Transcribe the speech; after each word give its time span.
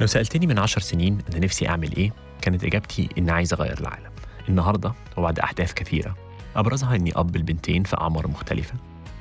لو 0.00 0.06
سألتني 0.06 0.46
من 0.46 0.58
عشر 0.58 0.80
سنين 0.80 1.18
أنا 1.30 1.38
نفسي 1.38 1.68
أعمل 1.68 1.96
إيه 1.96 2.12
كانت 2.42 2.64
إجابتي 2.64 3.08
إن 3.18 3.30
عايز 3.30 3.52
أغير 3.52 3.80
العالم. 3.80 4.10
النهاردة 4.48 4.92
وبعد 5.16 5.38
أحداث 5.38 5.72
كثيرة 5.72 6.16
أبرزها 6.56 6.96
إني 6.96 7.12
أب 7.16 7.36
البنتين 7.36 7.82
في 7.82 7.96
أعمار 8.00 8.28
مختلفة 8.28 8.74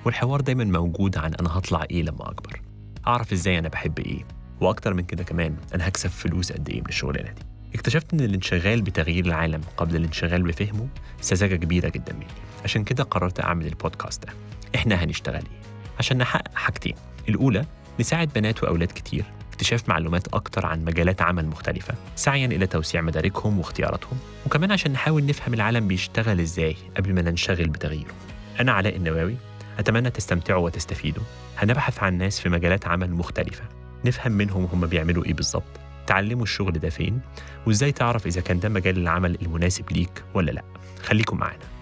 والحوار 0.05 0.41
دايما 0.41 0.63
موجود 0.63 1.17
عن 1.17 1.33
أنا 1.33 1.57
هطلع 1.57 1.85
إيه 1.91 2.03
لما 2.03 2.29
أكبر. 2.29 2.61
أعرف 3.07 3.31
إزاي 3.33 3.59
أنا 3.59 3.67
بحب 3.69 3.99
إيه 3.99 4.25
وأكتر 4.61 4.93
من 4.93 5.03
كده 5.03 5.23
كمان 5.23 5.55
أنا 5.75 5.87
هكسب 5.87 6.09
فلوس 6.09 6.51
قد 6.51 6.69
إيه 6.69 6.81
من 6.81 6.89
الشغلانة 6.89 7.31
دي. 7.31 7.41
اكتشفت 7.75 8.13
إن 8.13 8.19
الانشغال 8.19 8.81
بتغيير 8.81 9.25
العالم 9.25 9.61
قبل 9.77 9.95
الانشغال 9.95 10.43
بفهمه 10.43 10.87
سذاجة 11.21 11.55
كبيرة 11.55 11.89
جدا 11.89 12.13
مني. 12.13 12.27
عشان 12.63 12.83
كده 12.83 13.03
قررت 13.03 13.39
أعمل 13.39 13.67
البودكاست 13.67 14.25
ده. 14.25 14.33
إحنا 14.75 14.95
هنشتغل 14.95 15.35
إيه؟ 15.35 15.61
عشان 15.99 16.17
نحقق 16.17 16.55
حاجتين. 16.55 16.95
الأولى 17.29 17.65
نساعد 17.99 18.29
بنات 18.35 18.63
وأولاد 18.63 18.87
كتير 18.91 19.25
اكتشاف 19.53 19.89
معلومات 19.89 20.27
أكتر 20.33 20.65
عن 20.65 20.85
مجالات 20.85 21.21
عمل 21.21 21.45
مختلفة 21.47 21.93
سعيا 22.15 22.45
إلى 22.45 22.67
توسيع 22.67 23.01
مداركهم 23.01 23.59
واختياراتهم. 23.59 24.17
وكمان 24.45 24.71
عشان 24.71 24.91
نحاول 24.91 25.25
نفهم 25.25 25.53
العالم 25.53 25.87
بيشتغل 25.87 26.39
إزاي 26.39 26.75
قبل 26.97 27.13
ما 27.13 27.21
ننشغل 27.21 27.67
بتغييره. 27.67 28.13
أنا 28.59 28.71
علاء 28.71 28.95
النواوي 28.95 29.35
أتمنى 29.79 30.09
تستمتعوا 30.09 30.65
وتستفيدوا. 30.65 31.23
هنبحث 31.57 32.03
عن 32.03 32.17
ناس 32.17 32.39
في 32.39 32.49
مجالات 32.49 32.87
عمل 32.87 33.11
مختلفة 33.11 33.63
نفهم 34.05 34.31
منهم 34.31 34.65
هم 34.73 34.85
بيعملوا 34.85 35.25
إيه 35.25 35.33
بالظبط. 35.33 35.79
تعلموا 36.07 36.43
الشغل 36.43 36.71
ده 36.71 36.89
فين؟ 36.89 37.19
وإزاي 37.67 37.91
تعرف 37.91 38.27
إذا 38.27 38.41
كان 38.41 38.59
ده 38.59 38.69
مجال 38.69 38.97
العمل 38.97 39.37
المناسب 39.41 39.91
ليك 39.91 40.23
ولا 40.33 40.51
لأ؟ 40.51 40.63
خليكم 41.03 41.37
معانا. 41.37 41.72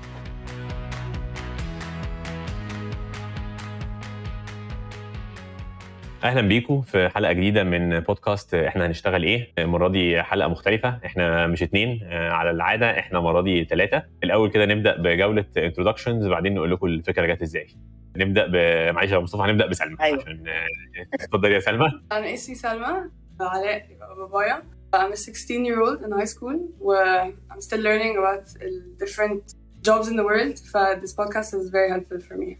أهلا 6.24 6.42
بيكم 6.42 6.82
في 6.82 7.10
حلقة 7.10 7.34
جديدة 7.34 7.64
من 7.64 8.00
بودكاست 8.00 8.54
إحنا 8.54 8.86
هنشتغل 8.86 9.24
إيه؟ 9.24 9.48
المرة 9.58 9.88
دي 9.88 10.24
حلقة 10.24 10.48
مختلفة. 10.50 11.00
إحنا 11.06 11.48
مش 11.48 11.64
اتنين 11.64 12.00
على 12.12 12.52
العادة 12.52 13.00
إحنا 13.00 13.20
المرة 13.20 13.42
دي 13.42 13.66
ثلاثة 13.66 14.04
الأول 14.24 14.50
كده 14.52 14.66
نبدأ 14.66 14.98
بجولة 14.98 15.46
انتروداكشنز 15.58 16.28
بعدين 16.28 16.54
نقول 16.56 16.72
لكم 16.72 16.88
الفكرة 16.88 17.26
جت 17.34 17.42
إزاي. 17.42 17.68
نبدأ 18.18 18.48
ب 18.48 18.56
معلش 18.96 19.12
يا 19.12 19.20
مصطفى 19.20 19.42
هنبدأ 19.44 19.66
بسلمى 19.68 19.98
أيوة. 20.02 20.22
عشان 20.22 20.44
اتفضلي 21.14 21.54
يا 21.54 21.60
سلمى. 21.60 21.92
أنا 22.12 22.34
اسمي 22.34 22.56
سلمى 22.56 23.10
علاء 23.42 23.86
يبقى 23.92 24.16
بابايا. 24.16 24.64
I'm 24.96 25.12
a 25.14 25.16
16 25.16 25.66
year 25.66 25.80
old 25.82 26.02
in 26.06 26.12
high 26.12 26.34
school 26.36 26.58
و 26.80 26.94
I'm 27.52 27.62
still 27.62 27.80
learning 27.82 28.18
about 28.18 28.46
the 28.60 29.06
different 29.06 29.56
jobs 29.88 30.08
in 30.10 30.16
the 30.18 30.24
world. 30.26 30.58
ف 30.72 30.78
this 30.78 31.14
podcast 31.16 31.54
is 31.54 31.70
very 31.70 31.90
helpful 31.92 32.20
for 32.30 32.38
me. 32.38 32.56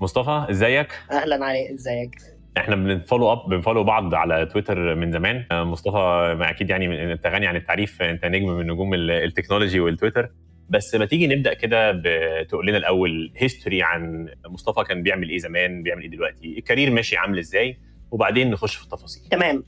مصطفى 0.00 0.46
إزيك؟ 0.50 0.88
أهلا 1.10 1.44
علاء 1.44 1.74
إزيك؟ 1.74 2.10
إحنا 2.56 2.76
بن 2.76 2.90
follow 2.90 3.32
up 3.32 3.48
بن 3.48 3.57
follow 3.57 3.84
بعض 3.84 4.14
على 4.14 4.46
تويتر 4.46 4.94
من 4.94 5.12
زمان. 5.12 5.44
آه، 5.52 5.64
مصطفى 5.64 6.36
أكيد 6.40 6.70
يعني 6.70 7.12
أنت 7.12 7.26
غني 7.26 7.46
عن 7.46 7.56
التعريف 7.56 8.02
أنت 8.02 8.24
نجم 8.24 8.46
من 8.46 8.66
نجوم 8.66 8.94
ال- 8.94 9.10
ال 9.10 9.16
technology 9.16 9.80
والتويتر. 9.80 10.30
بس 10.68 10.94
ما 10.94 11.04
تيجي 11.06 11.26
نبدأ 11.26 11.54
كده 11.54 11.92
بتقول 12.04 12.66
لنا 12.66 12.76
الأول 12.78 13.32
history 13.36 13.82
عن 13.82 14.28
مصطفى 14.48 14.84
كان 14.88 15.02
بيعمل 15.02 15.28
إيه 15.28 15.38
زمان 15.38 15.82
بيعمل 15.82 16.02
إيه 16.02 16.10
دلوقتي 16.10 16.58
ال 16.58 16.63
career 16.63 16.90
ماشي 16.90 17.16
عامل 17.16 17.38
إزاي 17.38 17.78
وبعدين 18.10 18.50
نخش 18.50 18.76
في 18.76 18.84
التفاصيل. 18.84 19.28
تمام. 19.30 19.64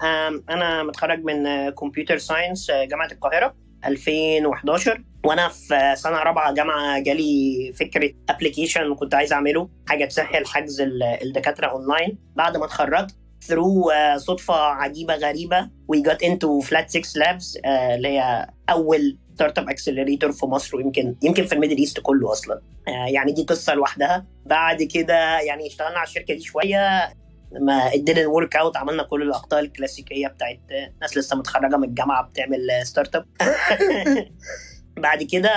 أنا 0.50 0.82
متخرج 0.82 1.24
من 1.24 1.70
computer 1.70 2.16
science 2.18 2.70
جامعة 2.70 3.08
القاهرة. 3.12 3.54
2011 3.86 5.02
وأنا 5.24 5.48
في 5.48 5.94
سنة 5.96 6.16
رابعة 6.18 6.54
جامعة 6.54 6.98
جالي 7.00 7.72
فكرة 7.80 8.10
application 8.28 8.94
كنت 8.94 9.14
عايز 9.14 9.32
أعمله 9.32 9.68
حاجة 9.88 10.04
تسهل 10.04 10.46
حجز 10.46 10.80
ال- 10.80 11.02
الدكاترة 11.02 11.66
اونلاين 11.66 12.18
بعد 12.36 12.56
ما 12.56 12.64
اتخرجت 12.64 13.16
through 13.42 13.90
صدفة 14.16 14.54
عجيبة 14.54 15.14
غريبة 15.14 15.70
we 15.88 16.02
got 16.02 16.22
into 16.22 16.60
Flat 16.60 16.90
6 16.90 17.18
Labs 17.20 17.58
اللي 17.94 18.08
هي 18.08 18.46
أول 18.70 19.18
startup 19.34 19.68
accelerator 19.68 20.32
في 20.32 20.46
مصر 20.46 20.76
ويمكن 20.76 21.14
يمكن 21.22 21.44
في 21.44 21.54
ال 21.54 21.57
Middle 21.57 21.76
East 21.76 22.00
كله 22.00 22.32
أصلا. 22.32 22.60
آه، 22.88 23.06
يعني 23.08 23.32
دي 23.32 23.42
قصة 23.42 23.74
لوحدها. 23.74 24.26
بعد 24.46 24.82
كده 24.82 25.38
يعني 25.40 25.66
اشتغلنا 25.66 25.98
على 25.98 26.06
الشركة 26.08 26.34
دي 26.34 26.40
شوية. 26.40 27.12
ما 27.60 27.90
it 27.90 28.00
didn't 28.10 28.30
work 28.30 28.60
out. 28.60 28.76
عملنا 28.76 29.02
كل 29.02 29.22
الأخطاء 29.22 29.60
الكلاسيكية 29.60 30.28
بتاعت 30.28 30.60
ناس 31.00 31.16
لسه 31.16 31.36
متخرجة 31.36 31.76
من 31.76 31.84
الجامعة 31.84 32.28
بتعمل 32.28 32.68
startup 32.82 33.26
بعد 35.04 35.22
كده 35.22 35.50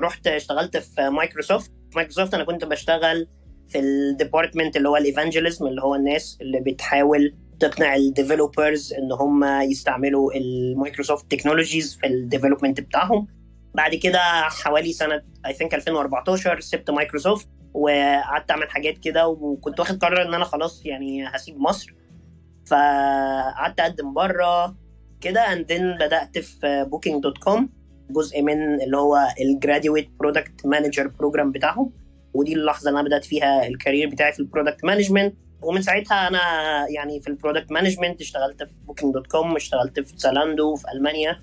رحت 0.00 0.26
اشتغلت 0.26 0.76
في 0.76 1.10
مايكروسوفت 1.10 1.70
في 1.90 1.96
مايكروسوفت 1.96 2.34
أنا 2.34 2.44
كنت 2.44 2.64
بشتغل 2.64 3.28
في 3.68 3.78
ال 3.78 3.87
department 3.87 4.76
اللي 4.76 4.88
هو 4.88 4.96
ال 4.96 5.02
evangelism 5.02 5.66
اللي 5.66 5.82
هو 5.82 5.94
الناس 5.94 6.38
اللي 6.40 6.60
بتحاول 6.60 7.34
تقنع 7.60 7.96
ال 7.96 8.05
developers 8.05 8.92
إن 8.92 9.12
هم 9.12 9.44
يستعملوا 9.44 10.32
ال 10.32 10.42
Microsoft 10.42 11.30
technologies 11.30 11.96
في 12.00 12.06
ال 12.06 12.12
development 12.12 12.80
بتاعهم. 12.80 13.26
بعد 13.74 13.94
كده 13.94 14.18
حوالي 14.48 14.92
سنة 14.92 15.22
I 15.46 15.52
think 15.54 15.74
2014 15.74 16.60
سبت 16.60 16.90
مايكروسوفت 16.90 17.48
وقعدت 17.74 18.50
أعمل 18.50 18.70
حاجات 18.70 18.98
كده 18.98 19.28
وكنت 19.28 19.80
واخد 19.80 19.98
قرار 20.04 20.22
إن 20.22 20.34
أنا 20.34 20.44
خلاص 20.44 20.86
يعني 20.86 21.26
هسيب 21.26 21.60
مصر. 21.60 21.94
فقعدت 22.66 23.80
أقدم 23.80 24.14
بره 24.14 24.76
كده 25.20 25.52
and 25.52 25.72
بدأت 26.00 26.38
في 26.38 26.86
Booking.com 26.90 27.68
جزء 28.10 28.42
من 28.42 28.82
اللي 28.82 28.96
هو 28.96 29.28
ال 29.40 29.48
graduate 29.48 30.10
product 30.20 30.66
manager 30.66 31.06
program 31.08 31.52
بتاعهم. 31.52 31.92
ودي 32.34 32.52
اللحظة 32.52 32.88
اللي 32.88 33.00
أنا 33.00 33.08
بدأت 33.08 33.24
فيها 33.24 33.66
ال 33.66 33.72
career 33.72 34.08
بتاعي 34.08 34.32
في 34.32 34.40
ال 34.40 34.46
product 34.46 34.84
management 34.84 35.34
ومن 35.62 35.82
ساعتها 35.82 36.28
أنا 36.28 36.40
يعني 36.88 37.20
في 37.20 37.28
ال 37.28 37.34
product 37.34 37.72
management 37.72 38.20
اشتغلت 38.20 38.62
في 38.62 38.72
Booking.com 38.86 39.56
اشتغلت 39.56 40.00
في 40.00 40.16
Zalando 40.16 40.74
في 40.74 40.84
ألمانيا 40.94 41.40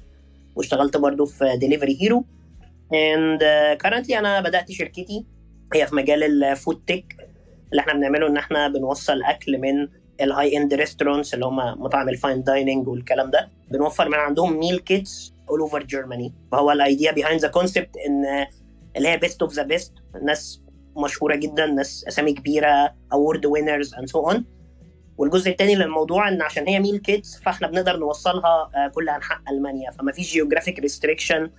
واشتغلت 0.55 0.97
برضو 0.97 1.25
في 1.25 1.57
Delivery 1.57 1.97
Hero 2.01 2.25
and 2.93 3.39
currently 3.81 4.19
أنا 4.19 4.41
بدأت 4.41 4.71
شركتي 4.71 5.25
هي 5.73 5.87
في 5.87 5.95
مجال 5.95 6.43
ال 6.43 6.51
food 6.51 6.83
tech 6.87 7.15
اللي 7.71 7.81
إحنا 7.81 7.93
بنعمله 7.93 8.27
إن 8.27 8.37
إحنا 8.37 8.67
بنوصل 8.67 9.23
أكل 9.23 9.57
من 9.57 9.87
ال 10.21 10.57
high 10.57 10.66
end 10.66 10.73
restaurants 10.73 11.33
اللي 11.33 11.45
هم 11.45 11.55
مطاعم 11.55 12.09
ال 12.09 12.16
fine 12.16 12.43
dining 12.43 12.87
والكلام 12.87 13.31
ده. 13.31 13.49
بنوفر 13.71 14.09
من 14.09 14.15
عندهم 14.15 14.59
meal 14.59 14.79
kits 14.79 15.33
all 15.49 15.59
over 15.59 15.83
Germany 15.83 16.33
فهو 16.51 16.71
ال 16.71 16.79
idea 16.79 17.11
behind 17.11 17.41
the 17.41 17.47
concept 17.47 17.89
إن 18.07 18.45
اللي 18.97 19.09
هي 19.09 19.17
best 19.17 19.41
of 19.41 19.53
the 19.53 19.63
best 19.63 19.93
ناس 20.23 20.61
مشهورة 20.97 21.35
جدا 21.35 21.65
ناس 21.65 22.05
أسامي 22.07 22.33
كبيرة 22.33 22.95
award 23.13 23.45
winners 23.45 23.93
and 23.93 24.07
so 24.09 24.29
on 24.29 24.45
والجزء 25.17 25.51
الثاني 25.51 25.75
للموضوع 25.75 26.29
إن 26.29 26.41
عشان 26.41 26.67
هي 26.67 26.79
meal 26.79 26.97
kits 26.97 27.39
فإحنا 27.39 27.67
بنقدر 27.67 27.97
نوصلها 27.97 28.71
آه، 28.75 28.87
كل 28.95 29.09
أنحاء 29.09 29.39
ألمانيا. 29.51 29.91
فما 29.91 30.11
فيش 30.11 30.33
geographic 30.33 30.79
restriction 30.79 31.49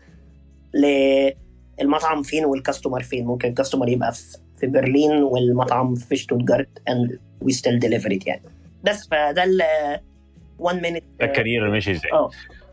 للمطعم 1.80 2.22
فين 2.22 2.44
وال 2.44 2.56
customer 2.56 3.02
فين. 3.02 3.26
ممكن 3.26 3.48
ال 3.48 3.53
customer 3.53 3.88
يبقى 3.88 4.12
في 4.12 4.38
في 4.60 4.66
برلين 4.66 5.10
والمطعم 5.22 5.94
في 5.94 6.16
شتوتجارت 6.16 6.68
and 6.88 7.20
we 7.41 7.52
still 7.52 7.78
deliver 7.78 8.16
it 8.16 8.26
يعني. 8.26 8.42
بس 8.84 9.08
فده 9.08 9.44
ال 9.44 9.62
1 10.58 10.82
minute 10.82 11.04
ال 11.22 11.29
career 11.29 11.70
ماشي 11.70 11.91
إزاي؟ 11.92 12.12
آه. 12.12 12.30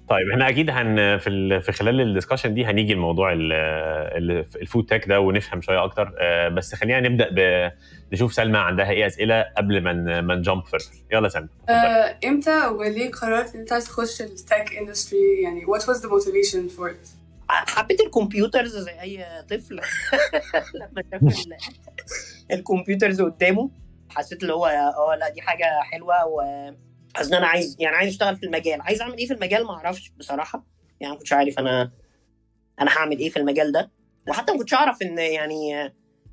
طيب 0.09 0.29
إحنا 0.34 0.50
أكيد 0.50 0.69
هن 0.69 1.18
في 1.18 1.29
ال... 1.29 1.62
في 1.62 1.72
خلال 1.72 2.01
ال 2.01 2.06
discussion 2.06 2.53
دي 2.53 2.66
هنيجي 2.66 2.94
لموضوع 2.94 3.34
ال... 3.34 3.53
ال- 3.53 4.45
ال 4.62 4.66
food 4.66 4.85
tech 4.85 5.07
ده 5.07 5.19
ونفهم 5.19 5.62
شوية 5.62 5.84
أكتر. 5.84 6.13
آه، 6.19 6.50
بس 6.50 6.75
خلينا 6.75 7.00
نبدأ 7.09 7.29
ب... 7.31 7.72
نشوف 8.13 8.34
سلمى 8.34 8.57
عندها 8.57 8.89
إيه 8.89 9.06
أسئلة 9.07 9.45
قبل 9.57 9.81
ما 9.81 10.22
ما 10.22 10.35
ن 10.35 10.41
jump 10.41 10.66
further 10.66 10.85
يلا 11.12 11.29
سلمى. 11.29 11.47
آه، 11.69 12.18
إمتى 12.25 12.68
وليه 12.68 13.12
قررت 13.12 13.53
إن 13.56 13.59
أنت 13.59 13.74
عايز 13.74 13.85
تخش 13.85 14.22
ال 14.22 14.32
tech 14.32 14.75
industry 14.81 15.41
يعني 15.44 15.62
what 15.66 15.81
was 15.81 15.97
the 16.01 16.07
motivation 16.07 16.79
for 16.79 16.89
it 16.89 17.16
حبيت 17.50 18.02
ال 18.01 18.09
computers 18.09 18.78
زي 18.78 19.02
أي 19.02 19.25
طفل. 19.50 19.75
لما 20.75 21.03
شاف 21.12 21.24
ال- 21.24 21.58
ال 22.51 22.59
computers 22.59 23.22
قدامه 23.22 23.69
حسيت 24.10 24.42
اللي 24.42 24.54
هو 24.54 24.66
آه 24.66 25.16
لا 25.19 25.30
دي 25.30 25.42
حاجة 25.42 25.80
حلوة 25.81 26.25
و 26.25 26.42
أنا 27.33 27.48
عايز 27.48 27.75
يعني 27.80 27.95
عايز 27.95 28.10
أشتغل 28.12 28.36
في 28.38 28.45
المجال. 28.45 28.81
عايز 28.81 29.01
أعمل 29.01 29.18
إيه 29.18 29.27
في 29.27 29.33
المجال 29.33 29.63
ما 29.66 29.74
أعرفش 29.74 30.12
بصراحة. 30.18 30.66
يعني 31.00 31.13
ما 31.13 31.18
كنتش 31.19 31.33
عارف 31.33 31.60
أنا 31.60 31.92
أنا 32.81 32.92
هعمل 32.98 33.19
إيه 33.19 33.30
في 33.30 33.38
المجال 33.38 33.71
ده. 33.71 33.92
وحتى 34.30 34.51
ما 34.54 34.57
كنتش 34.60 34.74
أعرف 34.74 35.01
إن 35.01 35.18
يعني 35.18 35.81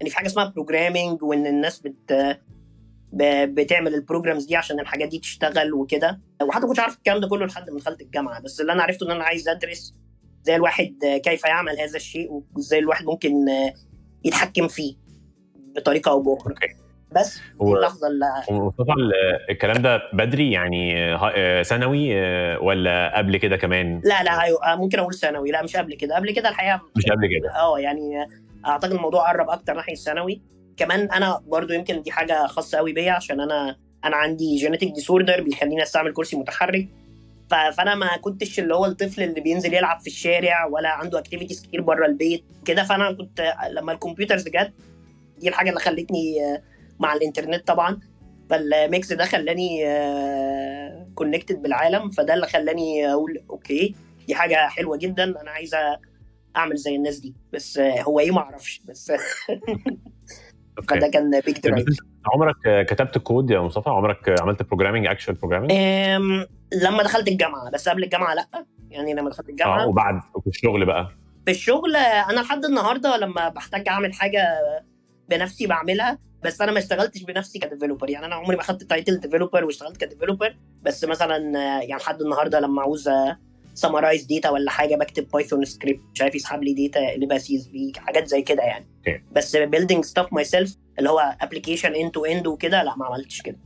إن 0.02 0.08
في 0.08 0.16
حاجة 0.16 0.26
اسمها 0.26 0.44
programming 0.44 1.22
وإن 1.22 1.46
الناس 1.46 1.80
بت 1.80 2.38
بتعمل 3.44 3.94
ال 3.94 4.00
programs 4.00 4.44
دي 4.44 4.56
عشان 4.56 4.80
الحاجات 4.80 5.08
دي 5.08 5.18
تشتغل 5.18 5.74
وكده. 5.74 6.20
وحتى 6.42 6.60
ما 6.62 6.68
كنتش 6.68 6.80
عارف 6.80 6.96
الكلام 6.96 7.20
ده 7.20 7.28
كله 7.28 7.46
لحد 7.46 7.70
ما 7.70 7.78
دخلت 7.78 8.00
الجامعة. 8.00 8.40
بس 8.40 8.60
اللي 8.60 8.72
أنا 8.72 8.82
عرفته 8.82 9.06
إن 9.06 9.10
أنا 9.10 9.24
عايز 9.24 9.48
أدرس 9.48 9.94
إزاي 10.44 10.56
الواحد 10.56 10.94
كيف 11.24 11.44
يعمل 11.44 11.80
هذا 11.80 11.96
الشيء 11.96 12.42
وازاي 12.56 12.78
الواحد 12.78 13.04
ممكن 13.04 13.32
يتحكم 14.24 14.68
فيه 14.68 14.94
بطريقة 15.76 16.10
أو 16.10 16.22
بأخرى. 16.22 16.54
بس 17.12 17.40
هو- 17.62 17.76
اللحظة 17.76 18.06
اللي 18.08 18.26
الكلام 19.50 19.76
ده 19.82 20.00
بدري 20.12 20.52
يعني 20.52 21.14
آه، 21.14 21.62
ثانوي 21.62 22.18
آه، 22.18 22.58
ولا 22.60 23.18
قبل 23.18 23.36
كده 23.36 23.56
كمان؟ 23.56 24.00
لا 24.04 24.22
لا 24.22 24.42
أيوة 24.42 24.76
ممكن 24.76 24.98
أقول 24.98 25.14
ثانوي 25.14 25.50
لا 25.50 25.62
مش 25.62 25.76
قبل 25.76 25.94
كده. 25.94 26.16
قبل 26.16 26.30
كده 26.30 26.48
الحقيقة 26.48 26.80
مش 26.96 27.04
قبل 27.04 27.26
كده. 27.40 27.50
آه 27.60 27.78
يعني 27.78 28.26
أعتقد 28.66 28.92
الموضوع 28.92 29.28
قرب 29.30 29.50
أكتر 29.50 29.74
ناحية 29.74 29.92
الثانوي 29.92 30.42
كمان 30.76 31.10
أنا 31.12 31.40
برضو 31.46 31.72
يمكن 31.72 32.02
دي 32.02 32.10
حاجة 32.12 32.46
خاصة 32.46 32.78
قوي 32.78 32.92
بيا 32.92 33.12
عشان 33.12 33.40
أنا 33.40 33.76
أنا 34.04 34.16
عندي 34.16 34.56
جينيتك 34.56 34.86
ديسوردر 34.88 35.42
بيخليني 35.42 35.82
أستعمل 35.82 36.12
كرسي 36.12 36.36
متحرك 36.36 36.88
فانا 37.50 37.94
ما 37.94 38.16
كنتش 38.16 38.58
اللي 38.58 38.74
هو 38.74 38.86
الطفل 38.86 39.22
اللي 39.22 39.40
بينزل 39.40 39.74
يلعب 39.74 40.00
في 40.00 40.06
الشارع 40.06 40.66
ولا 40.66 40.88
عنده 40.88 41.18
activities 41.18 41.62
كتير 41.62 41.80
بره 41.80 42.06
البيت 42.06 42.44
كده. 42.64 42.84
فانا 42.84 43.12
كنت 43.12 43.54
لما 43.70 43.92
ال 43.92 43.98
computers 43.98 44.48
جت 44.48 44.72
دي 45.38 45.48
الحاجة 45.48 45.68
اللي 45.68 45.80
خلتني 45.80 46.36
مع 46.98 47.12
الإنترنت 47.12 47.66
طبعا. 47.66 48.00
فال 48.50 48.75
mix 48.75 49.12
ده 49.12 49.24
خلاني 49.24 49.84
connected 51.14 51.62
بالعالم. 51.62 52.10
فده 52.10 52.34
اللي 52.34 52.46
خلاني 52.46 53.12
أقول 53.12 53.44
okay 53.50 53.94
دي 54.26 54.34
حاجة 54.34 54.68
حلوة 54.68 54.96
جدا. 54.96 55.24
أنا 55.24 55.50
عايزه 55.50 55.78
أعمل 56.56 56.76
زي 56.76 56.96
الناس 56.96 57.18
دي. 57.18 57.34
بس 57.52 57.78
هو 57.78 58.20
إيه؟ 58.20 58.30
ما 58.30 58.40
أعرفش. 58.40 58.82
بس 58.88 59.12
فده 60.88 61.08
كان 61.08 61.40
big 61.40 61.58
drive 61.58 61.86
عمرك 62.34 62.86
كتبت 62.86 63.18
كود 63.18 63.50
يا 63.50 63.60
مصطفى؟ 63.60 63.90
عمرك 63.90 64.40
عملت 64.40 64.62
programming 64.62 65.06
actual 65.06 65.36
programming 65.36 65.72
لما 66.82 67.02
دخلت 67.02 67.28
الجامعة 67.28 67.70
بس 67.70 67.88
قبل 67.88 68.04
الجامعة 68.04 68.34
لأ. 68.34 68.66
يعني 68.90 69.14
لما 69.14 69.30
دخلت 69.30 69.48
الجامعة 69.48 69.82
آه 69.82 69.88
وبعد 69.88 70.20
في 70.44 70.50
الشغل 70.50 70.86
بقى. 70.86 71.08
في 71.44 71.50
الشغل 71.50 71.96
أنا 71.96 72.40
لحد 72.40 72.64
النهارده 72.64 73.16
لما 73.16 73.48
بحتاج 73.48 73.88
أعمل 73.88 74.12
حاجة 74.14 74.46
بنفسي 75.28 75.66
بعملها 75.66 76.18
بس 76.42 76.60
أنا 76.60 76.72
ما 76.72 76.78
اشتغلتش 76.78 77.22
بنفسي 77.22 77.58
ك 77.58 77.63
developer 77.63 78.10
يعني 78.10 78.26
أنا 78.26 78.34
عمري 78.34 78.56
ما 78.56 78.62
خدت 78.62 78.82
title 78.82 79.20
developer 79.20 79.64
واشتغلت 79.64 79.96
ك 79.96 80.02
developer 80.02 80.56
بس 80.82 81.04
مثلا 81.04 81.36
يعني 81.62 82.00
لحد 82.02 82.20
النهارده 82.22 82.60
لما 82.60 82.82
عاوز 82.82 83.08
summarize 83.74 84.24
data 84.24 84.50
ولا 84.50 84.70
حاجة 84.70 84.96
بكتب 84.96 85.28
Python 85.28 85.64
script 85.64 86.00
مش 86.14 86.22
عارف 86.22 86.34
يسحب 86.34 86.62
لي 86.62 86.74
data 86.74 87.14
ل 87.14 87.38
CS 87.38 87.68
في 87.68 87.92
حاجات 87.96 88.26
زي 88.26 88.42
كده 88.42 88.62
يعني. 88.62 88.84
okay. 88.84 89.20
بس 89.32 89.56
building 89.56 90.04
stuff 90.04 90.32
myself 90.32 90.76
اللي 90.98 91.10
هو 91.10 91.36
application 91.40 91.94
end 91.94 92.10
to 92.10 92.24
end 92.24 92.46
وكده 92.46 92.82
لأ 92.82 92.96
ما 92.96 93.06
عملتش 93.06 93.42
كده. 93.42 93.56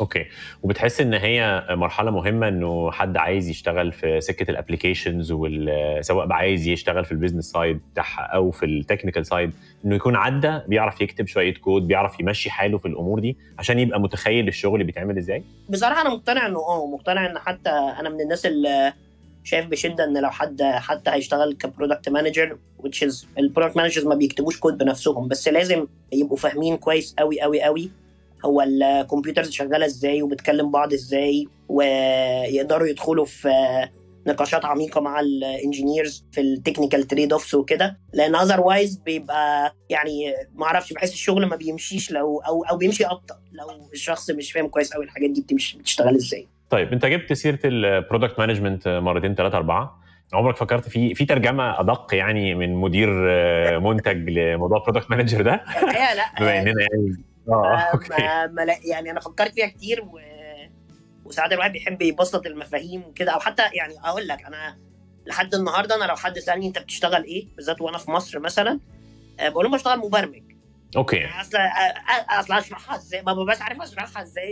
Okay. 0.00 0.24
وبتحس 0.62 1.00
إن 1.00 1.14
هي 1.14 1.66
مرحلة 1.70 2.10
مهمة 2.10 2.48
إنه 2.48 2.90
حد 2.90 3.16
عايز 3.16 3.48
يشتغل 3.48 3.92
في 3.92 4.20
سكة 4.20 4.50
ال 4.50 4.56
applications 4.56 5.28
سواء 6.00 6.26
بقى 6.26 6.36
عايز 6.36 6.66
يشتغل 6.68 7.04
في 7.04 7.12
ال 7.12 7.16
business 7.16 7.44
side 7.50 7.80
بتاعها 7.92 8.20
أو 8.22 8.50
في 8.50 8.66
ال 8.66 8.72
technical 8.72 9.26
side 9.26 9.52
إنه 9.84 9.94
يكون 9.94 10.16
عدى 10.16 10.58
بيعرف 10.68 11.00
يكتب 11.00 11.26
شوية 11.26 11.54
كود 11.54 11.86
بيعرف 11.86 12.20
يمشي 12.20 12.50
حاله 12.50 12.78
في 12.78 12.88
الأمور 12.88 13.20
دي 13.20 13.36
عشان 13.58 13.78
يبقى 13.78 14.00
متخيل 14.00 14.48
الشغل 14.48 14.84
بيتعمل 14.84 15.16
إزاي؟ 15.18 15.42
بصراحة 15.68 16.00
أنا 16.02 16.10
مقتنع 16.10 16.46
إنه 16.46 16.58
آه 16.58 16.86
مقتنع 16.86 17.26
إن 17.30 17.38
حتى 17.38 17.70
أنا 17.70 18.08
من 18.10 18.20
الناس 18.20 18.46
اللي 18.46 18.92
شايف 19.44 19.66
بشدة 19.66 20.04
إن 20.04 20.22
لو 20.22 20.30
حد 20.30 20.62
حتى 20.62 21.10
هيشتغل 21.10 21.52
ك 21.54 21.61
product 21.61 22.08
manager 22.08 22.56
which 22.82 23.08
is 23.08 23.26
ال 23.38 23.43
product 23.43 23.76
managers 23.76 24.06
ما 24.06 24.14
بيكتبوش 24.14 24.58
كود 24.60 24.78
بنفسهم 24.78 25.28
بس 25.28 25.48
لازم 25.48 25.86
يبقوا 26.12 26.36
فاهمين 26.36 26.76
كويس 26.76 27.14
قوي 27.18 27.40
قوي 27.40 27.62
قوي 27.62 27.90
هو 28.44 28.62
ال 28.62 28.71
computers 28.71 29.50
شغالة 29.50 29.86
إزاي 29.86 30.22
وبتكلم 30.22 30.70
بعض 30.70 30.92
إزاي 30.92 31.46
ويقدروا 31.68 32.86
يدخلوا 32.86 33.24
في 33.24 33.50
نقاشات 34.26 34.64
عميقة 34.64 35.00
مع 35.00 35.20
ال 35.20 35.30
engineers 35.30 36.24
في 36.32 36.40
ال 36.40 37.02
technical 37.02 37.32
trade-offs 37.32 37.54
وكده. 37.54 37.98
لأن 38.12 38.34
otherwise 38.34 38.96
بيبقى 38.96 39.74
يعني 39.90 40.34
ما 40.54 40.66
أعرفش 40.66 40.92
بحس 40.92 41.12
الشغل 41.12 41.46
ما 41.46 41.56
بيمشيش 41.56 42.10
لو 42.10 42.38
أو 42.38 42.64
أو 42.64 42.76
بيمشي 42.76 43.06
ابطا 43.06 43.38
لو 43.52 43.66
الشخص 43.92 44.30
مش 44.30 44.52
فاهم 44.52 44.68
كويس 44.68 44.92
قوي 44.92 45.04
الحاجات 45.04 45.30
دي 45.30 45.40
بتمشي 45.40 45.78
بتشتغل 45.78 46.14
إزاي. 46.14 46.46
طيب 46.70 46.92
أنت 46.92 47.06
جبت 47.06 47.32
سيرة 47.32 47.58
ال 47.64 47.73
product 47.73 48.38
management 48.38 48.88
مرتين 48.88 49.34
ثلاثة 49.34 49.56
أربعة. 49.56 50.04
عمرك 50.32 50.56
فكرت 50.56 50.88
في 50.88 51.14
في 51.14 51.24
ترجمة 51.24 51.80
أدق 51.80 52.14
يعني 52.14 52.54
من 52.54 52.74
مدير 52.74 53.10
منتج 53.80 54.30
لموضوع 54.30 54.78
product 54.78 55.10
manager 55.10 55.42
ده؟ 55.42 55.64
لا 55.82 56.24
بما 56.40 56.58
إننا 56.58 56.82
يعني 56.92 57.16
آه 57.48 57.76
okay 57.94 58.22
ما 58.22 58.46
ما 58.46 58.76
يعني 58.84 59.10
أنا 59.10 59.20
فكرت 59.20 59.54
فيها 59.54 59.66
كتير 59.66 60.02
و... 60.02 60.20
وساعات 61.24 61.52
الواحد 61.52 61.72
بيحب 61.72 62.02
يبسط 62.02 62.46
المفاهيم 62.46 63.02
وكده 63.02 63.32
أو 63.32 63.40
حتى 63.40 63.62
يعني 63.72 63.94
أقول 64.04 64.28
لك 64.28 64.44
أنا 64.46 64.78
لحد 65.26 65.54
النهارده 65.54 65.94
أنا 65.94 66.04
لو 66.04 66.16
حد 66.16 66.38
سألني 66.38 66.66
أنت 66.66 66.78
بتشتغل 66.78 67.24
إيه 67.24 67.46
بالذات 67.56 67.80
وأنا 67.80 67.98
في 67.98 68.10
مصر 68.10 68.38
مثلا 68.38 68.80
بقول 69.40 69.64
لهم 69.64 69.74
بشتغل 69.74 69.98
مبرمج 69.98 70.42
okay 70.96 71.26
أصل 71.26 71.58
أصل 72.30 72.54
أشرحها 72.54 72.96
إزاي 72.96 73.22
ما 73.22 73.32
ببقاش 73.32 73.62
عارف 73.62 73.82
أشرحها 73.82 74.22
إزاي 74.22 74.50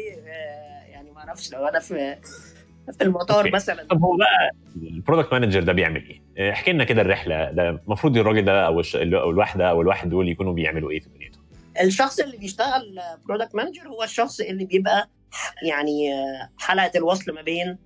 يعني 0.89 1.11
ما 1.11 1.19
أعرفش 1.19 1.53
لو 1.53 1.67
أنا 1.67 1.79
في 1.79 2.17
في 2.91 3.05
المطار 3.05 3.39
okay. 3.39 3.51
مثلا 3.51 3.85
طب 3.85 4.03
هو 4.05 4.17
بقى 4.17 4.51
ال 4.77 4.84
product 4.84 5.33
manager 5.33 5.63
ده 5.63 5.73
بيعمل 5.73 6.21
إيه؟ 6.37 6.53
احكي 6.53 6.73
لنا 6.73 6.85
كده 6.85 7.03
الرحلة 7.03 7.51
ده 7.51 7.69
المفروض 7.69 8.17
الراجل 8.17 8.45
ده 8.45 8.67
أو 8.67 8.83
أو 8.95 9.31
الواحدة 9.31 9.71
أو 9.71 9.81
الواحد 9.81 10.09
دول 10.09 10.29
يكونوا 10.29 10.53
بيعملوا 10.53 10.91
إيه 10.91 11.01
في 11.01 11.09
دنيتهم؟ 11.09 11.42
الشخص 11.81 12.21
اللي 12.21 12.37
بيشتغل 12.37 13.01
product 13.25 13.55
manager 13.55 13.89
هو 13.89 14.03
الشخص 14.03 14.41
اللي 14.41 14.65
بيبقى 14.65 15.11
يعني 15.63 16.11
حلقة 16.59 16.91
الوصل 16.99 17.33
ما 17.35 17.43
بين 17.43 17.79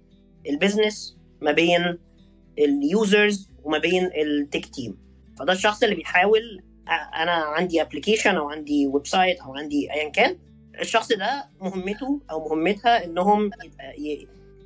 ال 0.49 0.56
business 0.56 1.17
ما 1.41 1.53
بين 1.53 1.99
ال 2.59 2.74
users 2.74 3.51
وما 3.65 3.79
بين 3.79 4.05
ال 4.07 4.19
tech 4.19 4.67
team 4.67 4.99
فده 5.39 5.53
الشخص 5.53 5.83
اللي 5.83 5.95
بيحاول 5.95 6.63
أنا 7.15 7.33
عندي 7.33 7.83
application 7.83 8.37
أو 8.37 8.51
عندي 8.51 8.87
website 8.87 9.41
أو 9.41 9.57
عندي 9.57 9.93
ايا 9.93 10.09
كان 10.09 10.39
الشخص 10.81 11.09
ده 11.13 11.45
مهمته 11.61 12.21
أو 12.31 12.49
مهمتها 12.49 13.05
إنهم 13.05 13.51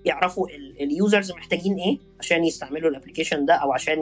يعرفوا 0.05 0.49
ال 0.81 0.89
users 0.89 1.33
محتاجين 1.33 1.75
إيه 1.79 1.99
عشان 2.21 2.45
يستعملوا 2.45 2.91
ال 2.91 2.95
application 2.95 3.45
ده 3.45 3.55
أو 3.55 3.73
عشان 3.73 3.99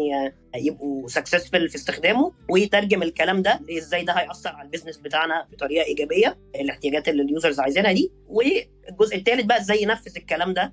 يبقوا 0.56 1.08
successful 1.08 1.68
في 1.68 1.74
استخدامه 1.76 2.32
ويترجم 2.50 3.02
الكلام 3.02 3.42
ده 3.42 3.60
إزاي 3.78 4.04
ده 4.04 4.12
هيأثر 4.12 4.50
على 4.50 4.66
ال 4.66 4.69
business 4.69 4.96
بتاعنا 4.96 5.46
بطريقة 5.52 5.84
إيجابية 5.84 6.38
الاحتياجات 6.54 7.08
اللي 7.08 7.22
ال 7.22 7.28
users 7.28 7.60
عايزينها 7.60 7.92
دي. 7.92 8.10
والجزء 8.28 9.16
الثالث 9.16 9.44
بقى 9.44 9.58
إزاي 9.60 9.82
ينفذ 9.82 10.16
الكلام 10.16 10.54
ده 10.54 10.72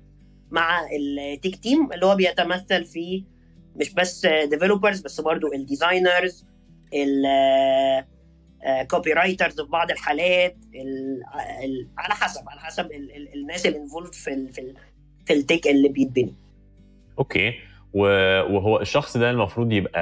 مع 0.50 0.86
ال 0.96 1.08
tech 1.08 1.56
team 1.56 1.92
اللي 1.92 2.06
هو 2.06 2.14
بيتمثل 2.16 2.84
في 2.84 3.24
مش 3.76 3.94
بس 3.94 4.26
developers 4.26 5.00
بس 5.00 5.20
برضو 5.20 5.52
ال 5.52 6.44
designers 8.90 9.12
copywriters 9.12 9.60
في 9.60 9.66
بعض 9.68 9.90
الحالات 9.90 10.56
ال 10.74 11.22
ال 11.64 11.88
على 11.98 12.14
حسب 12.14 12.48
على 12.48 12.60
حسب 12.60 12.86
ال 12.92 13.16
ال 13.16 13.34
الناس 13.34 13.66
اللي 13.66 13.78
involved 13.78 14.12
في 14.14 14.30
في 15.26 15.32
ال 15.32 15.39
tech 15.39 15.66
اللي 15.66 15.88
بيتبني. 15.88 16.34
Okay. 17.18 17.54
وهو 17.94 18.80
الشخص 18.80 19.16
ده 19.16 19.30
المفروض 19.30 19.72
يبقى 19.72 20.00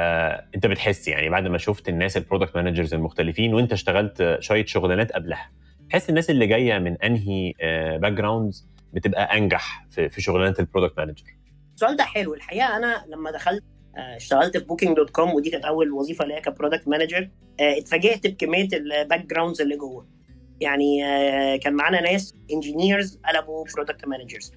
أنت 0.55 0.67
بتحس 0.67 1.09
يعني 1.09 1.29
بعد 1.29 1.47
ما 1.47 1.59
شفت 1.59 1.88
الناس 1.88 2.17
ال 2.17 2.22
product 2.22 2.56
managers 2.56 2.94
المختلفين 2.94 3.55
وأنت 3.55 3.73
اشتغلت 3.73 4.37
شوية 4.41 4.65
شغلانات 4.65 5.12
قبلها 5.12 5.50
تحس 5.91 6.11
الناس 6.11 6.31
اللي 6.31 6.47
جاية 6.47 6.78
من 6.78 6.97
أنهي 7.02 7.52
backgrounds 7.99 8.69
بتبقى 8.93 9.38
أنجح 9.38 9.87
في, 9.90 10.09
في 10.09 10.21
شغلانة 10.21 10.54
ال 10.59 10.63
product 10.63 10.99
manager 10.99 11.25
السؤال 11.75 11.97
ده 11.97 12.04
حلو. 12.04 12.35
الحقيقة 12.35 12.76
أنا 12.76 13.04
لما 13.09 13.31
دخلت 13.31 13.64
اشتغلت 13.97 14.57
في 14.57 14.64
Booking.com 14.64 15.35
ودي 15.35 15.50
كانت 15.50 15.64
أول 15.64 15.93
وظيفة 15.93 16.25
ليا 16.25 16.40
ك 16.40 16.47
product 16.47 16.88
manager 16.88 17.28
اتفاجئت 17.61 18.26
بكمية 18.26 18.69
ال 18.73 19.26
backgrounds 19.26 19.61
اللي 19.61 19.76
جوه. 19.76 20.07
يعني 20.61 21.00
كان 21.59 21.75
معانا 21.75 22.00
ناس 22.00 22.35
engineers 22.52 23.21
قلبوا 23.28 23.64
product 23.75 24.07
managers 24.07 24.52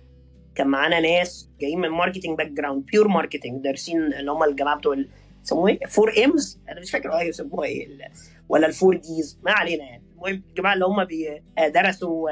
كان 0.58 0.68
معانا 0.68 1.00
ناس 1.00 1.50
جايين 1.62 1.80
من 1.80 1.90
marketing 1.90 2.38
background 2.38 2.86
pure 2.86 3.08
marketing 3.08 3.64
دارسين 3.64 4.14
اللي 4.14 4.32
هم 4.32 4.44
الجماعة 4.44 4.78
بتوع 4.78 4.96
يسموه 5.44 5.70
إيه؟ 5.70 5.80
4 6.00 6.26
Ms 6.26 6.60
أنا 6.70 6.80
مش 6.80 6.92
فاكر 6.92 7.18
إيه 7.20 7.30
يسموها 7.30 7.68
إيه؟ 7.68 7.88
ولا 8.50 8.68
ال 8.68 8.73
four 8.73 8.96
Ds 8.98 9.40
ما 9.44 9.52
علينا 9.52 9.84
يعني. 9.84 10.04
المهم 10.14 10.44
الجماعة 10.50 10.74
اللي 10.74 10.86
هم 10.86 11.08
درسوا 11.74 12.30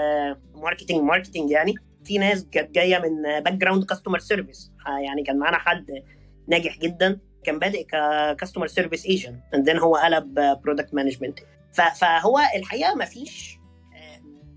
marketing 0.55 1.01
marketing 1.01 1.51
يعني. 1.51 1.75
في 2.03 2.17
ناس 2.17 2.45
كانت 2.51 2.75
جاية 2.75 2.99
من 2.99 3.21
background 3.43 3.83
customer 3.83 4.19
service 4.19 4.71
يعني 5.03 5.23
كان 5.23 5.39
معانا 5.39 5.57
حد 5.57 6.03
ناجح 6.47 6.77
جدا. 6.79 7.19
كان 7.43 7.59
بادئ 7.59 7.83
ك 7.83 7.92
customer 7.92 8.67
service 8.67 9.05
agent 9.05 9.43
and 9.53 9.69
هو 9.69 9.95
قلب 9.95 10.33
product 10.63 10.93
management 10.93 11.39
فهو 11.95 12.39
الحقيقة 12.55 12.95
ما 12.95 13.05
فيش 13.05 13.59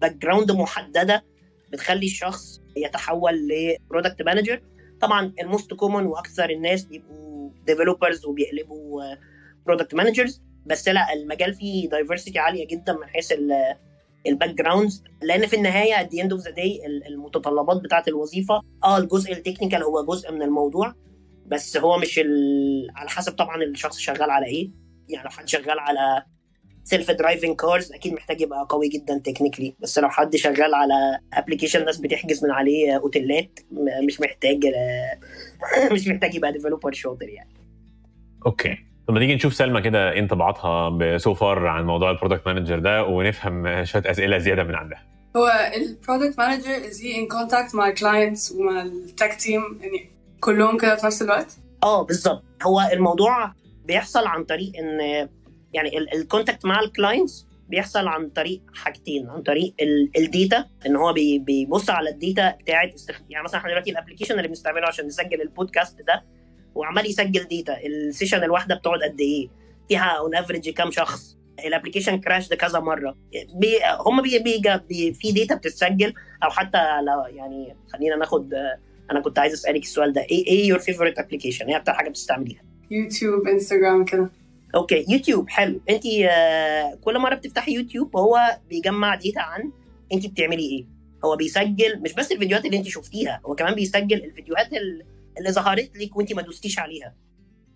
background 0.01 0.53
محددة 0.53 1.25
بتخلي 1.73 2.07
الشخص 2.07 2.61
يتحول 2.85 3.49
ل 3.49 3.58
product 3.58 4.23
manager 4.23 4.63
طبعا 5.01 5.33
ال 5.41 5.47
most 5.47 5.75
common 5.75 6.07
وأكثر 6.07 6.51
الناس 6.51 6.85
بيبقوا 6.85 7.51
developers 7.67 8.27
وبيقلبوا 8.27 9.03
product 9.67 9.95
managers 9.95 10.43
بس 10.67 10.89
لا 10.89 11.13
المجال 11.13 11.55
فيه 11.55 11.89
diversity 11.89 12.39
عالية 12.39 12.67
جدا 12.67 12.93
من 12.93 13.07
حيث 13.07 13.33
ال 14.27 14.51
backgrounds 14.55 15.05
لأن 15.23 15.47
في 15.47 15.57
النهاية 15.57 16.01
at 16.01 16.15
end 16.15 16.33
of 16.33 16.43
the 16.45 16.51
day 16.51 16.87
المتطلبات 17.09 17.77
بتاعة 17.77 18.05
الوظيفة 18.09 18.63
آه 18.85 18.99
الجزء 18.99 19.33
ال 19.33 19.38
technical 19.38 19.83
هو 19.83 20.05
جزء 20.05 20.33
من 20.33 20.43
الموضوع. 20.43 20.95
بس 21.47 21.77
هو 21.77 21.99
مش. 21.99 22.21
على 22.97 23.09
حسب 23.09 23.33
طبعا 23.33 23.63
الشخص 23.63 23.99
شغال 23.99 24.31
على 24.31 24.47
إيه. 24.47 24.71
يعني 25.09 25.25
لو 25.25 25.31
حد 25.31 25.49
شغال 25.49 25.79
على 25.79 26.25
self-driving 26.89 27.57
cars 27.57 27.93
أكيد 27.93 28.13
محتاج 28.13 28.41
يبقى 28.41 28.67
قوي 28.69 28.89
جدا 28.89 29.19
technically 29.19 29.75
بس 29.81 29.99
لو 29.99 30.09
حد 30.09 30.37
شغال 30.37 30.75
على 30.75 31.19
application 31.33 31.85
ناس 31.85 31.99
بتحجز 31.99 32.45
من 32.45 32.51
عليه 32.51 32.97
أوتيلات 32.97 33.61
مش 34.07 34.21
محتاج 34.21 34.59
مش 35.93 36.09
محتاج 36.09 36.35
يبقى 36.35 36.53
developer 36.53 36.93
شاطر 36.93 37.29
يعني. 37.29 37.51
Okay. 38.47 38.77
طب 39.09 39.15
ما 39.15 39.21
تيجي 39.21 39.35
نشوف 39.35 39.55
سلمى 39.55 39.81
كده 39.83 40.19
انطباعاتها 40.19 41.19
so 41.19 41.35
far 41.35 41.67
عن 41.67 41.87
موضوع 41.87 42.11
ال 42.11 42.15
product 42.15 42.47
manager 42.47 42.79
ده 42.79 43.05
ونفهم 43.05 43.85
شوية 43.85 44.03
أسئلة 44.07 44.39
زيادة 44.39 44.65
من 44.65 44.75
عندها. 44.75 45.03
هو 45.37 45.71
ال 45.77 45.97
product 46.05 46.35
manager 46.35 46.91
is 46.91 46.97
he 46.99 47.07
in 47.07 47.37
contact 47.37 47.75
مع 47.75 47.95
clients 47.95 48.57
ومع 48.57 48.83
ال 48.83 49.07
tech 49.21 49.33
team 49.45 49.83
يعني 49.83 50.11
كلهم 50.41 50.79
كده 50.79 50.97
في 50.97 51.07
نفس 51.07 51.23
الوقت؟ 51.23 51.57
آه 51.83 52.05
بالظبط. 52.05 52.45
هو 52.63 52.91
الموضوع 52.93 53.53
بيحصل 53.85 54.27
عن 54.27 54.45
طريق 54.45 54.73
إن 54.79 55.29
يعني 55.75 55.99
ال 55.99 56.07
contact 56.07 56.67
مع 56.67 56.81
ال 56.81 56.89
clients 56.89 57.47
بيحصل 57.69 58.09
عن 58.09 58.29
طريق 58.29 58.61
حاجتين 58.75 59.29
عن 59.31 59.43
طريق 59.43 59.75
ال 60.19 60.28
data 60.28 60.67
إن 60.87 60.97
هو 60.97 61.13
بي- 61.13 61.39
بيبص 61.39 61.91
على 61.91 62.11
ال 62.11 62.20
data 62.20 62.57
بتاعت 62.63 62.95
استخ... 62.95 63.21
يعني 63.31 63.45
مثلا 63.45 63.61
إحنا 63.61 63.71
دلوقتي 63.71 63.91
ال 63.91 63.94
application 63.94 64.37
اللي 64.37 64.49
بنستعمله 64.49 64.87
عشان 64.87 65.07
نسجل 65.07 65.41
البودكاست 65.43 66.03
ده 66.03 66.25
وعمال 66.75 67.07
يسجل 67.07 67.45
data 67.45 67.87
ال 67.87 67.94
session 67.94 68.45
الواحدة 68.45 68.75
بتقعد 68.75 69.03
قد 69.03 69.21
إيه؟ 69.21 69.49
فيها 69.89 70.19
on 70.19 70.35
average 70.35 70.71
كام 70.71 70.91
شخص؟ 70.91 71.39
ال 71.65 71.69
application 71.69 72.21
crash 72.21 72.49
ده 72.49 72.57
كذا 72.57 72.81
مرة. 72.81 73.17
بي 73.55 73.77
هم 74.07 74.23
بي 74.23 74.39
بي 74.39 74.63
بي 74.89 75.13
في 75.15 75.33
data 75.33 75.55
بتتسجل 75.55 76.15
أو 76.45 76.51
حتى 76.51 76.79
لو 77.07 77.37
يعني 77.37 77.77
خلينا 77.93 78.17
ناخد 78.17 78.55
أنا 79.11 79.21
كنت 79.21 79.39
عايز 79.39 79.53
أسألك 79.53 79.83
السؤال 79.83 80.13
ده 80.13 80.21
إيه 80.21 80.47
إيه 80.47 80.69
your 80.69 80.79
favorite 80.79 81.19
application 81.19 81.67
إيه 81.67 81.77
أكتر 81.77 81.93
حاجة 81.93 82.09
بتستعمليها؟ 82.09 82.63
يوتيوب 82.91 83.49
انستغرام 83.49 84.05
كده. 84.05 84.31
okay 84.75 85.05
يوتيوب 85.09 85.49
حلو. 85.51 85.81
أنت 85.91 86.03
كل 87.05 87.19
مرة 87.19 87.35
بتفتحي 87.35 87.73
يوتيوب 87.73 88.17
هو 88.17 88.59
بيجمع 88.69 89.15
data 89.15 89.41
عن 89.41 89.73
أنت 90.13 90.27
بتعملي 90.27 90.63
إيه. 90.63 90.87
هو 91.25 91.37
بيسجل 91.37 92.01
مش 92.03 92.13
بس 92.13 92.33
الفيديوهات 92.33 92.65
اللي 92.65 92.77
أنت 92.77 92.89
شفتيها 92.89 93.41
هو 93.47 93.55
كمان 93.55 93.75
بيسجل 93.75 94.25
الفيديوهات 94.25 94.73
ال- 94.73 95.03
اللي 95.39 95.53
ظهرت 95.53 95.91
لك 95.97 96.17
وأنت 96.17 96.33
ما 96.33 96.43
دوستيش 96.43 96.79
عليها. 96.79 97.15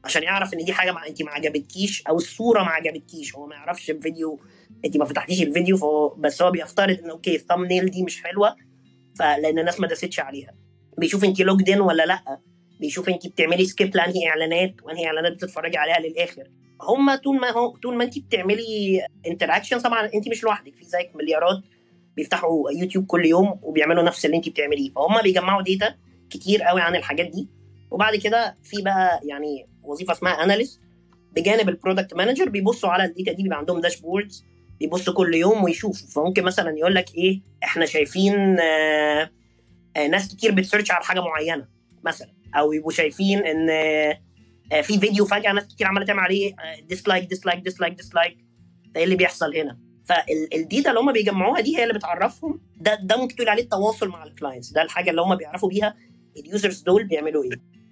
عشان 0.04 0.22
يعرف 0.22 0.54
إن 0.54 0.64
دي 0.64 0.72
حاجة 0.72 0.92
ما 0.92 1.06
أنت 1.08 1.22
ما 1.22 1.30
عجبتكيش 1.30 2.02
أو 2.08 2.16
الصورة 2.16 2.62
ما 2.62 2.68
عجبتكيش. 2.70 3.34
هو 3.36 3.46
ما 3.46 3.54
يعرفش 3.54 3.90
الفيديو 3.90 4.40
أنت 4.84 4.96
ما 4.96 5.04
فتحتيش 5.04 5.42
الفيديو 5.42 5.76
فهو 5.76 6.08
بس 6.08 6.42
هو 6.42 6.50
بيفترض 6.50 6.98
إن 6.98 7.10
okay 7.10 7.36
ال 7.36 7.42
thumbnail 7.42 7.90
دي 7.90 8.02
مش 8.02 8.22
حلوة 8.22 8.56
فلان 9.18 9.58
الناس 9.58 9.80
ما 9.80 9.86
داستش 9.86 10.20
عليها. 10.20 10.54
بيشوف 10.98 11.24
أنت 11.24 11.40
logged 11.40 11.70
in 11.70 11.80
ولا 11.80 12.06
لأ؟ 12.06 12.38
بيشوف 12.80 13.08
أنت 13.08 13.26
بتعملي 13.26 13.64
skip 13.64 13.96
لأنهي 13.96 14.28
إعلانات 14.28 14.74
وأنهي 14.82 15.06
إعلانات 15.06 15.32
بتتفرجي 15.32 15.76
عليها 15.78 15.98
للآخر. 15.98 16.48
هم 16.82 17.14
طول 17.14 17.40
ما 17.40 17.50
هو 17.50 17.76
طول 17.76 17.96
ما 17.96 18.04
انت 18.04 18.18
بتعملي 18.18 19.00
interaction 19.26 19.80
طبعا 19.80 20.10
انت 20.14 20.28
مش 20.28 20.44
لوحدك 20.44 20.74
في 20.74 20.84
زيك 20.84 21.16
مليارات 21.16 21.60
بيفتحوا 22.16 22.70
يوتيوب 22.70 23.06
كل 23.06 23.26
يوم 23.26 23.58
وبيعملوا 23.62 24.02
نفس 24.02 24.24
اللي 24.26 24.36
انت 24.36 24.48
بتعمليه. 24.48 24.90
فهم 24.90 25.22
بيجمعوا 25.22 25.62
data 25.62 25.94
كتير 26.30 26.62
قوي 26.62 26.80
عن 26.80 26.96
الحاجات 26.96 27.26
دي. 27.26 27.48
وبعد 27.90 28.16
كده 28.16 28.56
في 28.62 28.82
بقى 28.82 29.20
يعني 29.24 29.66
وظيفة 29.82 30.12
اسمها 30.12 30.44
analyst 30.44 30.80
بجانب 31.36 31.68
ال 31.68 31.74
product 31.74 32.14
manager 32.14 32.48
بيبصوا 32.48 32.90
على 32.90 33.04
ال 33.04 33.10
data 33.10 33.32
دي 33.32 33.42
بيبقى 33.42 33.58
عندهم 33.58 33.80
dashboards 33.80 34.44
بيبصوا 34.80 35.14
كل 35.14 35.34
يوم 35.34 35.64
ويشوفوا. 35.64 36.08
فممكن 36.08 36.42
مثلا 36.44 36.78
يقول 36.78 36.94
لك 36.94 37.14
إيه 37.14 37.40
إحنا 37.64 37.86
شايفين 37.86 38.60
آه 38.60 39.30
آه 39.96 40.06
ناس 40.06 40.34
كتير 40.34 40.52
بت 40.52 40.62
search 40.62 40.90
على 40.90 41.04
حاجة 41.04 41.20
معينة 41.20 41.66
مثلا. 42.04 42.28
أو 42.56 42.72
يبقوا 42.72 42.90
شايفين 42.92 43.38
إن 43.38 43.70
آه، 43.70 44.18
في 44.80 44.98
فيديو 44.98 45.24
فجأة 45.24 45.52
ناس 45.52 45.66
كتير 45.66 45.86
عمالة 45.86 46.06
تعمل 46.06 46.20
عليه 46.20 46.54
dislike 46.88 47.24
dislike 47.28 47.60
dislike 47.60 47.94
dislike 47.94 48.36
ده 48.86 48.98
إيه 49.00 49.04
اللي 49.04 49.16
بيحصل 49.16 49.56
هنا؟ 49.56 49.78
فال 50.04 50.32
data 50.32 50.88
اللي 50.90 51.00
هم 51.00 51.12
بيجمعوها 51.12 51.60
دي 51.60 51.76
هي 51.78 51.82
اللي 51.82 51.94
بتعرفهم. 51.94 52.60
ده 52.76 52.94
ده 53.02 53.16
ممكن 53.16 53.36
تقول 53.36 53.48
عليه 53.48 53.62
التواصل 53.62 54.08
مع 54.08 54.24
ال 54.24 54.30
clients 54.30 54.70
ده 54.72 54.82
الحاجة 54.82 55.10
اللي 55.10 55.22
هم 55.22 55.34
بيعرفوا 55.34 55.68
بيها 55.68 55.94
ال 56.36 56.43
users 56.43 56.80
دول 56.82 57.04
بيعملوا 57.04 57.44
إيه. 57.44 57.50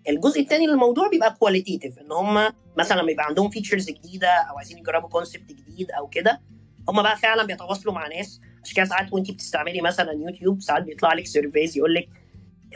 الجزء 0.09 0.41
الثاني 0.41 0.67
للموضوع 0.67 1.09
بيبقى 1.09 1.35
qualitative 1.35 1.99
إن 1.99 2.13
هم 2.13 2.53
مثلا 2.79 3.01
لما 3.03 3.11
يبقى 3.11 3.27
عندهم 3.27 3.51
features 3.50 3.90
جديدة 3.91 4.29
أو 4.29 4.57
عايزين 4.59 4.79
يجربوا 4.79 5.09
concept 5.09 5.52
جديد 5.53 5.91
أو 5.91 6.07
كده 6.09 6.41
هم 6.89 7.03
بقى 7.03 7.17
فعلا 7.17 7.47
بيتواصلوا 7.47 7.95
مع 7.95 8.09
ناس. 8.09 8.41
عشان 8.65 8.77
كده 8.77 8.85
ساعات 8.85 9.13
وانت 9.13 9.31
بتستعملي 9.31 9.81
مثلا 9.81 10.13
يوتيوب 10.13 10.61
ساعات 10.63 10.83
بيطلع 10.83 11.13
لك 11.13 11.27
surveys 11.26 11.76
يقول 11.79 11.95
لك 11.95 12.09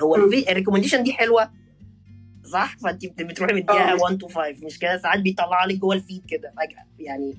هو 0.03 0.15
ال 0.17 0.22
recommendation 0.22 1.03
دي 1.03 1.13
حلوة 1.13 1.51
صح؟ 2.45 2.77
فانت 2.79 3.07
بت- 3.07 3.23
بتروحي 3.23 3.53
مديها 3.55 3.93
آه. 3.93 4.03
1 4.03 4.19
to 4.19 4.29
5 4.29 4.65
مش 4.67 4.79
كده؟ 4.79 4.97
ساعات 4.99 5.21
بيطلع 5.21 5.65
لك 5.65 5.77
جوه 5.79 5.95
ال 5.95 6.00
feed 6.00 6.25
كده. 6.29 6.51
فجاه 6.57 6.85
يعني 6.99 7.35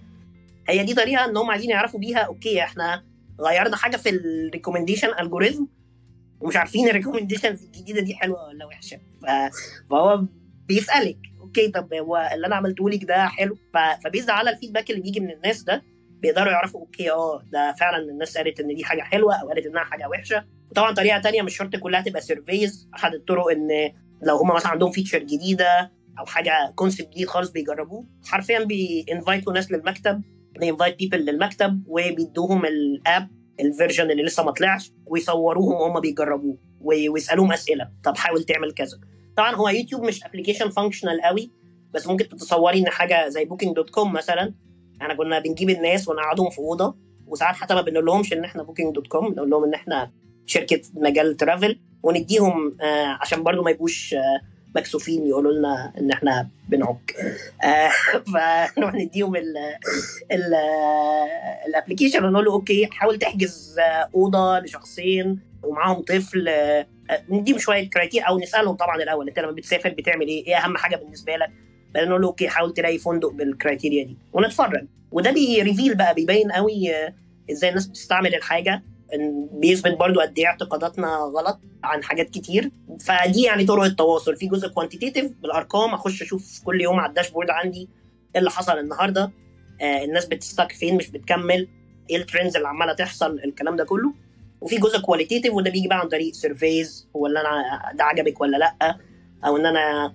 هي 0.69 0.83
دي 0.83 0.93
طريقة 0.93 1.25
إن 1.25 1.37
هم 1.37 1.51
عايزين 1.51 1.69
يعرفوا 1.69 1.99
بيها 1.99 2.17
okay 2.19 2.63
إحنا 2.63 3.03
غيرنا 3.41 3.75
حاجة 3.77 3.97
في 3.97 4.09
ال 4.09 4.16
recommendation 4.16 5.07
algorithm 5.19 5.67
ومش 6.41 6.55
عارفين 6.55 6.87
ال 6.89 6.93
recommendation 6.93 7.49
الجديدة 7.49 8.01
دي 8.01 8.15
حلوة 8.15 8.47
ولا 8.47 8.65
وحشة. 8.65 8.99
فهو 9.89 10.23
بيسألك 10.67 11.17
okay 11.41 11.67
طب 11.67 11.93
هو 11.93 12.29
اللي 12.33 12.47
أنا 12.47 12.55
عملته 12.55 12.89
لك 12.89 13.03
ده 13.03 13.27
حلو؟ 13.27 13.57
ف 14.03 14.08
based 14.08 14.29
على 14.29 14.49
ال 14.49 14.54
feedback 14.54 14.89
اللي 14.89 15.01
بيجي 15.01 15.19
من 15.19 15.31
الناس 15.31 15.63
ده 15.63 15.83
بيقدروا 16.21 16.51
يعرفوا 16.51 16.79
okay 16.79 17.11
آه 17.11 17.43
ده 17.51 17.75
فعلا 17.79 17.97
الناس 17.97 18.37
قالت 18.37 18.59
إن 18.59 18.75
دي 18.75 18.83
حاجة 18.85 19.01
حلوة 19.01 19.35
أو 19.35 19.47
قالت 19.49 19.65
إنها 19.65 19.83
حاجة 19.83 20.09
وحشة. 20.09 20.45
وطبعا 20.71 20.93
طريقة 20.93 21.19
تانية 21.19 21.41
مش 21.41 21.57
شرط 21.57 21.75
كلها 21.75 22.01
تبقى 22.01 22.21
surveys 22.21 22.89
أحد 22.95 23.13
الطرق 23.13 23.47
إن 23.51 23.91
لو 24.21 24.35
هم 24.37 24.55
مثلا 24.55 24.71
عندهم 24.71 24.91
feature 24.91 25.19
جديدة 25.19 25.91
أو 26.19 26.25
حاجة 26.25 26.71
concept 26.75 27.09
جديد 27.09 27.27
خالص 27.27 27.49
بيجربوه 27.51 28.05
حرفيا 28.25 28.63
بي 28.63 28.83
invite 28.83 29.43
وا 29.43 29.53
ناس 29.53 29.71
للمكتب 29.71 30.21
بي 30.59 30.69
invite 30.69 30.97
people 30.99 31.25
للمكتب 31.25 31.83
وبيدوهم 31.87 32.65
ال 32.65 32.81
app 32.81 33.27
ال 33.59 33.66
version 33.66 34.11
اللي 34.11 34.23
لسه 34.23 34.43
ما 34.43 34.51
طلعش 34.51 34.91
ويصوروهم 35.05 35.73
وهم 35.73 35.99
بيجربوه 35.99 36.57
وي- 36.81 37.09
ويسألوهم 37.09 37.51
أسئلة. 37.51 37.89
طب 38.03 38.17
حاول 38.17 38.43
تعمل 38.43 38.71
كذا. 38.73 38.97
طبعا 39.37 39.55
هو 39.55 39.69
يوتيوب 39.69 40.03
مش 40.03 40.23
application 40.23 40.69
functional 40.69 41.21
قوي 41.21 41.51
بس 41.93 42.07
ممكن 42.07 42.29
تتصوري 42.29 42.79
إن 42.79 42.89
حاجة 42.89 43.27
زي 43.29 43.45
Booking.com 43.45 44.13
مثلا 44.13 44.53
إحنا 45.01 45.13
كنا 45.15 45.39
بنجيب 45.39 45.69
الناس 45.69 46.07
ونقعدهم 46.07 46.49
في 46.49 46.59
أوضة 46.59 46.95
وساعات 47.27 47.55
حتى 47.55 47.73
ما 47.75 47.81
بنقول 47.81 48.05
لهمش 48.05 48.33
إن 48.33 48.43
إحنا 48.43 48.63
Booking.com 48.63 49.29
بنقول 49.29 49.49
لهم 49.49 49.63
إن 49.63 49.73
إحنا 49.73 50.11
شركة 50.45 50.81
مجال 50.93 51.37
travel 51.37 51.79
ونديهم 52.03 52.77
آه 52.81 53.17
عشان 53.21 53.43
برضو 53.43 53.63
ما 53.63 53.71
يبقوش 53.71 54.13
آه 54.13 54.41
مكسوفين 54.75 55.27
يقولوا 55.27 55.51
لنا 55.51 55.93
إن 55.99 56.11
إحنا 56.11 56.49
بنعك. 56.69 57.15
آه 57.63 57.89
فنروح 58.33 58.93
نديهم 58.93 59.35
ال 59.35 59.57
ال 60.31 60.53
ال 61.67 61.72
application 61.72 62.25
ونقول 62.25 62.45
له 62.45 62.51
okay 62.53 62.87
حاول 62.91 63.19
تحجز 63.19 63.75
أوضة 64.15 64.59
لشخصين 64.59 65.39
ومعاهم 65.63 66.01
طفل. 66.01 66.49
نديهم 67.29 67.57
شوية 67.57 67.89
criteria 67.89 68.27
أو 68.27 68.39
نسألهم 68.39 68.75
طبعا 68.75 68.95
الأول 68.95 69.27
أنت 69.27 69.39
لما 69.39 69.51
بتسافر 69.51 69.89
بتعمل 69.89 70.27
إيه؟ 70.27 70.47
إيه 70.47 70.57
أهم 70.57 70.77
حاجة 70.77 70.95
بالنسبة 70.95 71.35
لك؟ 71.35 71.49
بعدين 71.93 72.09
نقول 72.09 72.21
له 72.21 72.27
okay 72.27 72.47
حاول 72.49 72.73
تلاقي 72.73 72.97
فندق 72.97 73.29
بال 73.31 73.46
criteria 73.46 74.03
دي. 74.03 74.17
ونتفرج. 74.33 74.85
وده 75.11 75.31
بي 75.31 75.47
reveal 75.47 75.95
بقى 75.95 76.13
بيبين 76.13 76.51
قوي 76.51 76.91
إزاي 77.51 77.69
الناس 77.69 77.87
بتستعمل 77.87 78.35
الحاجة. 78.35 78.83
بيثبت 79.51 79.97
برضو 79.97 80.19
قد 80.19 80.39
إيه 80.39 80.45
اعتقاداتنا 80.47 81.07
غلط 81.07 81.59
عن 81.83 82.03
حاجات 82.03 82.29
كتير. 82.29 82.71
فدي 83.05 83.41
يعني 83.41 83.65
طرق 83.65 83.83
التواصل. 83.83 84.35
في 84.35 84.47
جزء 84.47 84.67
quantitative 84.67 85.31
بالأرقام 85.41 85.93
أخش 85.93 86.21
أشوف 86.21 86.61
كل 86.65 86.81
يوم 86.81 86.99
على 86.99 87.09
ال 87.09 87.13
dashboard 87.13 87.49
عندي 87.49 87.89
إيه 88.35 88.39
اللي 88.39 88.51
حصل 88.51 88.79
النهارده 88.79 89.31
آه 89.81 90.03
الناس 90.03 90.25
بت 90.25 90.38
stuck 90.38 90.71
فين 90.71 90.97
مش 90.97 91.09
بتكمل 91.11 91.67
إيه 92.09 92.17
ال 92.17 92.23
trends 92.23 92.55
اللي 92.55 92.67
عمالة 92.67 92.93
تحصل 92.93 93.39
الكلام 93.45 93.75
ده 93.75 93.83
كله. 93.83 94.13
وفي 94.61 94.77
جزء 94.77 94.99
qualitative 94.99 95.53
وده 95.53 95.71
بيجي 95.71 95.87
بقى 95.87 95.99
عن 95.99 96.07
طريق 96.07 96.33
surveys 96.33 97.07
هو 97.15 97.27
اللي 97.27 97.39
أنا 97.41 97.63
ده 97.93 98.03
عجبك 98.03 98.41
ولا 98.41 98.57
لأ؟ 98.57 98.97
أو 99.45 99.57
إن 99.57 99.65
أنا 99.65 100.05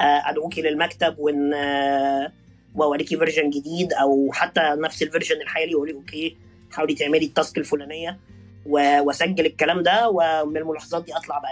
آه، 0.00 0.30
أدعوكي 0.30 0.62
للمكتب 0.62 1.18
وإن 1.18 1.54
آه، 1.54 2.32
وأوريكي 2.74 3.16
version 3.16 3.50
جديد 3.50 3.92
أو 3.92 4.30
حتى 4.32 4.60
نفس 4.60 5.02
ال 5.02 5.06
version 5.06 5.36
الحالي 5.40 5.74
واقول 5.74 5.92
okay 5.92 6.36
حاولي 6.70 6.94
تعملي 6.94 7.26
ال 7.26 7.32
task 7.32 7.58
الفلانية. 7.58 8.18
واسجل 8.68 9.46
الكلام 9.46 9.82
ده 9.82 10.08
ومن 10.10 10.56
الملاحظات 10.56 11.04
دي 11.04 11.16
اطلع 11.16 11.42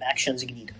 ب 0.00 0.06
actions 0.06 0.44
جديدة. 0.44 0.74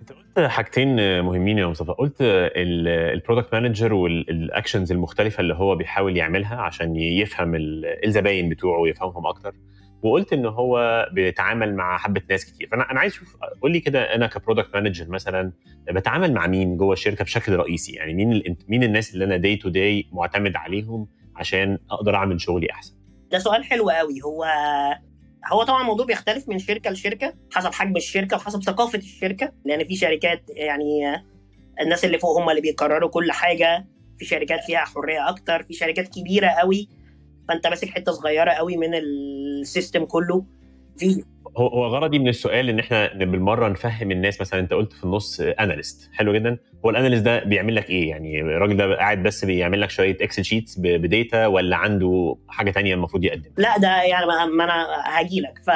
انت 0.00 0.12
قلت 0.12 0.46
حاجتين 0.46 1.20
مهمين 1.20 1.58
يا 1.58 1.66
مصطفى. 1.66 1.92
قلت 1.92 2.16
ال 2.20 2.37
product 2.37 3.52
manager 3.54 3.94
وال 3.94 4.16
actions 4.16 4.92
المختلفة 4.92 5.40
اللي 5.40 5.54
هو 5.54 5.76
بيحاول 5.76 6.16
يعملها 6.16 6.56
عشان 6.56 6.96
يفهم 6.96 7.54
ال- 7.54 8.04
الزباين 8.06 8.48
بتوعه 8.48 8.80
ويفهمهم 8.80 9.26
أكتر. 9.26 9.54
وقلت 10.02 10.32
إن 10.32 10.46
هو 10.46 11.06
بيتعامل 11.12 11.74
مع 11.74 11.98
حبة 11.98 12.22
ناس 12.30 12.44
كتير. 12.44 12.68
فأنا 12.68 12.90
أنا 12.90 13.00
عايز 13.00 13.12
أشوف 13.12 13.36
قول 13.62 13.72
لي 13.72 13.80
كده 13.80 14.14
أنا 14.14 14.26
ك 14.26 14.32
product 14.32 14.74
manager 14.74 15.08
مثلا 15.08 15.52
بتعامل 15.90 16.32
مع 16.34 16.46
مين 16.46 16.76
جوه 16.76 16.92
الشركة 16.92 17.24
بشكل 17.24 17.56
رئيسي؟ 17.56 17.92
يعني 17.92 18.14
مين 18.14 18.56
مين 18.68 18.82
الناس 18.82 19.14
اللي 19.14 19.24
أنا 19.24 19.36
day 19.36 19.56
to 19.56 19.68
day 19.68 20.06
معتمد 20.12 20.56
عليهم 20.56 21.08
عشان 21.36 21.78
أقدر 21.90 22.14
أعمل 22.14 22.40
شغلي 22.40 22.70
أحسن؟ 22.72 22.94
ده 23.30 23.38
سؤال 23.38 23.64
حلو 23.64 23.90
قوي. 23.90 24.22
هو 24.24 24.44
هو 25.52 25.62
طبعا 25.62 25.80
الموضوع 25.80 26.06
بيختلف 26.06 26.48
من 26.48 26.58
شركة 26.58 26.90
لشركة 26.90 27.34
حسب 27.52 27.72
حجم 27.72 27.96
الشركة 27.96 28.36
وحسب 28.36 28.62
ثقافة 28.62 28.98
الشركة 28.98 29.52
لأن 29.64 29.84
في 29.84 29.96
شركات 29.96 30.42
يعني 30.48 31.22
الناس 31.80 32.04
اللي 32.04 32.18
فوق 32.18 32.38
هم 32.38 32.50
اللي 32.50 32.60
بيقرروا 32.60 33.10
كل 33.10 33.32
حاجة 33.32 33.86
في 34.18 34.24
شركات 34.24 34.64
فيها 34.64 34.78
حرية 34.78 35.28
أكتر 35.28 35.62
في 35.62 35.74
شركات 35.74 36.08
كبيرة 36.08 36.48
قوي. 36.48 36.88
فأنت 37.48 37.66
ماسك 37.66 37.88
حتة 37.88 38.12
صغيرة 38.12 38.50
قوي 38.50 38.76
من 38.76 38.94
ال 38.94 39.10
system 39.10 40.04
كله. 40.04 40.44
في 40.96 41.24
هو 41.56 41.66
هو 41.68 41.86
غرضي 41.86 42.18
من 42.18 42.28
السؤال 42.28 42.68
إن 42.68 42.78
إحنا 42.78 43.14
بالمرة 43.14 43.68
نفهم 43.68 44.10
الناس 44.10 44.40
مثلا 44.40 44.60
أنت 44.60 44.72
قلت 44.72 44.92
في 44.92 45.04
النص 45.04 45.40
analyst 45.40 46.10
حلو 46.12 46.34
جدا. 46.34 46.58
هو 46.84 46.90
ال 46.90 46.94
analyst 46.94 47.24
ده 47.24 47.44
بيعمل 47.44 47.74
لك 47.74 47.90
إيه؟ 47.90 48.08
يعني 48.10 48.40
الراجل 48.40 48.76
ده 48.76 48.96
قاعد 48.96 49.22
بس 49.22 49.44
بيعمل 49.44 49.80
لك 49.80 49.90
شوية 49.90 50.16
Excel 50.20 50.44
sheets 50.44 50.78
ب 50.78 50.92
data 50.92 51.46
ولا 51.46 51.76
عنده 51.76 52.36
حاجة 52.48 52.70
تانية 52.70 52.94
المفروض 52.94 53.24
يقدم؟ 53.24 53.50
لا 53.58 53.78
ده 53.78 54.02
يعني 54.02 54.26
ما 54.26 54.64
أنا 54.64 54.86
هاجي 55.18 55.40
لك. 55.40 55.58
ف 55.66 55.70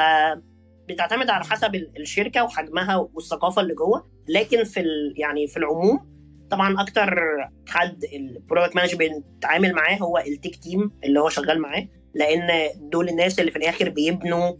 بتعتمد 0.89 1.29
على 1.29 1.43
حسب 1.43 1.75
ال- 1.75 1.91
الشركة 1.99 2.43
وحجمها 2.43 2.95
والثقافة 3.13 3.61
اللي 3.61 3.73
جوه. 3.73 4.07
لكن 4.29 4.63
في. 4.63 4.83
يعني 5.17 5.47
في 5.47 5.57
العموم 5.57 5.99
طبعا 6.51 6.81
أكتر 6.81 7.15
حد 7.67 8.03
ال 8.13 8.21
product 8.21 8.75
manager 8.75 8.97
بيتعامل 8.97 9.73
معاه 9.73 9.95
هو 9.95 10.17
ال 10.17 10.25
tech 10.25 10.55
team 10.55 10.91
اللي 11.03 11.19
هو 11.19 11.29
شغال 11.29 11.61
معاه. 11.61 11.87
لأن 12.15 12.49
دول 12.91 13.09
الناس 13.09 13.39
اللي 13.39 13.51
في 13.51 13.57
الآخر 13.57 13.89
بيبنوا 13.89 14.53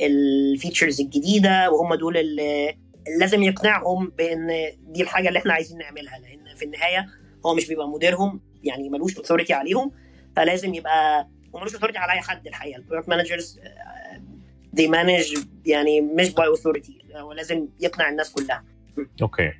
ال 0.00 0.11
features 0.11 1.00
الجديدة 1.00 1.70
وهم 1.70 1.94
دول 1.94 2.16
اللي 2.16 2.74
لازم 3.20 3.42
يقنعهم 3.42 4.12
بإن 4.18 4.46
دي 4.88 5.02
الحاجة 5.02 5.28
اللي 5.28 5.38
إحنا 5.38 5.52
عايزين 5.52 5.78
نعملها 5.78 6.18
لأن 6.18 6.54
في 6.56 6.64
النهاية 6.64 7.06
هو 7.46 7.54
مش 7.54 7.68
بيبقى 7.68 7.88
مديرهم 7.88 8.40
يعني 8.64 8.88
ملوش 8.88 9.16
authority 9.16 9.52
عليهم 9.52 9.92
فلازم 10.36 10.74
يبقى 10.74 11.28
وملوش 11.52 11.74
authority 11.74 11.98
على 11.98 12.12
أي 12.12 12.20
حد 12.20 12.46
الحقيقة. 12.46 12.78
ال 12.78 12.82
product 12.82 13.08
managers 13.08 13.60
they 14.76 14.88
manage 14.88 15.38
يعني 15.66 16.00
مش 16.00 16.34
by 16.34 16.46
authority 16.46 16.98
هو 17.14 17.32
لازم 17.32 17.68
يقنع 17.80 18.08
الناس 18.08 18.32
كلها. 18.32 18.64
okay. 19.22 19.52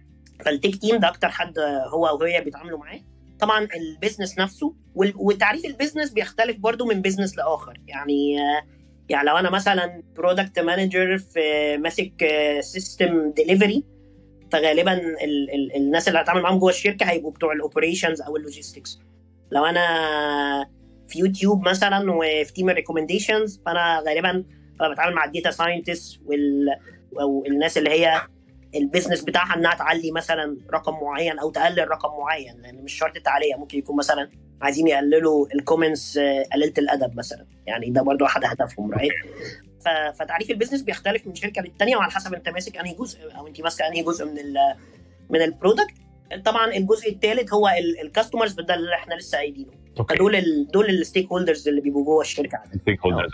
فال 0.44 0.55
tech 0.55 0.76
team 0.76 0.96
ده 0.96 1.08
أكتر 1.08 1.28
حد 1.28 1.58
هو 1.88 2.06
أو 2.06 2.22
هي 2.22 2.40
بيتعاملوا 2.40 2.78
معاه. 2.78 3.00
طبعا 3.40 3.68
ال 3.76 3.83
business 3.83 4.38
نفسه 4.38 4.74
وتعريف 4.94 5.64
ال 5.64 5.70
business 5.70 6.10
بيختلف 6.10 6.56
برضو 6.56 6.84
من 6.86 7.02
business 7.02 7.36
لآخر. 7.38 7.80
يعني 7.86 8.40
آه، 8.40 8.62
يعني 9.08 9.26
لو 9.28 9.36
أنا 9.36 9.50
مثلا 9.50 10.02
product 10.16 10.58
manager 10.58 11.18
في 11.18 11.76
ماسك 11.76 12.26
system 12.60 13.30
delivery 13.30 13.84
فغالبا 14.52 14.92
ال 14.92 15.50
ال 15.54 15.76
الناس 15.76 16.08
اللي 16.08 16.20
هتعامل 16.20 16.42
معاهم 16.42 16.58
جوه 16.58 16.70
الشركة 16.70 17.04
هيبقوا 17.06 17.32
بتوع 17.32 17.52
ال 17.52 17.59
operations 17.59 18.22
أو 18.22 18.36
ال 18.36 18.43
logistics 18.43 19.00
لو 19.52 19.64
أنا 19.64 19.86
في 21.08 21.18
يوتيوب 21.18 21.68
مثلا 21.68 22.12
وفي 22.12 22.52
team 22.52 22.70
ال 22.70 22.76
recommendations 22.76 23.60
فأنا 23.66 24.02
غالبا 24.06 24.44
ببقى 24.74 24.92
بتعامل 24.92 25.14
مع 25.14 25.24
ال 25.24 25.30
data 25.30 25.50
scientist 25.50 26.20
وال 26.26 26.68
أو 27.20 27.44
الناس 27.46 27.78
اللي 27.78 27.90
هي 27.90 28.20
ال 28.74 28.80
business 28.80 29.24
بتاعها 29.24 29.56
إنها 29.56 29.74
تعلي 29.74 30.10
مثلا 30.10 30.56
رقم 30.74 30.94
معين 31.04 31.38
أو 31.38 31.50
تقلل 31.50 31.90
رقم 31.90 32.18
معين 32.18 32.62
لأن 32.62 32.84
مش 32.84 32.92
شرط 32.98 33.16
التعلية 33.16 33.54
ممكن 33.54 33.78
يكون 33.78 33.96
مثلا 33.96 34.30
عايزين 34.62 34.88
يقللوا 34.88 35.46
ال 35.54 35.62
comments 35.62 36.18
قليلة 36.52 36.72
الأدب 36.78 37.16
مثلا. 37.16 37.46
يعني 37.66 37.90
ده 37.90 38.02
برضو 38.02 38.24
احد 38.24 38.44
اهدافهم 38.44 38.92
right 38.92 39.12
فتعريف 40.18 40.50
ال 40.50 40.54
business 40.54 40.82
بيختلف 40.82 41.26
من 41.26 41.34
شركة 41.34 41.62
للتانية 41.62 41.96
وعلى 41.96 42.10
حسب 42.12 42.34
انت 42.34 42.48
ماسك 42.48 42.76
انهي 42.76 42.94
جزء 42.94 43.18
أو 43.36 43.46
انت 43.46 43.60
ماسكة 43.60 43.86
انهي 43.88 44.02
جزء 44.02 44.24
من 44.26 44.38
ال 44.38 44.56
من 45.30 45.42
ال 45.42 45.49
product 45.49 45.94
طبعا 46.44 46.76
الجزء 46.76 47.10
الثالث 47.10 47.52
هو 47.54 47.68
ال 48.04 48.09
customers 48.09 48.52
ده 48.52 48.74
اللي 48.74 48.94
إحنا 48.94 49.14
لسه 49.14 49.38
قايلينه. 49.38 49.70
فدول 50.08 50.36
ال 50.36 50.68
دول 50.72 50.90
ال 50.90 51.26
stakeholders 51.28 51.68
اللي 51.68 51.80
بيبقوا 51.80 52.04
جوه 52.04 52.20
الشركة. 52.20 52.58
stakeholders 52.82 53.30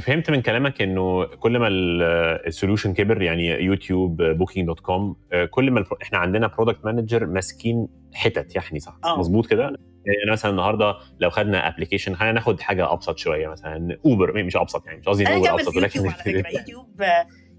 فهمت 0.00 0.30
من 0.30 0.42
كلامك 0.42 0.82
إنه 0.82 1.24
كل 1.24 1.58
ما 1.58 1.68
ال 1.68 1.82
solution 1.82 2.94
كبر 2.94 3.22
يعني 3.22 3.46
يوتيوب 3.48 4.22
Booking.com 4.22 5.16
كل 5.50 5.70
ما 5.70 5.84
إحنا 6.02 6.18
عندنا 6.18 6.46
product 6.46 6.84
manager 6.84 7.26
ماسكين 7.26 7.88
حتت 8.16 8.56
يعني 8.56 8.80
صح؟ 8.80 8.98
آه. 9.04 9.18
مظبوط 9.18 9.46
كده؟ 9.46 9.62
يعني 10.06 10.32
مثلا 10.32 10.50
النهارده 10.50 10.94
لو 11.20 11.30
خدنا 11.30 11.68
application 11.68 12.14
خلينا 12.14 12.32
ناخد 12.32 12.60
حاجة 12.60 12.92
أبسط 12.92 13.18
شوية 13.18 13.48
مثلا 13.48 13.98
Uber 14.04 14.44
مش 14.44 14.56
أبسط 14.56 14.86
يعني 14.86 14.98
مش 14.98 15.08
قصدي 15.08 15.34
Uber 15.34 15.54
أبسط 15.54 15.76
ولكن 15.76 16.00
YouTube 16.26 17.02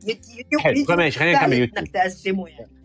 YouTube 0.08 0.62
حلو، 0.62 0.78
يوتيوب 0.78 0.98
ماشي، 0.98 1.20
خلينا 1.20 1.40
نكمل 1.40 1.58
يوتيوب. 1.58 1.78
إنك 1.78 1.88
تقسمه 1.88 2.48
يعني. 2.48 2.78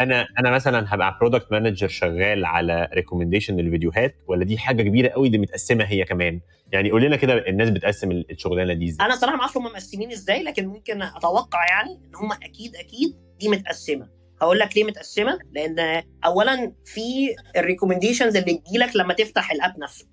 أنا 0.00 0.26
أنا 0.38 0.50
مثلا 0.50 0.94
هبقى 0.94 1.16
product 1.20 1.52
manager 1.52 1.88
شغال 1.88 2.44
على 2.44 2.88
recommendation 2.94 3.56
للفيديوهات 3.56 4.16
ولا 4.28 4.44
دي 4.44 4.58
حاجة 4.58 4.82
كبيرة 4.82 5.08
قوي 5.08 5.28
دي 5.28 5.38
متقسمة 5.38 5.84
هي 5.84 6.04
كمان؟ 6.04 6.40
يعني 6.72 6.90
قول 6.90 7.02
لنا 7.02 7.16
كده 7.16 7.48
الناس 7.48 7.70
بتقسم 7.70 8.10
الشغلانة 8.10 8.74
دي 8.74 8.88
إزاي؟ 8.88 9.06
أنا 9.06 9.16
صراحة 9.16 9.36
ما 9.36 9.40
أعرفش 9.40 9.56
هم 9.56 9.64
مقسمين 9.64 10.12
إزاي 10.12 10.42
لكن 10.42 10.66
ممكن 10.66 11.02
أتوقع 11.02 11.66
يعني 11.68 11.90
إن 11.90 12.14
هم 12.16 12.32
أكيد 12.32 12.76
أكيد 12.76 13.16
دي 13.40 13.48
متقسمة. 13.48 14.08
هقول 14.42 14.58
لك 14.58 14.76
ليه 14.76 14.84
متقسمة؟ 14.84 15.38
لأن 15.52 16.02
اولا 16.24 16.72
في 16.84 17.36
ال 17.56 17.61
recommendations 17.61 18.36
اللي 18.36 18.54
تجيلك 18.54 18.96
لما 18.96 19.14
تفتح 19.14 19.50
ال 19.52 19.59
app 19.59 19.78
نفسه. 19.78 20.06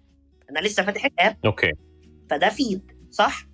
أنا 0.52 0.60
لسه 0.60 0.84
فاتح 0.84 1.06
الاب 1.06 1.38
okay. 1.46 1.72
فده 2.30 2.50
feed 2.50 2.92
صح؟ 3.12 3.46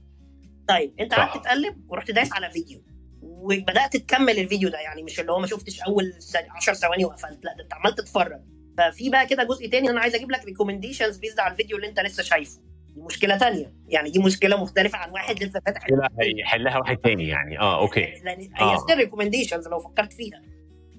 طيب 0.68 0.94
أنت. 1.00 1.14
قعدت 1.14 1.44
تقلب 1.46 1.76
ورحت 1.88 2.12
دايس 2.12 2.34
على 2.34 2.52
فيديو 2.52 2.84
وبدأت 3.22 3.98
تكمل 3.98 4.40
الفيديو 4.40 4.70
ده 4.70 4.80
يعني 4.80 5.04
مش 5.04 5.20
اللي 5.20 5.32
هو 5.32 5.40
ما 5.40 5.48
شفتش 5.48 5.82
أول 5.82 6.14
10 6.56 6.74
ثواني 6.74 7.06
وقفلت 7.06 7.46
لأ 7.46 7.56
ده 7.58 7.64
أنت 7.64 7.74
عمال 7.74 7.96
تتفرج. 7.96 8.42
ففي 8.78 9.10
بقى 9.10 9.28
كده 9.28 9.44
جزء 9.44 9.68
تاني 9.70 9.90
أنا 9.90 10.00
عايز 10.00 10.16
أجيب 10.16 10.32
لك 10.32 10.46
recommendations 10.46 11.18
based 11.18 11.40
على 11.40 11.52
الفيديو 11.52 11.78
اللي 11.78 11.88
أنت 11.88 12.00
لسه 12.00 12.24
شايفه. 12.24 12.60
دي 12.96 13.02
مشكلة 13.02 13.38
تانية. 13.38 13.74
يعني 13.88 14.10
دي 14.10 14.20
مشكلة 14.20 14.62
مختلفة 14.62 14.98
عن 14.98 15.12
واحد 15.12 15.44
لسه 15.44 15.62
فاتح 15.66 15.88
كده 15.88 16.10
هيحلها 16.22 16.78
واحد 16.78 16.98
تاني 16.98 17.28
يعني. 17.28 17.60
آه 17.60 17.82
okay. 17.82 18.06
لأن 18.24 18.40
هي 18.42 18.50
آه. 18.60 18.86
recommendations 18.90 19.68
لو 19.68 19.80
فكرت 19.80 20.14
فيها. 20.14 20.42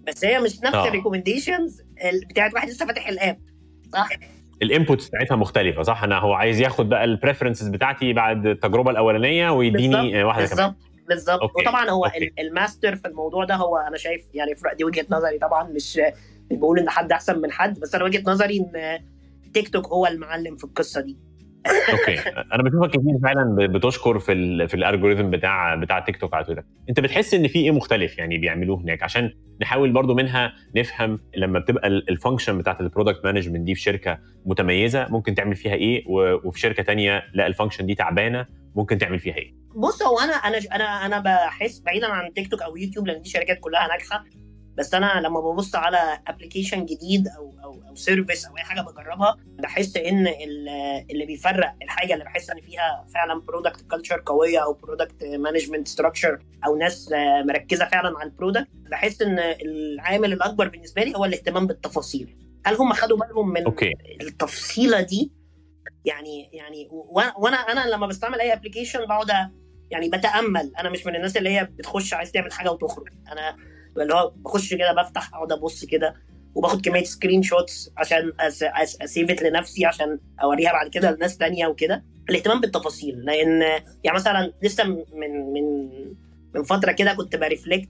بس 0.09 0.25
هي 0.25 0.41
مش 0.41 0.61
نفس 0.63 0.75
آه. 0.75 0.89
ال 0.89 0.95
recommendations 0.95 1.83
بتاعت 2.31 2.55
واحد 2.55 2.69
لسه 2.69 2.87
فاتح 2.87 3.09
ال 3.09 3.16
app 3.16 3.39
صح؟ 3.93 4.09
ال 4.63 4.69
inputs 4.69 5.09
بتاعتها 5.09 5.37
مختلفة 5.37 5.83
صح؟ 5.83 6.03
أنا 6.03 6.19
هو 6.19 6.33
عايز 6.33 6.61
ياخد 6.61 6.89
بقى 6.89 7.05
ال 7.05 7.10
preferences 7.10 7.69
بتاعتي 7.69 8.13
بعد 8.13 8.47
التجربة 8.47 8.91
الأولانية 8.91 9.51
ويديني 9.51 9.97
بالظبط، 9.97 10.15
آه، 10.15 10.25
واحدة 10.25 10.47
كمان. 10.47 10.57
بالظبط 10.57 10.77
بالظبط. 11.09 11.43
وطبعا 11.61 11.91
هو 11.91 12.05
okay. 12.05 12.19
ال- 12.19 12.41
الماستر 12.41 12.97
في 12.97 13.09
الموضوع 13.09 13.45
ده 13.45 13.55
هو 13.55 13.77
أنا 13.77 13.97
شايف 13.97 14.23
يعني 14.35 14.55
دي 14.79 14.85
وجهة 14.85 15.07
نظري 15.11 15.39
طبعا 15.39 15.63
مش 15.69 15.97
مش 16.51 16.57
بقول 16.59 16.79
إن 16.79 16.91
حد 16.91 17.13
أحسن 17.13 17.41
من 17.41 17.53
حد 17.53 17.81
بس 17.81 17.95
أنا 17.95 18.05
وجهة 18.05 18.23
نظري 18.27 18.59
إن 18.59 18.99
تيك 19.55 19.69
توك 19.69 19.87
هو 19.87 20.07
المعلم 20.07 20.57
في 20.57 20.65
القصة 20.65 21.01
دي. 21.01 21.17
okay. 21.93 22.19
أنا 22.55 22.63
بشوفك 22.63 22.91
كتير 22.91 23.19
فعلا 23.23 23.67
بتشكر 23.67 24.19
في 24.19 24.33
ال 24.33 24.69
في 24.69 24.75
ال 24.75 24.80
algorithm 24.80 25.31
بتاع 25.31 25.75
بتاع 25.75 25.99
تيك 26.01 26.17
توك 26.17 26.35
على 26.35 26.45
تويتر 26.45 26.63
انت 26.89 27.01
بتحس 27.01 27.35
ان 27.35 27.49
في 27.49 27.59
إيه 27.59 27.71
مختلف 27.71 28.19
يعني 28.19 28.39
بيعملوه 28.39 28.81
هناك؟ 28.81 29.03
عشان 29.03 29.33
نحاول 29.63 29.93
برضو 29.93 30.15
منها 30.15 30.53
نفهم 30.77 31.19
لما 31.37 31.59
بتبقى 31.59 31.89
ال 31.89 31.97
function 31.97 32.59
بتاعت 32.59 32.81
ال 32.81 32.86
product 32.86 33.25
management 33.25 33.61
دي 33.61 33.75
في 33.75 33.81
شركة 33.81 34.19
متميزة 34.47 35.07
ممكن 35.11 35.35
تعمل 35.35 35.57
فيها 35.57 35.75
إيه؟ 35.75 36.05
وفي 36.45 36.61
شركة 36.61 36.83
تانية 36.83 37.23
لا 37.35 37.47
ال 37.47 37.51
function 37.51 37.87
دي 37.87 37.95
تعبانة 37.95 38.47
ممكن 38.77 38.99
تعمل 38.99 39.19
فيها 39.19 39.35
إيه؟ 39.35 39.55
بص 39.77 40.03
هو 40.03 40.19
أنا 40.19 40.33
أنا 40.33 40.59
أنا 40.75 41.07
أنا 41.07 41.19
بحس 41.21 41.81
بعيدا 41.81 42.07
عن 42.07 42.33
تيك 42.33 42.51
توك 42.51 42.63
أو 42.63 42.77
يوتيوب 42.77 43.07
لأن 43.07 43.23
دي 43.23 43.29
شركات 43.29 43.59
كلها 43.61 43.89
ناجحة. 43.89 44.25
بس 44.79 44.95
أنا 44.95 45.21
لما 45.21 45.41
ببص 45.41 45.75
على 45.75 46.21
application 46.27 46.87
جديد 46.87 47.29
أو 47.29 47.55
أو 47.65 47.83
أو 47.89 47.95
service 47.95 48.47
أو 48.47 48.57
أي 48.57 48.63
حاجة 48.63 48.81
بجربها 48.81 49.37
بحس 49.59 49.97
إن 49.97 50.27
ال- 50.27 50.69
اللي 51.11 51.27
بيفرق 51.27 51.75
الحاجة 51.83 52.13
اللي 52.15 52.25
بحس 52.25 52.51
إن 52.51 52.61
فيها 52.61 53.07
فعلا 53.15 53.41
product 53.41 53.87
culture 53.91 54.23
قوية 54.27 54.59
أو 54.65 54.73
product 54.73 55.25
management 55.25 55.89
structure 55.89 56.39
أو 56.67 56.77
ناس 56.77 57.11
مركزة 57.47 57.85
فعلا 57.89 58.19
على 58.19 58.31
ال 58.31 58.35
product 58.36 58.69
بحس 58.75 59.23
إن 59.23 59.39
العامل 59.39 60.33
الأكبر 60.33 60.69
بالنسبة 60.69 61.03
لي 61.05 61.15
هو 61.17 61.25
الاهتمام 61.25 61.67
بالتفاصيل. 61.67 62.37
هل 62.67 62.75
هم 62.75 62.93
خدوا 62.93 63.17
بالهم 63.19 63.49
من 63.49 63.65
okay. 63.65 63.93
التفصيلة 64.21 65.01
دي؟ 65.01 65.33
يعني 66.05 66.51
يعني 66.53 66.89
وأنا 67.39 67.57
أنا 67.57 67.91
لما 67.91 68.07
بستعمل 68.07 68.41
أي 68.41 68.53
application 68.53 69.07
بقعد 69.07 69.31
يعني 69.91 70.09
بتأمل. 70.09 70.73
أنا 70.79 70.91
مش 70.91 71.07
من 71.07 71.17
الناس 71.17 71.37
اللي 71.37 71.51
هي 71.51 71.65
بتخش 71.65 72.15
عايز 72.15 72.33
تعمل 72.33 72.53
حاجة 72.53 72.73
وتخرج. 72.73 73.09
أنا 73.33 73.57
اللي 74.03 74.15
هو 74.15 74.33
بخش 74.37 74.75
كده 74.75 74.93
بفتح 75.03 75.35
اقعد 75.35 75.53
ابص 75.53 75.85
كده 75.85 76.15
وباخد 76.55 76.81
كمية 76.85 77.05
screenshots 77.05 77.91
عشان 77.97 78.33
أس- 78.33 78.73
أس- 78.73 79.03
أ 79.03 79.11
save 79.11 79.43
لنفسي 79.43 79.87
عشان 79.87 80.19
اوريها 80.43 80.73
بعد 80.73 80.89
كده 80.91 81.11
لناس 81.11 81.39
تانية 81.39 81.67
وكده. 81.67 82.05
الاهتمام 82.31 82.61
بالتفاصيل 82.61 83.25
لأن 83.25 83.63
يعني 84.05 84.15
مثلا 84.17 84.53
لسه 84.63 84.85
من 84.85 85.53
من 85.53 85.89
من 86.55 86.63
فترة 86.63 86.93
كده 86.93 87.15
كنت 87.15 87.37
ب 87.37 87.43
reflect 87.43 87.89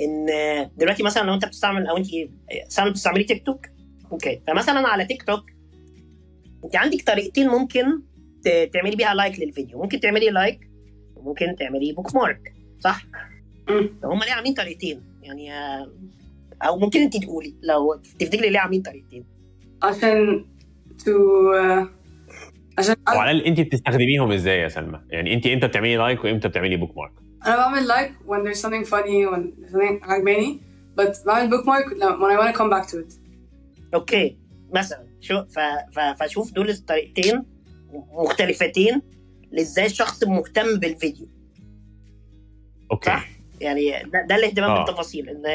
إن 0.00 0.26
دلوقتي 0.76 1.02
مثلا 1.02 1.22
لو 1.26 1.34
أنت 1.34 1.44
بتستعمل 1.44 1.86
أو 1.86 1.96
أنت 1.96 2.06
مثلا 2.66 2.90
بتستعملي 2.90 3.24
TikTok 3.24 3.66
okay. 4.12 4.40
فمثلا 4.46 4.88
على 4.88 5.04
تيك 5.04 5.22
توك 5.22 5.50
أنت 6.64 6.76
عندك 6.76 7.02
طريقتين 7.06 7.48
ممكن 7.48 7.84
تعملي 8.72 8.96
بيها 8.96 9.14
like 9.14 9.40
للفيديو. 9.40 9.82
ممكن 9.82 10.00
تعملي 10.00 10.30
like 10.30 10.70
وممكن 11.16 11.56
تعملي 11.58 11.92
bookmark 11.92 12.52
صح. 12.80 13.06
هم 14.04 14.20
ليه 14.24 14.32
عاملين 14.32 14.54
طريقتين؟ 14.54 15.02
يعني 15.26 15.52
آه، 15.52 15.92
أو 16.62 16.78
ممكن 16.78 17.00
أنت 17.00 17.16
تقولي 17.16 17.54
لو 17.62 17.94
تفتكري 18.20 18.50
ليه 18.50 18.58
عاملين 18.58 18.82
طريقتين. 18.82 19.24
عشان 19.82 20.44
to 21.02 21.04
uh, 21.04 21.86
عشان 22.78 22.94
وعلى 23.08 23.30
الأقل 23.30 23.46
أنت 23.46 23.60
بتستخدميهم 23.60 24.32
إزاي 24.32 24.58
يا 24.58 24.68
سلمى؟ 24.68 25.00
يعني 25.10 25.34
أنت 25.34 25.46
إمتى 25.46 25.66
بتعملي 25.66 25.96
like 25.96 26.24
وإمتى 26.24 26.48
بتعملي 26.48 26.76
bookmark 26.76 27.12
أنا 27.46 27.56
بعمل 27.56 27.88
like 27.88 28.10
when 28.28 28.38
there's 28.46 28.60
something 28.62 28.90
funny 28.90 29.26
when 29.32 29.40
there's 29.60 29.72
something 29.72 30.02
عجباني 30.10 30.60
but 31.00 31.26
بعمل 31.26 31.50
bookmark 31.50 31.92
لما- 31.92 32.16
when 32.18 32.38
I 32.38 32.42
want 32.42 32.54
to 32.56 32.58
come 32.58 32.70
back 32.70 32.90
to 32.92 32.96
it. 32.96 33.18
okay. 33.94 34.38
مثلا 34.74 35.06
شو 35.20 35.44
ف... 35.44 35.58
ف... 35.92 35.98
فشوف 36.22 36.52
دول 36.52 36.70
الطريقتين 36.70 37.42
مختلفتين 38.12 39.02
لإزاي 39.52 39.86
الشخص 39.86 40.24
مهتم 40.24 40.78
بالفيديو. 40.78 41.28
okay. 42.92 43.10
صح؟ 43.10 43.28
يعني 43.60 43.90
ده, 44.04 44.26
ده 44.28 44.36
الاهتمام 44.36 44.70
آه. 44.70 44.84
بالتفاصيل 44.84 45.28
إن 45.28 45.46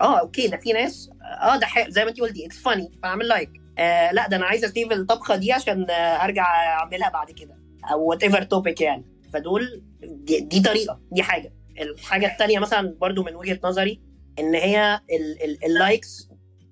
آه 0.00 0.20
okay 0.20 0.46
ده 0.48 0.56
في 0.56 0.72
ناس 0.72 1.10
آه 1.42 1.56
ده 1.56 1.66
زي 1.88 2.04
ما 2.04 2.10
انت 2.10 2.20
قلتي 2.20 2.46
it's 2.46 2.58
funny 2.58 2.98
فاعمل 3.02 3.28
like 3.28 3.50
آه 3.78 4.12
لا 4.12 4.28
ده 4.28 4.36
أنا 4.36 4.46
عايز 4.46 4.64
أ 4.64 4.70
save 4.70 4.92
الطبخة 4.92 5.36
دي 5.36 5.52
عشان 5.52 5.86
آه 5.90 5.94
أرجع 6.24 6.44
أعملها 6.78 7.10
بعد 7.10 7.30
كده 7.30 7.56
أو 7.92 8.04
whatever 8.04 8.42
topic 8.42 8.80
يعني. 8.80 9.04
فدول 9.32 9.82
دي, 10.02 10.40
دي 10.40 10.60
طريقة 10.60 11.00
دي 11.12 11.22
حاجة. 11.22 11.52
الحاجة 11.80 12.26
الثانية 12.26 12.58
مثلا 12.58 12.96
برضو 13.00 13.22
من 13.22 13.34
وجهة 13.34 13.58
نظري 13.64 14.00
إن 14.38 14.54
هي 14.54 15.00
ال- 15.10 15.44
ال- 15.44 15.64
ال 15.64 15.75
likes 15.75 16.28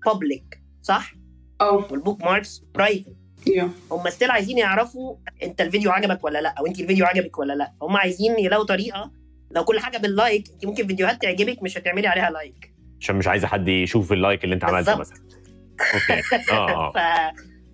public 0.07 0.63
صح؟ 0.83 1.15
آه 1.61 1.87
وال 1.91 2.23
bookmarks 2.25 2.63
private 2.75 3.13
هم 3.93 4.11
still 4.11 4.31
عايزين 4.31 4.59
يعرفوا 4.59 5.17
أنت 5.43 5.61
الفيديو 5.61 5.91
عجبك 5.91 6.25
ولا 6.25 6.39
لا 6.41 6.49
أو 6.49 6.67
انت 6.67 6.81
الفيديو 6.81 7.07
عجبك 7.07 7.39
ولا 7.39 7.53
لا. 7.53 7.73
هم 7.83 7.97
عايزين 7.97 8.39
يلاقوا 8.39 8.65
طريقة 8.65 9.11
لو 9.51 9.65
كل 9.65 9.81
حاجة 9.81 9.99
بال 9.99 10.16
like 10.16 10.51
انت 10.53 10.67
ممكن 10.67 10.87
فيديوهات 10.87 11.23
تعجبك 11.23 11.63
مش 11.63 11.79
هتعملي 11.79 12.07
عليها 12.09 12.31
like. 12.31 12.73
عشان 13.01 13.17
مش 13.17 13.29
عايزة 13.29 13.47
حد 13.47 13.69
يشوف 13.69 14.13
ال 14.13 14.19
like 14.19 14.45
اللي 14.45 14.55
انت 14.55 14.65
عملته. 14.65 14.97
مثلا. 14.97 15.17
okay. 15.95 16.23
آه 16.53 16.71
آه. 16.71 16.93
ف... 16.93 16.99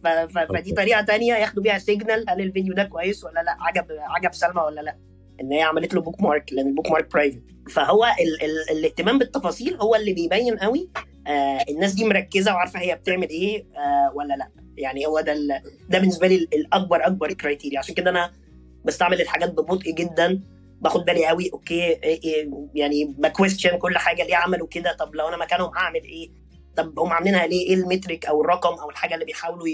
ف... 0.05 0.09
ف... 0.09 0.39
فدي 0.39 0.73
طريقة 0.73 1.01
تانية 1.03 1.35
ياخدوا 1.35 1.63
بيها 1.63 1.79
signal 1.79 2.31
هل 2.31 2.41
الفيديو 2.41 2.75
ده 2.75 2.85
كويس 2.85 3.25
ولا 3.25 3.41
لا 3.41 3.57
عجب 3.61 3.87
عجب 3.91 4.35
سلمى 4.35 4.61
ولا 4.63 4.81
لا. 4.81 4.97
إن 5.41 5.53
هي 5.53 5.63
عملت 5.63 5.95
له 5.95 6.01
bookmark 6.01 6.53
لأن 6.53 6.67
ال 6.67 6.91
bookmark 6.91 7.13
private 7.13 7.41
فهو 7.71 8.05
ال... 8.05 8.45
ال... 8.45 8.79
الاهتمام 8.79 9.19
بالتفاصيل 9.19 9.75
هو 9.77 9.95
اللي 9.95 10.13
بيبين 10.15 10.57
قوي 10.59 10.89
آه 11.27 11.59
الناس 11.71 11.93
دي 11.93 12.05
مركزة 12.05 12.55
وعارفة 12.55 12.81
هي 12.81 12.95
بتعمل 12.95 13.29
إيه 13.29 13.65
آه 13.77 14.13
ولا 14.15 14.35
لا. 14.35 14.49
يعني 14.77 15.07
هو 15.07 15.21
ده 15.21 15.33
ال... 15.33 15.49
ده 15.89 15.99
بالنسبة 15.99 16.27
لي 16.27 16.35
ال- 16.35 16.55
الاكبر 16.55 17.07
أكبر 17.07 17.33
criteria 17.33 17.79
عشان 17.79 17.95
كده 17.95 18.11
أنا 18.11 18.33
بستعمل 18.85 19.21
الحاجات 19.21 19.51
ببطء 19.51 19.91
جدا. 19.95 20.41
باخد 20.85 21.05
بالي 21.05 21.27
قوي 21.27 21.51
أوكي 21.53 21.75
إيه 21.75 22.21
إيه 22.25 22.51
يعني 22.75 23.15
ب 23.19 23.26
question 23.26 23.79
كل 23.79 23.99
حاجة 23.99 24.23
ليه 24.23 24.37
عملوا 24.37 24.67
كده؟ 24.69 24.93
طب 24.93 25.15
لو 25.15 25.29
أنا 25.29 25.37
مكانهم 25.37 25.71
هعمل 25.77 26.03
إيه؟ 26.05 26.31
طب 26.77 26.99
هم 26.99 27.09
عاملينها 27.13 27.47
ليه؟ 27.47 27.69
إيه 27.69 27.75
ال 27.75 27.82
metric 27.82 28.27
أو 28.27 28.41
الرقم 28.43 28.75
أو 28.79 28.91
الحاجة 28.91 29.15
اللي 29.15 29.25
بيحاولوا 29.25 29.67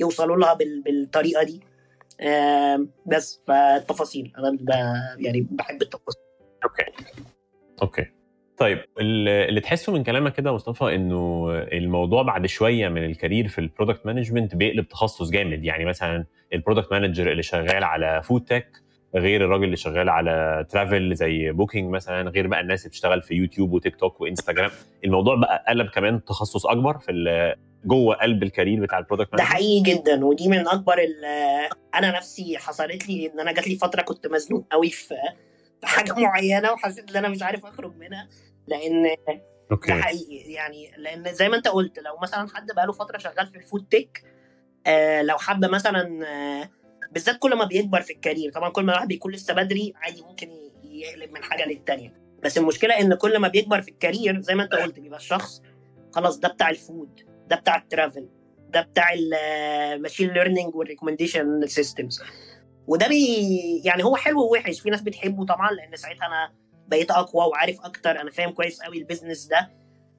يوصلوا 0.00 0.36
لها 0.36 0.54
بال... 0.54 0.82
بالطريقة 0.82 1.42
دي؟ 1.42 1.60
بس 3.06 3.40
فالتفاصيل 3.48 4.32
أنا. 4.38 4.56
يعني 5.18 5.46
بحب 5.50 5.82
التفاصيل. 5.82 6.22
أوكي. 6.64 6.84
أوكي. 7.82 8.06
طيب 8.56 8.78
ال- 9.00 9.28
اللي 9.28 9.60
تحسه 9.60 9.92
من 9.92 10.02
كلامك 10.02 10.32
كده 10.32 10.52
مصطفى 10.52 10.94
إنه 10.94 11.48
الموضوع 11.72 12.22
بعد 12.22 12.46
شوية 12.46 12.88
من 12.88 13.04
ال 13.04 13.10
career 13.10 13.48
في 13.48 13.58
ال 13.58 13.64
product 13.64 14.06
management 14.06 14.54
بيقلب 14.54 14.88
تخصص 14.88 15.30
جامد. 15.30 15.64
يعني 15.64 15.84
مثلا 15.84 16.24
ال 16.52 16.57
product 16.57 16.92
manager 16.92 17.30
اللي 17.32 17.42
شغال 17.42 17.84
على 17.84 18.22
food 18.22 18.44
tech 18.44 18.87
غير 19.14 19.44
الراجل 19.44 19.64
اللي 19.64 19.76
شغال 19.76 20.08
على 20.08 20.66
travel 20.70 21.14
زي 21.14 21.50
بوكينج 21.52 21.90
مثلا 21.90 22.30
غير 22.30 22.46
بقى 22.46 22.60
الناس 22.60 22.80
اللي 22.80 22.88
بتشتغل 22.88 23.22
في 23.22 23.34
يوتيوب 23.34 23.72
وتيك 23.72 23.96
توك 23.96 24.20
وانستجرام 24.20 24.70
الموضوع 25.04 25.34
بقى 25.34 25.64
قلب 25.68 25.90
كمان 25.90 26.24
تخصص 26.24 26.66
أكبر 26.66 26.98
في 26.98 27.54
جوه 27.84 28.14
قلب 28.14 28.42
ال 28.42 28.47
career 28.47 28.80
بتاع 28.80 28.98
ال 28.98 29.03
product 29.03 29.34
ده 29.34 29.42
حقيقي 29.42 29.92
جدا 29.92 30.24
ودي 30.24 30.48
من 30.48 30.68
أكبر. 30.68 30.96
أنا 31.94 32.16
نفسي 32.16 32.58
حصلت 32.58 33.08
لي 33.08 33.30
إن 33.32 33.40
أنا 33.40 33.52
جات 33.52 33.68
لي 33.68 33.76
فترة 33.76 34.02
كنت 34.02 34.26
مزنوق 34.26 34.66
قوي 34.72 34.90
في 34.90 35.14
حاجة 35.84 36.12
معينة 36.20 36.72
وحسيت 36.72 37.10
إن 37.10 37.16
أنا 37.16 37.28
مش 37.28 37.42
عارف 37.42 37.66
أخرج 37.66 37.96
منها 37.96 38.28
لأن 38.66 39.02
ده 39.28 39.42
okay 39.70 39.92
حقيقي 39.92 40.52
يعني 40.52 40.90
لأن 40.96 41.34
زي 41.34 41.48
ما 41.48 41.56
أنت 41.56 41.68
قلت 41.68 41.98
لو 41.98 42.18
مثلا 42.22 42.48
حد 42.54 42.66
بقاله 42.76 42.92
فترة 42.92 43.18
شغال 43.18 43.46
في 43.46 43.56
ال 43.56 43.62
food 43.62 43.86
tech 43.90 44.24
آه 44.86 45.22
لو 45.22 45.38
حب 45.38 45.64
مثلا 45.64 46.26
آه 46.26 46.70
بالذات 47.12 47.38
كل 47.38 47.54
ما 47.54 47.64
بيكبر 47.64 48.00
في 48.00 48.12
ال 48.12 48.17
career. 48.17 48.52
طبعا 48.52 48.70
كل 48.70 48.84
ما 48.84 48.92
الواحد 48.92 49.08
بيكون 49.08 49.32
لسه 49.32 49.54
بدري 49.54 49.92
عادي 49.96 50.22
ممكن 50.22 50.50
يقلب 50.84 51.32
من 51.32 51.42
حاجة 51.42 51.64
للتانية. 51.68 52.14
بس 52.42 52.58
المشكلة 52.58 53.00
إن 53.00 53.14
كل 53.14 53.38
ما 53.38 53.48
بيكبر 53.48 53.82
في 53.82 53.90
ال 53.90 53.97
career 53.97 54.40
زي 54.40 54.54
ما 54.54 54.62
أنت 54.62 54.74
قلت 54.74 55.00
بيبقى 55.00 55.18
الشخص 55.18 55.62
خلاص 56.12 56.38
ده 56.38 56.48
بتاع 56.48 56.70
ال 56.70 56.80
food 56.80 57.20
ده 57.48 57.56
بتاع 57.56 57.76
ال 57.76 57.83
travel 57.83 58.28
ده 58.70 58.80
بتاع 58.80 59.08
ال 59.14 59.29
machine 59.29 60.30
learning 60.30 60.74
وال 60.74 60.86
recommendation 60.86 61.66
systems 61.66 62.22
وده 62.86 63.08
بي 63.08 63.26
يعني 63.84 64.04
هو 64.04 64.16
حلو 64.16 64.40
ووحش 64.42 64.80
في 64.80 64.90
ناس 64.90 65.00
بتحبه 65.00 65.44
طبعا 65.46 65.70
لأن 65.72 65.96
ساعتها 65.96 66.26
أنا 66.26 66.52
بقيت 66.88 67.10
أقوى 67.10 67.46
وعارف 67.46 67.80
أكتر. 67.80 68.20
أنا 68.20 68.30
فاهم 68.30 68.50
كويس 68.50 68.82
قوي 68.82 68.98
ال 68.98 69.03
business 69.03 69.44
ده 69.46 69.70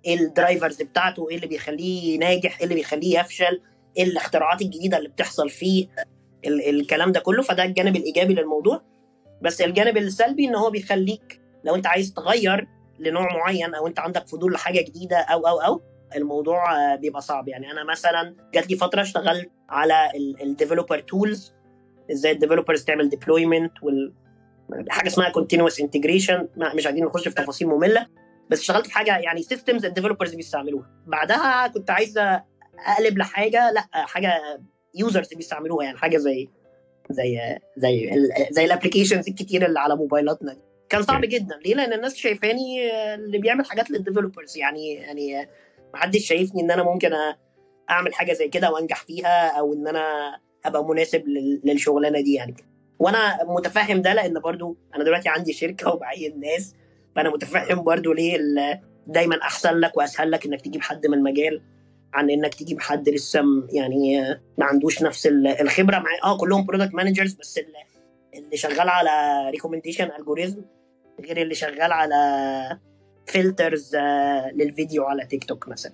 إيه 0.06 0.16
ال 0.20 0.27
drivers 0.28 0.82
بتاعته 0.82 1.30
إيه 1.30 1.36
اللي 1.36 1.48
بيخليه 1.48 2.18
ناجح 2.18 2.58
إيه 2.58 2.64
اللي 2.64 2.76
بيخليه 2.76 3.20
يفشل 3.20 3.62
إيه 3.98 4.04
الاختراعات 4.04 4.62
الجديدة 4.62 4.98
اللي 4.98 5.10
بتحصل 5.10 5.50
فيه. 5.50 5.88
ال- 6.46 6.70
الكلام 6.70 7.12
ده 7.12 7.20
كله 7.20 7.42
فده 7.44 7.64
الجانب 7.64 7.96
الإيجابي 7.96 8.34
للموضوع. 8.34 8.82
بس 9.42 9.62
الجانب 9.62 9.98
السلبي 9.98 10.46
إن 10.46 10.56
هو 10.56 10.70
بيخليك 10.70 11.42
لو 11.64 11.76
أنت 11.76 11.88
عايز 11.88 12.14
تغير 12.14 12.68
لنوع 13.00 13.34
معين 13.38 13.74
أو 13.76 13.88
أنت 13.88 14.00
عندك 14.00 14.28
فضول 14.28 14.54
لحاجة 14.54 14.82
جديدة 14.82 15.18
أو 15.18 15.48
أو 15.48 15.60
أو 15.62 15.82
الموضوع 16.16 16.96
بيبقى 16.96 17.22
صعب. 17.22 17.48
يعني 17.48 17.72
أنا 17.72 17.84
مثلا 17.84 18.36
جات 18.54 18.70
لي 18.70 18.78
فترة 18.78 19.02
اشتغلت 19.02 19.52
على 19.70 20.10
ال 20.42 20.48
developer 20.48 21.00
tools 21.00 21.54
إزاي 22.12 22.32
ال 22.32 22.36
developers 22.36 22.84
تعمل 22.84 23.10
deployment 23.10 23.72
وال 23.84 24.14
حاجة 24.90 25.08
اسمها 25.08 25.30
continuous 25.30 25.80
integration 25.82 26.48
مش 26.76 26.86
عايزين 26.86 27.06
نخش 27.06 27.28
في 27.28 27.36
تفاصيل 27.36 27.68
مملة. 27.68 28.06
بس 28.50 28.60
اشتغلت 28.60 28.88
في 28.88 28.94
حاجة 28.94 29.18
يعني 29.18 29.42
systems 29.44 29.86
ال 29.86 29.90
developers 29.90 30.36
بيستعملوها. 30.36 30.90
بعدها 31.08 31.68
كنت 31.68 31.90
عايز 31.90 32.18
أقلب 32.88 33.18
لحاجة 33.18 33.72
لأ 33.72 33.88
حاجة 33.94 34.60
users 34.96 35.34
بيستعملوها 35.34 35.86
يعني 35.86 35.98
حاجة 35.98 36.18
زي 36.18 36.50
زي 37.10 37.40
زي 37.78 38.12
زي 38.52 38.66
ال 38.66 38.70
applications 38.70 39.28
الكتير 39.28 39.66
اللي 39.66 39.80
على 39.80 39.96
موبايلاتنا. 39.96 40.54
دي 40.54 40.60
كان 40.90 41.02
صعب 41.04 41.22
جدا. 41.26 41.56
ليه؟ 41.66 41.76
لأن 41.76 41.94
الناس 41.94 42.16
شايفاني 42.16 42.92
اللي 43.16 43.38
بيعمل 43.38 43.66
حاجات 43.66 43.92
لل 43.92 44.03
developers 44.03 44.58
يعني 44.58 44.94
يعني 44.94 45.50
محدش 45.94 46.28
شايفني 46.28 46.62
إن 46.62 46.72
أنا 46.72 46.84
ممكن 46.84 47.10
أعمل 47.90 48.14
حاجة 48.14 48.34
زي 48.34 48.48
كده 48.48 48.72
وأنجح 48.72 49.04
فيها 49.06 49.60
أو 49.60 49.74
إن 49.74 49.88
أنا 49.88 50.36
أبقى 50.66 50.86
مناسب 50.86 51.28
لل- 51.28 51.62
للشغلانة 51.64 52.22
دي 52.22 52.34
يعني. 52.34 52.56
وأنا 53.00 53.40
متفهم 53.44 54.02
ده 54.02 54.14
لأن 54.14 54.40
برضو 54.40 54.78
أنا 54.96 55.04
دلوقتي 55.04 55.30
عندي 55.30 55.54
شركة 55.54 55.90
وبعين 55.94 56.40
ناس 56.40 56.76
فأنا 57.16 57.30
متفهم 57.30 57.84
برضو 57.84 58.14
ليه 58.14 58.38
دايما 59.08 59.42
أحسن 59.42 59.74
لك 59.80 59.98
وأسهل 59.98 60.32
لك 60.32 60.46
إنك 60.46 60.62
تجيب 60.62 60.82
حد 60.82 61.08
من 61.08 61.14
المجال. 61.14 61.62
عن 62.14 62.30
إنك 62.30 62.54
تجيب 62.54 62.82
حد 62.82 63.10
لسه 63.10 63.42
يعني 63.74 64.20
ما 64.58 64.66
عندوش 64.66 65.02
نفس 65.04 65.28
ال- 65.28 65.48
الخبرة 65.48 65.98
مع 66.00 66.10
آه 66.24 66.38
كلهم 66.38 66.66
product 66.66 66.94
managers 66.96 67.34
بس 67.34 67.58
ال- 67.58 67.74
اللي 68.40 68.58
شغال 68.58 68.90
على 68.90 69.10
recommendation 69.52 70.10
algorithm 70.20 70.62
غير 71.26 71.42
اللي 71.42 71.56
شغال 71.56 71.92
على 71.92 72.16
filters 73.26 73.96
للفيديو 74.56 75.04
على 75.04 75.26
تيك 75.26 75.44
توك 75.44 75.68
مثلا. 75.68 75.94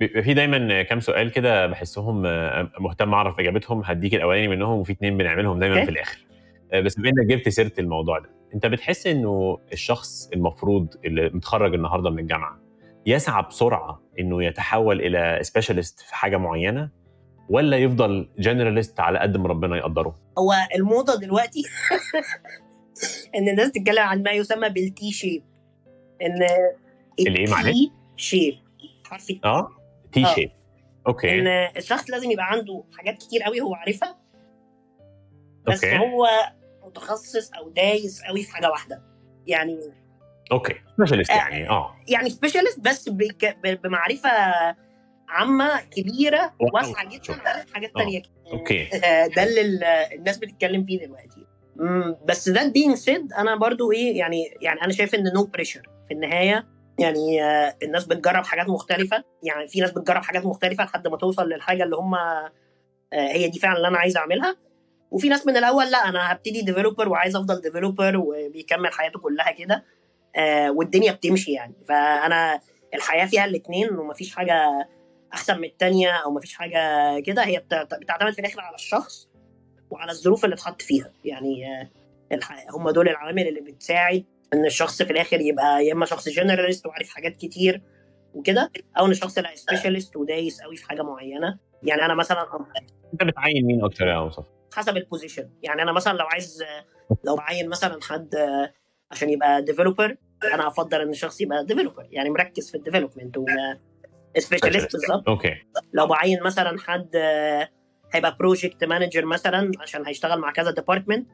بيبقى 0.00 0.22
في 0.22 0.34
دايما 0.34 0.82
كام 0.82 1.00
سؤال 1.00 1.32
كده 1.32 1.66
بحسهم 1.66 2.26
آه، 2.26 2.70
مهتم 2.80 3.14
أعرف 3.14 3.40
إجابتهم. 3.40 3.82
هديك 3.84 4.14
الأولاني 4.14 4.48
منهم 4.48 4.78
وفي 4.78 4.92
اتنين 4.92 5.16
بنعملهم 5.18 5.58
دايما 5.58 5.74
أوكي. 5.74 5.86
في 5.86 5.90
الآخر. 5.92 6.26
آه، 6.72 6.80
بس 6.80 6.94
بما 6.94 7.08
إنك 7.08 7.26
جبت 7.26 7.48
سيرة 7.48 7.72
الموضوع 7.78 8.18
ده 8.18 8.30
أنت 8.54 8.66
بتحس 8.66 9.06
إنه 9.06 9.58
الشخص 9.72 10.30
المفروض 10.34 10.94
اللي 11.04 11.28
متخرج 11.34 11.74
النهارده 11.74 12.10
من 12.10 12.18
الجامعة 12.18 12.58
يسعى 13.08 13.42
بسرعة 13.42 14.02
إنه 14.18 14.44
يتحول 14.44 15.00
إلى 15.00 15.38
specialist 15.42 16.00
في 16.00 16.14
حاجة 16.14 16.36
معينة 16.36 16.90
ولا 17.48 17.76
يفضل 17.76 18.30
generalist 18.38 19.00
على 19.00 19.18
قد 19.18 19.36
ما 19.36 19.48
ربنا 19.48 19.76
يقدره؟ 19.76 20.18
هو 20.38 20.54
الموضة 20.74 21.14
دلوقتي 21.20 21.62
إن 23.36 23.48
الناس 23.48 23.72
تتكلم 23.72 24.02
عن 24.02 24.22
ما 24.22 24.30
يسمى 24.30 24.68
بال 24.68 25.12
T-shape 25.12 25.44
إن 26.22 26.46
الإيه 27.20 27.50
معلش؟ 27.50 27.76
shape 28.16 28.54
حرف 29.04 29.32
آه 29.44 29.70
T 30.12 30.24
آه. 30.24 30.34
shape 30.34 30.50
okay. 31.06 31.40
إن 31.40 31.46
الشخص 31.76 32.10
لازم 32.10 32.30
يبقى 32.30 32.50
عنده 32.50 32.84
حاجات 32.98 33.18
كتير 33.18 33.42
قوي 33.42 33.60
هو 33.60 33.74
عارفها 33.74 34.18
بس 35.66 35.84
okay. 35.84 35.98
هو 35.98 36.28
متخصص 36.86 37.50
أو 37.52 37.68
دايس 37.68 38.22
قوي 38.22 38.42
في 38.42 38.52
حاجة 38.52 38.70
واحدة. 38.70 39.02
يعني 39.46 39.78
okay. 40.52 40.74
specialist 40.96 41.30
آه. 41.30 41.34
يعني 41.34 41.68
آه. 41.70 41.96
يعني 42.08 42.30
specialist 42.30 42.80
بس 42.80 43.08
بمعرفة 43.84 44.30
عامة 45.28 45.80
كبيرة. 45.80 46.54
واسعة 46.74 47.08
جدا 47.08 47.64
حاجات 47.74 47.90
آه. 47.96 47.98
تانية 47.98 48.22
okay. 48.52 48.84
ده 49.36 49.42
اللي 49.42 49.60
ال- 49.60 49.84
الناس 49.84 50.38
بتتكلم 50.38 50.84
فيه 50.84 51.06
دلوقتي. 51.06 51.46
بس 52.24 52.48
ده 52.48 52.60
being 52.72 52.96
said 52.96 53.38
أنا 53.38 53.56
برضو 53.56 53.92
إيه 53.92 54.18
يعني 54.18 54.44
يعني 54.60 54.82
أنا 54.82 54.92
شايف 54.92 55.14
إن 55.14 55.32
no 55.34 55.44
pressure 55.44 55.82
في 56.08 56.14
النهاية 56.14 56.66
يعني 56.98 57.44
آه، 57.44 57.76
الناس 57.82 58.04
بتجرب 58.04 58.44
حاجات 58.44 58.68
مختلفة. 58.68 59.24
يعني 59.42 59.68
في 59.68 59.80
ناس 59.80 59.90
بتجرب 59.90 60.22
حاجات 60.22 60.46
مختلفة 60.46 60.84
لحد 60.84 61.08
ما 61.08 61.16
توصل 61.16 61.48
للحاجة 61.48 61.82
اللي 61.84 61.96
هم 61.96 62.14
آه، 62.14 62.52
هي 63.12 63.48
دي 63.48 63.58
فعلا 63.58 63.76
اللي 63.76 63.88
أنا 63.88 63.98
عايز 63.98 64.16
أعملها. 64.16 64.56
وفي 65.10 65.28
ناس 65.28 65.46
من 65.46 65.56
الأول 65.56 65.90
لا 65.90 66.08
أنا 66.08 66.32
هبتدي 66.32 66.62
developer 66.62 67.08
وعايز 67.08 67.36
أفضل 67.36 67.60
developer 67.60 68.16
وبيكمل 68.16 68.92
حياته 68.92 69.18
كلها 69.20 69.50
كده. 69.50 69.74
آه، 69.74 69.82
والدنيا 70.76 71.12
بتمشي 71.12 71.52
يعني. 71.52 71.74
فأنا 71.88 72.60
الحياة 72.94 73.26
فيها 73.26 73.44
الاثنين 73.44 73.94
ومفيش 73.98 74.36
حاجة 74.36 74.88
أحسن 75.34 75.58
من 75.58 75.64
التانية 75.64 76.10
أو 76.10 76.30
مفيش 76.30 76.54
حاجة 76.54 76.80
كده. 77.20 77.44
هي 77.44 77.58
بت- 77.58 77.94
بتعتمد 78.00 78.32
في 78.32 78.38
الآخر 78.38 78.60
على 78.60 78.74
الشخص 78.74 79.28
وعلى 79.90 80.12
الظروف 80.12 80.44
اللي 80.44 80.54
اتحط 80.54 80.82
فيها. 80.82 81.12
يعني 81.24 81.66
آه، 82.32 82.70
هم 82.70 82.90
دول 82.90 83.08
العوامل 83.08 83.48
اللي 83.48 83.60
بتساعد 83.60 84.24
إن 84.54 84.66
الشخص 84.66 85.02
في 85.02 85.10
الآخر 85.10 85.40
يبقى 85.40 85.84
يا 85.86 85.92
إما 85.92 86.06
شخص 86.06 86.28
generalist 86.28 86.86
وعارف 86.86 87.08
حاجات 87.10 87.36
كتير 87.36 87.82
وكده 88.34 88.72
أو 88.98 89.06
إن 89.06 89.10
الشخص 89.10 89.38
يبقى 89.38 89.56
specialist 89.56 90.16
ودايس 90.16 90.60
قوي 90.62 90.76
في 90.76 90.88
حاجة 90.88 91.02
معينة. 91.02 91.58
يعني 91.82 92.04
أنا 92.04 92.14
مثلا 92.14 92.46
أنت 93.12 93.24
بتعين 93.24 93.66
مين 93.66 93.84
أكتر 93.84 94.06
يا 94.06 94.20
مصطفى؟ 94.20 94.46
حسب 94.74 94.96
ال 94.96 95.02
position 95.02 95.50
يعني 95.62 95.82
أنا 95.82 95.92
مثلا 95.92 96.12
لو 96.12 96.26
عايز 96.26 96.64
لو 97.24 97.36
بعين 97.36 97.68
مثلا 97.68 97.98
حد 98.02 98.34
عشان 99.10 99.30
يبقى 99.30 99.62
developer 99.62 100.16
أنا 100.54 100.66
أفضل 100.66 101.00
إن 101.00 101.10
الشخص 101.10 101.40
يبقى 101.40 101.64
developer 101.64 102.06
يعني 102.10 102.30
مركز 102.30 102.70
في 102.70 102.76
ال 102.76 102.81
development 102.81 103.38
specialist 104.38 104.92
بالظبط. 104.92 105.28
okay. 105.28 105.54
لو 105.92 106.06
بعين 106.06 106.42
مثلا 106.42 106.78
حد 106.78 107.16
هيبقى 108.12 108.36
project 108.40 108.84
manager 108.84 109.24
مثلا 109.24 109.72
عشان 109.80 110.06
هيشتغل 110.06 110.38
مع 110.38 110.52
كذا 110.52 110.70
department 110.70 111.28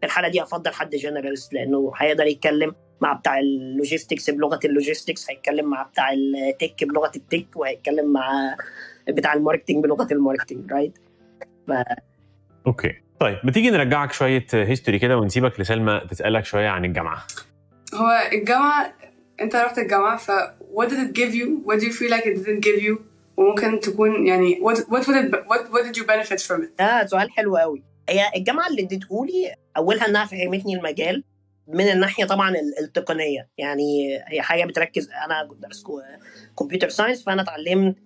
في 0.00 0.06
الحالة 0.06 0.28
دي 0.28 0.42
أفضل 0.42 0.72
حد 0.72 0.90
generalist 0.90 1.54
لأنه 1.54 1.92
هيقدر 1.96 2.26
يتكلم 2.26 2.74
مع 3.00 3.12
بتاع 3.12 3.38
ال 3.38 3.47
logistics 3.47 4.30
بلغة 4.30 4.58
ال 4.64 4.71
logistics 4.71 5.30
هيتكلم 5.30 5.70
مع 5.70 5.82
بتاع 5.82 6.12
ال 6.12 6.26
tech 6.26 6.84
بلغة 6.84 7.12
ال 7.16 7.24
tech 7.24 7.56
وهيتكلم 7.56 8.12
مع 8.12 8.56
بتاع 9.08 9.32
ال 9.34 9.39
marketing 9.39 9.84
بلغة 9.84 10.08
ال 10.12 10.18
marketing 10.18 10.72
right 10.72 10.98
ف... 11.68 11.72
okay. 12.66 13.03
طيب 13.24 13.38
ما 13.44 13.52
تيجي 13.52 13.70
نرجعك 13.70 14.12
شوية 14.12 14.46
history 14.52 14.98
كده 14.98 15.16
ونسيبك 15.16 15.60
لسلمى 15.60 16.00
تسألك 16.10 16.44
شوية 16.44 16.68
عن 16.68 16.84
الجامعة 16.84 17.26
هو 17.94 18.28
الجامعة 18.32 18.94
أنت 19.40 19.56
رحت 19.56 19.78
الجامعة 19.78 20.16
ف 20.16 20.30
what 20.74 20.88
did 20.88 20.92
it 20.92 21.12
give 21.12 21.34
you? 21.34 21.46
What 21.66 21.78
do 21.80 21.86
you 21.86 21.92
feel 21.92 22.10
like 22.10 22.26
it 22.26 22.44
didn't 22.44 22.64
give 22.64 22.82
you? 22.82 23.00
وممكن 23.36 23.80
تكون 23.80 24.26
يعني 24.26 24.60
what 24.62 24.76
what 24.76 25.06
would 25.06 25.16
it, 25.16 25.30
what 25.32 25.72
what 25.72 25.84
did 25.84 25.96
you 25.96 26.04
benefit 26.06 26.40
from 26.40 26.62
it? 26.62 26.78
ده 26.78 27.06
سؤال 27.06 27.30
حلو 27.30 27.56
قوي 27.56 27.82
هي 28.08 28.30
الجامعة 28.36 28.68
اللي 28.68 28.82
اديتهولي 28.82 29.54
أولها 29.76 30.08
إنها 30.08 30.24
فهمتني 30.24 30.76
المجال 30.76 31.24
من 31.68 31.88
الناحية 31.88 32.24
طبعا 32.24 32.54
التقنية 32.80 33.48
يعني 33.58 34.18
هي 34.28 34.42
حاجة 34.42 34.64
بتركز 34.64 35.08
أنا 35.26 35.48
درست 35.62 35.86
computer 36.58 36.88
science 36.88 37.24
فأنا 37.24 37.42
اتعلمت 37.42 37.96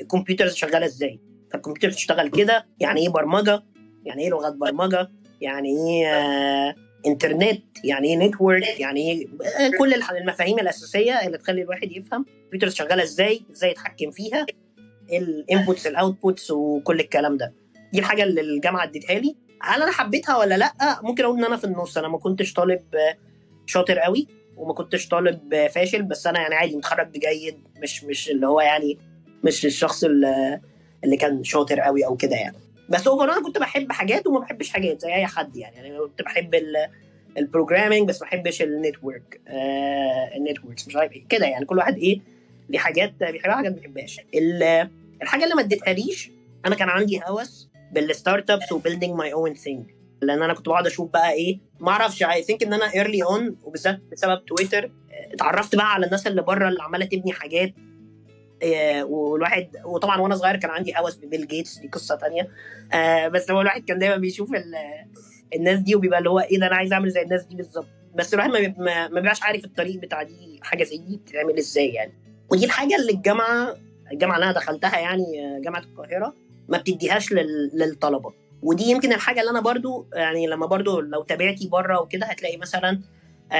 الكمبيوتر 0.00 0.48
شغالة 0.48 0.86
إزاي 0.86 1.20
فالكمبيوتر 1.52 1.88
بتشتغل 1.88 2.30
كده 2.30 2.66
يعني 2.80 3.00
إيه 3.00 3.08
برمجة 3.08 3.62
يعني 4.06 4.22
إيه 4.22 4.30
لغات 4.30 4.54
برمجة؟ 4.54 5.10
يعني 5.40 5.68
إيه 5.68 6.06
آه 6.06 6.74
انترنت 7.06 7.62
يعني 7.84 8.08
إيه 8.08 8.16
network 8.16 8.80
يعني 8.80 9.12
إيه 9.12 9.26
كل 9.78 9.94
المفاهيم 9.94 10.58
الأساسية 10.58 11.26
اللي 11.26 11.38
تخلي 11.38 11.62
الواحد 11.62 11.92
يفهم 11.92 12.26
الكمبيوتر 12.28 12.68
شغالة 12.68 13.02
إزاي 13.02 13.40
إزاي 13.52 13.70
يتحكم 13.70 14.10
فيها 14.10 14.46
ال 15.12 15.23
inputs 15.23 15.86
ال 15.86 15.94
outputs 15.94 16.50
وكل 16.50 17.00
الكلام 17.00 17.36
ده. 17.36 17.52
دي 17.92 17.98
الحاجة 17.98 18.22
اللي 18.22 18.40
الجامعة 18.40 18.84
اديتها 18.84 19.18
لي. 19.18 19.36
هل 19.62 19.82
أنا 19.82 19.92
حبيتها 19.92 20.36
ولا 20.36 20.54
لأ؟ 20.54 20.72
ممكن 21.02 21.24
أقول 21.24 21.38
إن 21.38 21.44
أنا 21.44 21.56
في 21.56 21.64
النص. 21.64 21.98
أنا 21.98 22.08
ما 22.08 22.18
كنتش 22.18 22.52
طالب 22.52 22.82
شاطر 23.66 23.98
قوي 23.98 24.26
وما 24.56 24.74
كنتش 24.74 25.08
طالب 25.08 25.66
فاشل 25.66 26.02
بس 26.02 26.26
أنا 26.26 26.40
يعني 26.40 26.54
عادي 26.54 26.76
متخرج 26.76 27.08
بجيد 27.08 27.58
مش 27.82 28.04
مش 28.04 28.30
اللي 28.30 28.46
هو 28.46 28.60
يعني 28.60 28.98
مش 29.44 29.66
الشخص 29.66 30.04
اللي 30.04 31.16
كان 31.20 31.44
شاطر 31.44 31.80
قوي 31.80 32.06
أو 32.06 32.16
كده 32.16 32.36
يعني. 32.36 32.56
بس 32.88 33.06
over 33.06 33.24
أنا 33.32 33.42
كنت 33.42 33.58
بحب 33.58 33.92
حاجات 33.92 34.26
وما 34.26 34.40
بحبش 34.40 34.70
حاجات 34.70 35.00
زي 35.00 35.14
أي 35.14 35.26
حد 35.26 35.56
يعني. 35.56 35.76
يعني 35.76 35.98
كنت 35.98 36.22
بحب 36.22 36.54
ال 37.38 37.44
programming 37.44 38.08
بس 38.08 38.22
ما 38.22 38.28
بحبش 38.28 38.62
ال 38.62 38.72
network 38.72 39.40
آه 39.48 40.36
ال 40.36 40.42
networks 40.42 40.88
مش 40.88 40.96
عارف 40.96 41.12
إيه 41.12 41.24
كده 41.28 41.46
يعني. 41.46 41.64
كل 41.64 41.78
واحد 41.78 41.96
إيه 41.96 42.20
ليه 42.68 42.78
حاجات 42.78 43.12
بيحبها 43.20 43.56
حاجات 43.56 43.72
ما 43.72 43.78
بيحبهاش. 43.78 44.20
الحاجة 45.22 45.44
اللي 45.44 45.54
ما 45.54 45.62
اديتهاليش 45.62 46.30
أنا 46.66 46.74
كان 46.74 46.88
عندي 46.88 47.20
هوس 47.26 47.68
بال 47.92 48.04
startups 48.04 48.50
و 48.50 48.72
building 48.72 49.14
my 49.14 49.32
own 49.32 49.54
thing 49.54 49.86
لأن 50.22 50.42
أنا 50.42 50.54
كنت 50.54 50.68
بقعد 50.68 50.86
أشوف 50.86 51.10
بقى 51.10 51.32
إيه 51.32 51.58
ما 51.80 51.90
أعرفش 51.90 52.22
I 52.22 52.42
think 52.42 52.62
إن 52.62 52.72
أنا 52.72 52.94
early 52.94 53.22
on 53.22 53.56
وبالذات 53.64 54.00
بسبب 54.12 54.44
تويتر 54.44 54.90
اتعرفت 55.32 55.76
بقى 55.76 55.92
على 55.92 56.06
الناس 56.06 56.26
اللي 56.26 56.42
بره 56.42 56.68
اللي 56.68 56.82
عمالة 56.82 57.04
تبني 57.04 57.32
حاجات. 57.32 57.74
والواحد 59.04 59.68
وطبعا 59.84 60.20
وأنا 60.20 60.36
صغير 60.36 60.56
كان 60.56 60.70
عندي 60.70 60.94
هوس 60.96 61.16
ببيل 61.16 61.46
جيتس 61.46 61.78
دي 61.78 61.88
قصة 61.88 62.16
تانية. 62.16 62.48
آه 62.92 63.28
بس 63.28 63.50
هو 63.50 63.60
الواحد 63.60 63.84
كان 63.84 63.98
دايما 63.98 64.16
بيشوف 64.16 64.50
الناس 65.54 65.78
دي 65.78 65.94
وبيبقى 65.96 66.18
اللي 66.18 66.30
هو 66.30 66.40
إيه 66.40 66.58
ده 66.60 66.66
أنا 66.66 66.76
عايز 66.76 66.92
أعمل 66.92 67.10
زي 67.10 67.22
الناس 67.22 67.44
دي 67.44 67.56
بالظبط. 67.56 67.86
بس 68.14 68.34
الواحد 68.34 68.50
ما 68.78 69.08
بيبقاش 69.08 69.42
عارف 69.42 69.64
الطريق 69.64 69.96
بتاع 70.00 70.22
دي 70.22 70.60
حاجة 70.62 70.84
زي 70.84 70.96
دي 70.98 71.16
بتتعمل 71.16 71.58
إزاي 71.58 71.88
يعني. 71.88 72.12
ودي 72.50 72.64
الحاجة 72.64 72.96
اللي 72.96 73.12
الجامعة 73.12 73.76
الجامعة 74.12 74.34
اللي 74.34 74.44
أنا 74.44 74.54
دخلتها 74.54 74.98
يعني 74.98 75.24
جامعة 75.64 75.80
القاهرة 75.80 76.34
ما 76.68 76.78
بتديهاش 76.78 77.32
للطلبة. 77.74 78.32
ودي 78.62 78.84
يمكن 78.84 79.12
الحاجة 79.12 79.40
اللي 79.40 79.50
أنا 79.50 79.60
برضو 79.60 80.06
يعني 80.14 80.46
لما 80.46 80.66
برضو 80.66 81.00
لو 81.00 81.22
تابعتي 81.22 81.68
بره 81.68 82.00
وكده 82.00 82.26
هتلاقي 82.26 82.56
مثلا 82.56 83.00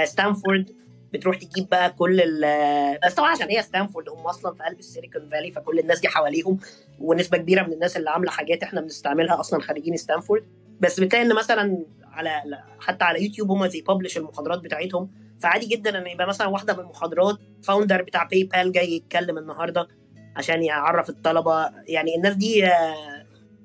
ستانفورد 0.05 0.71
بتروح 1.13 1.37
تجيب 1.37 1.69
بقى 1.69 1.91
كل 1.91 2.21
ال 2.21 2.99
بس 3.05 3.15
طبعا 3.15 3.31
عشان 3.31 3.49
هي 3.49 3.63
ستانفورد 3.63 4.09
هم 4.09 4.27
أصلا 4.27 4.55
في 4.55 4.63
قلب 4.63 4.79
السيليكون 4.79 5.29
فالي 5.29 5.51
فكل 5.53 5.79
الناس 5.79 6.01
دي 6.01 6.09
حواليهم 6.09 6.59
ونسبة 7.01 7.39
كبيرة 7.39 7.63
من 7.63 7.73
الناس 7.73 7.97
اللي 7.97 8.11
عاملة 8.11 8.31
حاجات 8.31 8.63
إحنا 8.63 8.81
بنستعملها 8.81 9.41
أصلا 9.41 9.61
خارجين 9.61 9.97
ستانفورد. 9.97 10.45
بس 10.81 11.01
بتلاقي 11.01 11.25
إن 11.25 11.35
مثلا 11.35 11.85
على 12.05 12.43
حتى 12.81 13.05
على 13.05 13.25
يوتيوب 13.25 13.51
هم 13.51 13.67
زي 13.67 13.81
publish 13.89 14.17
المحاضرات 14.17 14.61
بتاعتهم. 14.61 15.11
فعادي 15.41 15.67
جدا 15.67 15.99
إن 15.99 16.07
يبقى 16.07 16.27
مثلا 16.27 16.47
واحدة 16.47 16.75
من 16.75 16.81
المحاضرات 16.81 17.39
founder 17.63 18.03
بتاع 18.03 18.25
باي 18.25 18.45
بال 18.45 18.73
جاي 18.73 18.93
يتكلم 18.93 19.39
النهارده 19.39 19.89
عشان 20.37 20.63
يعرف 20.63 21.09
الطلبة. 21.09 21.71
يعني 21.89 22.17
الناس 22.17 22.35
دي 22.35 22.71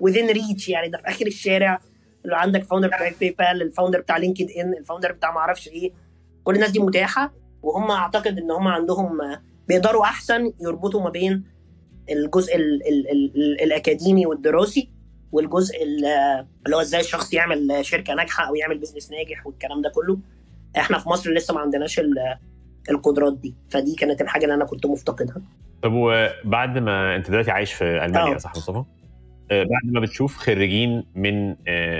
within 0.00 0.30
reach 0.30 0.68
يعني 0.68 0.88
ده 0.88 0.98
في 0.98 1.08
آخر 1.08 1.26
الشارع. 1.26 1.80
لو 2.24 2.36
عندك 2.36 2.62
founder 2.62 2.88
بتاع 2.88 3.12
باي 3.20 3.30
بال 3.30 3.62
ال 3.62 3.67
founder 3.67 4.00
بتاع 4.00 4.16
LinkedIn 4.16 4.50
ال 4.50 4.72
founder 4.72 5.12
بتاع 5.12 5.32
ما 5.32 5.38
أعرفش 5.38 5.68
إيه 5.68 5.92
كل 6.44 6.54
الناس 6.54 6.70
دي 6.70 6.78
متاحة 6.78 7.32
وهم 7.62 7.90
أعتقد 7.90 8.38
إن 8.38 8.50
هم 8.50 8.68
عندهم 8.68 9.18
بيقدروا 9.68 10.04
أحسن 10.04 10.52
يربطوا 10.60 11.02
ما 11.02 11.10
بين 11.10 11.44
الجزء 12.10 12.56
ال 12.56 12.88
ال 12.88 13.10
ال 13.10 13.60
الأكاديمي 13.62 14.26
والدراسي 14.26 14.90
والجزء 15.32 15.82
اللي 15.82 16.76
هو 16.76 16.80
إزاي 16.80 17.00
الشخص 17.00 17.34
يعمل 17.34 17.78
شركة 17.84 18.14
ناجحة 18.14 18.48
أو 18.48 18.54
يعمل 18.54 18.78
business 18.78 19.10
ناجح 19.10 19.46
والكلام 19.46 19.82
ده 19.82 19.90
كله 19.94 20.18
إحنا 20.76 20.98
في 20.98 21.08
مصر 21.08 21.30
لسه 21.32 21.54
ما 21.54 21.60
عندناش 21.60 22.00
القدرات 22.90 23.38
دي 23.38 23.54
فدي 23.70 23.94
كانت 23.94 24.20
الحاجة 24.20 24.44
اللي 24.44 24.54
أنا 24.54 24.64
كنت 24.64 24.86
مفتقدها 24.86 25.42
طب 25.82 25.92
وبعد 25.92 26.78
ما 26.78 27.16
أنت 27.16 27.30
دلوقتي 27.30 27.50
عايش 27.50 27.72
في 27.72 27.84
ألمانيا 27.84 28.28
أو. 28.28 28.38
صح 28.38 28.50
مصطفى؟ 28.56 28.84
بعد 29.50 29.84
ما 29.92 30.00
بتشوف 30.00 30.36
خريجين 30.36 31.04
من 31.14 31.48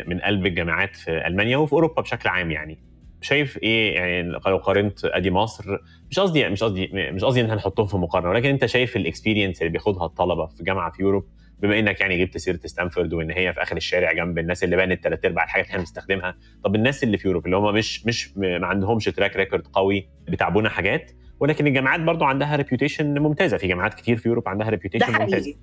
من 0.09 0.21
قلب 0.21 0.47
الجامعات 0.47 0.97
في 0.97 1.27
ألمانيا 1.27 1.57
وفي 1.57 1.73
أوروبا 1.73 2.03
بشكل 2.03 2.29
عام 2.29 2.51
يعني 2.51 2.79
شايف 3.23 3.59
إيه؟ 3.63 3.95
يعني 3.95 4.23
لو 4.47 4.57
قارنت 4.57 5.05
قد 5.05 5.31
مصر 5.31 5.65
مش 6.11 6.21
قصدي 6.21 6.49
مش 6.49 6.63
قصدي 6.63 6.91
مش 6.93 7.25
قصدي 7.25 7.41
إن 7.41 7.51
هنحطهم 7.51 7.87
في 7.87 7.97
مقارنة 7.97 8.31
ولكن 8.31 8.49
أنت 8.49 8.67
شايف 8.67 8.97
ال 8.97 9.03
experience 9.03 9.61
اللي 9.63 9.73
بياخدها 9.73 10.07
الطلبة 10.07 10.47
في 10.47 10.65
جامعة 10.65 10.91
في 10.93 11.03
Europe 11.03 11.29
بما 11.59 11.79
إنك 11.79 12.01
يعني 12.01 12.25
جبت 12.25 12.39
سيرة 12.39 12.61
ستانفورد 12.65 13.13
وإن 13.13 13.31
هي 13.31 13.53
في 13.53 13.63
آخر 13.63 13.77
الشارع 13.77 14.13
جنب 14.13 14.39
الناس 14.39 14.65
اللي 14.65 14.77
بنت 14.77 15.05
ثلاث 15.05 15.25
أرباع 15.25 15.45
الحاجات 15.45 15.65
اللي 15.65 15.71
إحنا 15.73 15.79
بنستخدمها 15.81 16.37
طب 16.65 16.75
الناس 16.75 17.03
اللي 17.05 17.19
في 17.19 17.29
Europe 17.29 17.47
اللي 17.47 17.57
هم 17.57 17.75
مش 17.75 18.07
مش 18.07 18.37
ما 18.37 18.67
عندهمش 18.67 19.05
track 19.05 19.37
record 19.37 19.67
قوي 19.67 20.09
بتاع 20.29 20.53
بنا 20.53 20.69
حاجات 20.69 21.13
ولكن 21.41 21.67
الجامعات 21.67 22.01
برضو 22.01 22.25
عندها 22.25 22.57
reputation 22.57 23.19
ممتازة 23.19 23.57
في 23.57 23.67
جامعات 23.69 23.95
كتير 23.95 24.17
في 24.17 24.29
Europe 24.29 24.49
عندها 24.49 24.69
reputation 24.69 25.13
ممتازه 25.21 25.55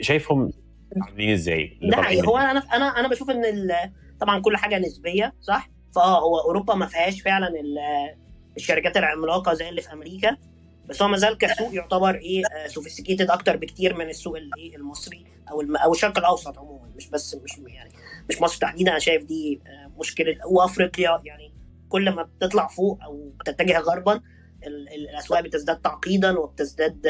شايفهم 0.00 0.50
عاملين 1.02 1.30
إزاي 1.32 1.78
ده 1.82 1.96
حقيقي. 2.02 2.26
هو 2.28 2.36
أنا 2.38 2.62
أنا 2.74 2.84
أنا 3.00 3.08
بشوف 3.08 3.30
إن 3.30 3.44
طبعا 4.20 4.40
كل 4.40 4.56
حاجة 4.56 4.78
نسبية 4.78 5.34
صح؟ 5.40 5.70
فاه 5.94 6.20
هو 6.20 6.38
أوروبا 6.38 6.74
ما 6.74 6.86
فيهاش 6.86 7.20
فعلا 7.22 7.48
الشركات 8.56 8.96
العملاقة 8.96 9.54
زي 9.54 9.68
اللي 9.68 9.80
في 9.82 9.92
أمريكا 9.92 10.36
بس 10.86 11.02
هو 11.02 11.08
ما 11.08 11.16
زال 11.16 11.38
كسوق 11.38 11.74
يعتبر 11.74 12.14
إيه 12.14 12.42
sophisticated 12.66 13.30
أكتر 13.30 13.56
بكتير 13.56 13.94
من 13.94 14.08
السوق 14.08 14.36
الايه 14.36 14.76
المصري 14.76 15.24
أو 15.50 15.60
أو 15.60 15.92
الشرق 15.92 16.18
الأوسط 16.18 16.58
عموما 16.58 16.88
مش 16.96 17.08
بس 17.10 17.34
مش 17.44 17.58
يعني 17.66 17.92
مش 18.30 18.42
مصر 18.42 18.58
تحديدا. 18.60 18.90
أنا 18.90 18.98
شايف 18.98 19.24
دي 19.24 19.60
مشكلة. 19.98 20.36
وأفريقيا 20.46 21.20
يعني 21.24 21.52
كل 21.88 22.10
ما 22.10 22.22
بتطلع 22.22 22.66
فوق 22.66 22.98
أو 23.04 23.32
بتتجه 23.40 23.78
غربا 23.78 24.20
الأسواق 24.66 25.40
بتزداد 25.40 25.80
تعقيدا 25.80 26.38
وبتزداد 26.38 27.06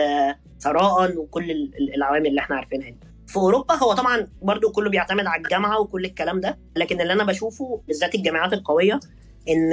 ثراء 0.60 1.16
وكل 1.16 1.70
العوامل 1.96 2.26
اللي 2.26 2.40
إحنا 2.40 2.56
عارفينها 2.56 2.90
دي. 2.90 2.98
في 3.28 3.36
أوروبا 3.36 3.74
هو 3.74 3.92
طبعا 3.92 4.28
برضو 4.42 4.70
كله 4.70 4.90
بيعتمد 4.90 5.26
على 5.26 5.42
الجامعة 5.42 5.80
وكل 5.80 6.04
الكلام 6.04 6.40
ده 6.40 6.58
لكن 6.76 7.00
اللي 7.00 7.12
أنا 7.12 7.24
بشوفه 7.24 7.82
بالذات 7.88 8.14
الجامعات 8.14 8.52
القوية 8.52 9.00
إن 9.48 9.72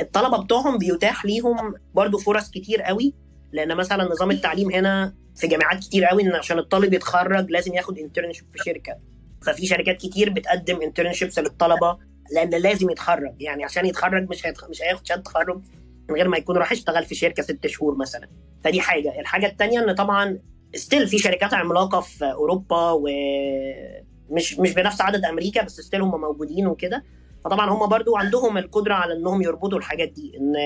الطلبة 0.00 0.44
بتوعهم 0.44 0.78
بيتاح 0.78 1.24
ليهم 1.24 1.74
برضو 1.94 2.18
فرص 2.18 2.50
كتير 2.50 2.82
قوي 2.82 3.14
لأن 3.52 3.76
مثلا 3.76 4.04
نظام 4.04 4.30
التعليم 4.30 4.70
هنا 4.72 5.14
في 5.36 5.46
جامعات 5.46 5.80
كتير 5.80 6.04
قوي 6.04 6.22
إن 6.22 6.34
عشان 6.34 6.58
الطالب 6.58 6.94
يتخرج 6.94 7.50
لازم 7.50 7.74
ياخد 7.74 7.98
انترنشيب 7.98 8.46
في 8.52 8.58
شركة. 8.64 8.96
ففي 9.42 9.66
شركات 9.66 9.96
كتير 9.96 10.30
بتقدم 10.30 10.82
internships 10.82 11.38
للطلبة 11.38 11.98
لأن 12.34 12.50
لازم 12.50 12.90
يتخرج 12.90 13.34
يعني 13.40 13.64
عشان 13.64 13.86
يتخرج 13.86 14.30
مش 14.30 14.46
هيتخ... 14.46 14.70
مش 14.70 14.82
هياخد 14.82 15.06
شهادة 15.06 15.22
تخرج 15.22 15.60
من 16.08 16.14
غير 16.14 16.28
ما 16.28 16.36
يكون 16.36 16.56
راح 16.56 16.72
يشتغل 16.72 17.04
في 17.04 17.14
شركة 17.14 17.42
ست 17.42 17.66
شهور 17.66 17.96
مثلا. 17.96 18.28
فدي 18.64 18.80
حاجة. 18.80 19.20
الحاجة 19.20 19.46
الثانية 19.46 19.80
إن 19.80 19.94
طبعا 19.94 20.38
still 20.74 21.06
في 21.08 21.18
شركات 21.18 21.54
عملاقة 21.54 22.00
في 22.00 22.24
أوروبا 22.24 22.90
ومش 22.90 24.58
مش 24.58 24.74
بنفس 24.74 25.00
عدد 25.00 25.24
أمريكا 25.24 25.62
بس 25.62 25.80
still 25.80 26.02
هم 26.02 26.20
موجودين 26.20 26.66
وكده. 26.66 27.04
فطبعا 27.44 27.70
هم 27.70 27.86
برضو 27.86 28.16
عندهم 28.16 28.58
القدرة 28.58 28.94
على 28.94 29.14
إنهم 29.14 29.42
يربطوا 29.42 29.78
الحاجات 29.78 30.08
دي 30.08 30.36
إن 30.38 30.56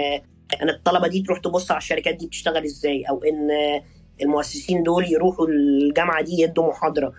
إن 0.62 0.68
الطلبة 0.68 1.08
دي 1.08 1.22
تروح 1.22 1.38
تبص 1.38 1.70
على 1.70 1.78
الشركات 1.78 2.14
دي 2.14 2.26
بتشتغل 2.26 2.64
إزاي 2.64 3.02
أو 3.02 3.22
إن 3.24 3.48
المؤسسين 4.22 4.82
دول 4.82 5.04
يروحوا 5.12 5.46
الجامعة 5.46 6.22
دي 6.22 6.42
يدوا 6.42 6.68
محاضرة. 6.68 7.12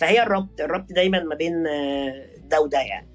فهي 0.00 0.22
الربط 0.22 0.60
الربط 0.60 0.92
دايما 0.92 1.22
ما 1.22 1.34
بين 1.34 1.62
ده 2.48 2.60
وده 2.60 2.80
يعني. 2.80 3.08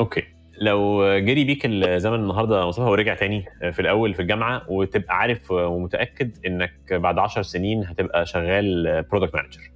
Okay. 0.00 0.33
لو 0.58 1.02
جري 1.18 1.44
بيك 1.44 1.62
الزمن 1.66 2.14
النهارده 2.20 2.66
مصطفى 2.66 2.86
ورجع 2.88 3.14
تاني 3.14 3.44
في 3.72 3.80
الأول 3.80 4.14
في 4.14 4.22
الجامعة 4.22 4.62
وتبقى 4.68 5.16
عارف 5.18 5.50
ومتأكد 5.50 6.46
إنك 6.46 6.92
بعد 6.92 7.18
10 7.18 7.42
سنين 7.42 7.84
هتبقى 7.84 8.26
شغال 8.26 9.02
product 9.10 9.34
manager 9.34 9.70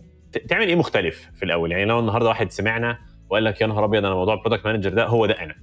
تعمل 0.48 0.68
إيه 0.68 0.76
مختلف 0.76 1.30
في 1.36 1.44
الأول؟ 1.44 1.72
يعني 1.72 1.84
لو 1.84 1.98
النهارده 1.98 2.28
واحد 2.28 2.50
سمعنا 2.50 2.98
وقال 3.30 3.44
لك 3.44 3.60
يا 3.60 3.66
نهار 3.66 3.84
أبيض 3.84 4.04
أنا 4.04 4.14
موضوع 4.14 4.34
ال 4.34 4.38
product 4.38 4.66
manager 4.66 4.90
ده 4.90 5.06
هو 5.06 5.26
ده 5.26 5.34
أنا 5.34 5.54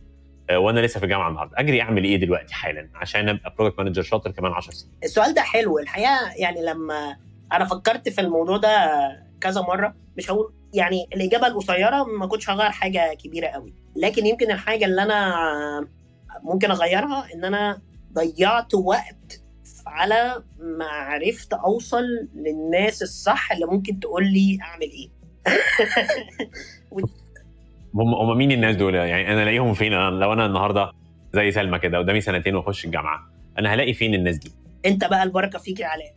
آه، 0.50 0.58
وأنا 0.60 0.80
لسه 0.80 0.98
في 1.00 1.04
الجامعة 1.04 1.30
النهارده 1.30 1.60
أجري 1.60 1.82
أعمل 1.82 2.04
إيه 2.04 2.16
دلوقتي 2.18 2.54
حالا 2.54 2.90
عشان 2.96 3.30
أبقى 3.30 3.54
product 3.58 3.80
manager 3.80 4.02
شاطر 4.02 4.32
كمان 4.32 4.52
10 4.52 4.72
سنين؟ 4.72 4.94
السؤال 5.04 5.34
ده 5.34 5.42
حلو. 5.42 5.80
الحقيقة 5.80 6.34
يعني 6.40 6.62
لما 6.66 7.16
أنا 7.54 7.66
فكرت 7.66 8.10
في 8.10 8.22
الموضوع 8.22 8.58
ده 8.58 8.70
كذا 9.42 9.62
مرة 9.62 9.96
مش 10.18 10.32
هقول 10.32 10.54
يعني 10.74 11.08
الإجابة 11.14 11.48
القصيرة 11.48 12.04
ما 12.04 12.26
كنتش 12.26 12.50
هغير 12.50 12.72
حاجة 12.72 13.14
كبيرة 13.14 13.48
قوي. 13.48 13.74
لكن 13.96 14.26
يمكن 14.26 14.52
الحاجة 14.52 14.86
اللي 14.86 15.04
أنا 15.04 15.36
ممكن 16.44 16.72
أغيرها 16.72 17.28
إن 17.34 17.46
أنا 17.46 17.82
ضيعت 18.14 18.74
وقت 18.74 19.42
على 19.88 20.44
ما 20.60 20.86
عرفت 20.86 21.54
أوصل 21.54 22.04
للناس 22.36 23.02
الصح 23.02 23.52
اللي 23.52 23.66
ممكن 23.66 24.00
تقول 24.00 24.24
لي 24.24 24.58
أعمل 24.62 24.82
إيه. 24.92 25.10
هم 27.96 28.14
هم 28.14 28.38
مين 28.38 28.52
الناس 28.52 28.76
دول؟ 28.76 28.96
يعني 28.96 29.34
أنا 29.34 29.44
ألاقيهم 29.44 29.74
فين؟ 29.74 29.94
أنا 29.94 30.16
لو 30.16 30.34
أنا 30.34 30.46
النهارده 30.46 30.92
زي 31.34 31.52
سلمى 31.52 31.80
كده 31.80 31.98
قدامي 31.98 32.22
سنتين 32.22 32.56
وأخش 32.56 32.86
الجامعة 32.86 33.20
أنا 33.60 33.74
هلاقي 33.74 33.94
فين 33.94 34.14
الناس 34.14 34.38
دي؟ 34.38 34.52
انت 34.86 35.06
بقى 35.06 35.24
البركة 35.24 35.60
فيك 35.60 35.80
يا 35.80 35.88
علاء 35.88 36.14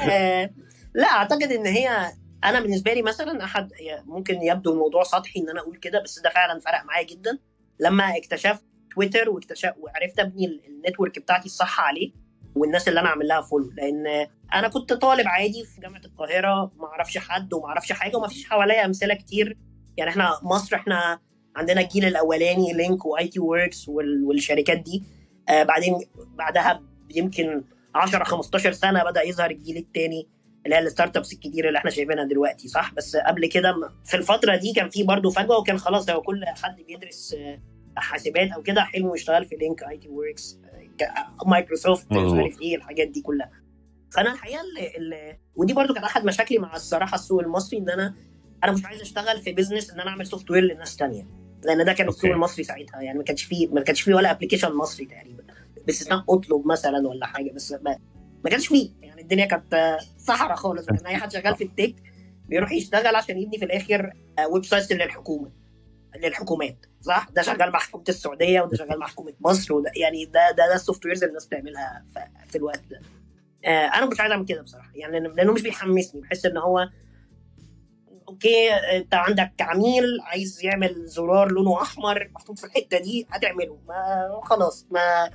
آه، 0.10 0.50
لا 0.94 1.06
أعتقد 1.06 1.52
إن 1.52 1.66
هي 1.66 2.12
أنا 2.44 2.60
بالنسبة 2.60 2.92
لي 2.92 3.02
مثلا 3.02 3.44
أحد 3.44 3.70
ممكن 4.06 4.42
يبدو 4.42 4.72
الموضوع 4.72 5.02
سطحي 5.02 5.40
إن 5.40 5.50
أنا 5.50 5.60
أقول 5.60 5.76
كده 5.76 6.02
بس 6.02 6.18
ده 6.18 6.30
فعلا 6.30 6.60
فرق 6.60 6.84
معايا 6.84 7.06
جدا. 7.06 7.38
لما 7.80 8.16
اكتشفت 8.16 8.64
تويتر 8.94 9.30
واكتشف 9.30 9.72
وعرفت 9.78 10.18
أبني 10.20 10.46
ال- 10.46 10.62
network 10.66 11.18
بتاعتي 11.18 11.46
الصح 11.46 11.80
عليه 11.80 12.12
والناس 12.54 12.88
اللي 12.88 13.00
أنا 13.00 13.08
اعمل 13.08 13.28
لها 13.28 13.40
follow 13.40 13.70
لأن 13.70 14.26
أنا 14.54 14.68
كنت 14.68 14.92
طالب 14.92 15.28
عادي 15.28 15.64
في 15.64 15.80
جامعة 15.80 16.00
القاهرة 16.04 16.72
ما 16.76 16.86
أعرفش 16.86 17.18
حد 17.18 17.52
وما 17.54 17.66
أعرفش 17.66 17.92
حاجة 17.92 18.16
وما 18.16 18.28
فيش 18.28 18.48
حواليا 18.48 18.84
أمثلة 18.84 19.14
كتير. 19.14 19.58
يعني 19.96 20.10
إحنا 20.10 20.38
مصر 20.42 20.76
إحنا 20.76 21.18
عندنا 21.58 21.80
الجيل 21.80 22.04
الأولاني 22.04 22.72
LINK 22.72 23.06
و 23.06 23.28
ITWorx 23.28 23.88
والشركات 23.88 24.78
دي. 24.78 25.02
آه 25.48 25.62
بعدين 25.62 25.94
بعدها 26.38 26.82
يمكن 27.14 27.64
10 27.94 28.24
15 28.24 28.72
سنة 28.72 29.04
بدأ 29.04 29.22
يظهر 29.22 29.50
الجيل 29.50 29.76
الثاني 29.76 30.28
اللي 30.64 30.76
هي 30.76 30.80
ال 30.80 31.16
startups 31.16 31.32
الكتير 31.32 31.68
اللي 31.68 31.78
إحنا 31.78 31.90
شايفينها 31.90 32.24
دلوقتي 32.24 32.68
صح؟ 32.68 32.94
بس 32.94 33.16
قبل 33.16 33.46
كده 33.46 33.74
في 34.04 34.16
الفترة 34.16 34.56
دي 34.56 34.72
كان 34.72 34.88
في 34.88 35.02
برضه 35.02 35.30
فجوة 35.30 35.58
وكان 35.58 35.78
خلاص 35.78 36.10
هو 36.10 36.22
كل 36.22 36.44
حد 36.46 36.76
بيدرس 36.88 37.34
آه، 37.38 37.58
حاسبات 37.96 38.50
أو 38.52 38.62
كده 38.62 38.82
حلمه 38.82 39.14
يشتغل 39.14 39.44
في 39.44 39.56
LINK 39.56 39.82
ITWorx 39.82 40.60
مايكروسوفت 41.46 42.12
مش. 42.12 42.32
عارف 42.32 42.60
إيه 42.60 42.76
الحاجات 42.76 43.08
دي 43.08 43.20
كلها. 43.22 43.50
فأنا 44.10 44.32
الحقيقة 44.32 44.60
اللي, 44.60 44.96
اللي 44.96 45.38
ودي 45.56 45.72
برضو 45.72 45.94
كانت 45.94 46.04
أحد 46.04 46.24
مشاكلي 46.24 46.58
مع 46.58 46.76
الصراحة 46.76 47.14
السوق 47.14 47.40
المصري 47.40 47.78
إن 47.78 47.90
أنا 47.90 48.14
أنا 48.64 48.72
مش 48.72 48.84
عايز 48.84 49.00
أشتغل 49.00 49.40
في 49.40 49.52
business 49.52 49.90
إن 49.90 50.00
أنا 50.00 50.10
أعمل 50.10 50.26
software 50.26 50.62
لناس 50.62 50.96
تانية. 50.96 51.26
لأن 51.64 51.84
ده 51.84 51.92
كان 51.92 52.08
السوق. 52.08 52.30
المصري 52.30 52.64
ساعتها. 52.64 53.00
يعني 53.00 53.18
ما 53.18 53.24
كانش 53.24 53.42
فيه 53.42 53.68
ما 53.68 53.80
كانش 53.80 54.00
فيه 54.00 54.14
ولا 54.14 54.30
application 54.30 54.72
مصري 54.72 55.06
تقريبا. 55.06 55.44
باستثناء 55.86 56.24
اطلب 56.28 56.66
مثلا 56.66 57.08
ولا 57.08 57.26
حاجة. 57.26 57.52
بس 57.52 57.72
ما, 57.72 57.98
ما 58.44 58.50
كانش 58.50 58.66
فيه. 58.66 58.90
يعني 59.02 59.22
الدنيا 59.22 59.46
كانت 59.46 59.98
صحراء 60.18 60.56
خالص. 60.56 60.86
كان 60.86 61.06
أي 61.06 61.16
حد 61.16 61.32
شغال 61.32 61.56
في 61.56 61.64
ال 61.64 61.70
tech 61.70 61.94
بيروح 62.48 62.72
يشتغل 62.72 63.16
عشان 63.16 63.38
يبني 63.38 63.58
في 63.58 63.64
الآخر 63.64 64.12
website 64.50 64.92
للحكومة. 64.92 65.50
للحكومات. 66.22 66.86
صح؟ 67.00 67.28
ده 67.34 67.42
شغال 67.42 67.72
مع 67.72 67.78
حكومة 67.78 68.04
السعودية 68.08 68.60
وده 68.60 68.76
شغال 68.76 68.98
مع 68.98 69.06
حكومة 69.06 69.32
مصر 69.40 69.74
وده 69.74 69.90
يعني 69.96 70.24
ده 70.24 70.50
ده, 70.50 70.66
ده 70.68 70.74
ال 70.74 71.06
softwares 71.06 71.18
اللي 71.22 71.28
الناس 71.28 71.46
بتعملها 71.46 72.04
في, 72.48 72.58
الوقت 72.58 72.82
ده. 72.90 73.00
آه 73.64 73.86
أنا 73.86 74.06
مش 74.06 74.20
عايز 74.20 74.32
أعمل 74.32 74.44
كده 74.44 74.62
بصراحة. 74.62 74.90
يعني 74.94 75.20
لأنه 75.20 75.52
مش 75.52 75.62
بيحمسني. 75.62 76.20
بحس 76.20 76.46
إن 76.46 76.56
هو 76.56 76.88
okay 78.28 78.70
أنت 78.72 79.14
عندك 79.14 79.52
عميل 79.60 80.04
عايز 80.22 80.64
يعمل 80.64 81.06
زرار 81.06 81.52
لونه 81.52 81.82
أحمر 81.82 82.30
محطوط 82.34 82.58
في 82.58 82.64
الحتة 82.66 82.98
دي 82.98 83.26
هتعمله. 83.30 83.78
ما 83.88 84.40
خلاص 84.44 84.86
ما 84.90 85.30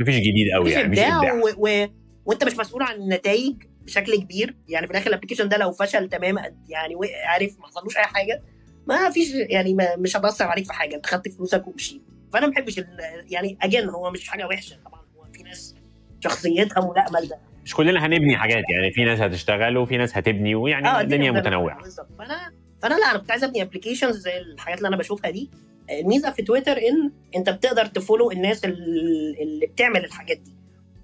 مفيش 0.00 0.16
جديد 0.16 0.52
قوي 0.54 0.70
يعني 0.70 0.88
مفيش 0.88 0.98
إبداع. 0.98 1.32
و... 1.32 1.50
و... 1.58 1.88
وأنت 2.26 2.44
مش 2.44 2.56
مسؤول 2.58 2.82
عن 2.82 2.94
النتائج 2.94 3.54
بشكل 3.82 4.16
كبير. 4.16 4.56
يعني 4.68 4.86
في 4.86 4.92
الآخر 4.92 5.06
ال 5.06 5.10
application 5.10 5.48
ده 5.48 5.56
لو 5.56 5.72
فشل 5.72 6.08
تماما 6.08 6.54
يعني 6.68 6.94
عارف 7.26 7.58
ما 7.58 7.66
حصلوش 7.66 7.96
أي 7.96 8.04
حاجة 8.04 8.42
ما 8.86 9.10
فيش 9.10 9.30
يعني 9.34 9.74
ما 9.74 9.96
مش 9.96 10.16
هتأثر 10.16 10.44
عليك 10.44 10.66
في 10.66 10.72
حاجة. 10.72 10.96
أنت 10.96 11.06
خدت 11.06 11.28
فلوسك 11.28 11.68
ومشيت. 11.68 12.02
فأنا 12.32 12.46
ما 12.46 12.52
بحبش 12.52 12.78
ال... 12.78 12.86
يعني 13.28 13.58
again 13.62 13.88
هو 13.88 14.10
مش 14.10 14.28
حاجة 14.28 14.46
وحشة 14.46 14.76
طبعا. 14.84 15.00
هو 15.16 15.24
في 15.32 15.42
ناس 15.42 15.74
شخصيتها 16.20 16.90
ملائمة 16.90 17.20
لده. 17.20 17.38
مش 17.64 17.74
كلنا 17.74 18.06
هنبني 18.06 18.36
حاجات 18.36 18.64
يعني 18.70 18.90
في 18.92 19.04
ناس 19.04 19.20
هتشتغل 19.20 19.76
وفي 19.76 19.96
ناس 19.96 20.16
هتبني 20.18 20.54
ويعني 20.54 21.00
الدنيا 21.00 21.30
متنوعة. 21.30 21.78
فانا 22.18 22.52
فأنا 22.82 22.94
لا 22.94 23.10
أنا 23.10 23.18
كنت 23.18 23.30
عايز 23.30 23.44
أبني 23.44 23.62
applications 23.62 24.16
زي 24.16 24.38
الحاجات 24.38 24.78
اللي 24.78 24.88
أنا 24.88 24.96
بشوفها 24.96 25.30
دي. 25.30 25.50
الميزه 25.90 26.30
في 26.30 26.42
تويتر 26.42 26.72
إن 26.78 27.10
أنت 27.36 27.50
بتقدر 27.50 27.86
ت 27.86 27.92
follow 27.92 28.30
الناس 28.30 28.64
ال- 28.64 29.36
اللي 29.42 29.66
بتعمل 29.66 30.04
الحاجات 30.04 30.36
دي 30.38 30.52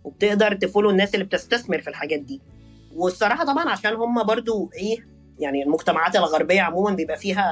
وبتقدر 0.05 0.55
ت 0.55 0.60
follow 0.60 0.91
الناس 0.91 1.15
اللي 1.15 1.25
بتستثمر 1.25 1.81
في 1.81 1.91
الحاجات 1.91 2.21
دي. 2.21 2.41
والصراحة 2.97 3.45
طبعا 3.45 3.69
عشان 3.71 3.93
هم 3.95 4.23
برضو 4.23 4.71
إيه 4.75 4.97
يعني 5.39 5.63
المجتمعات 5.63 6.17
الغربية 6.17 6.61
عموما 6.61 6.95
بيبقى 6.97 7.17
فيها 7.17 7.45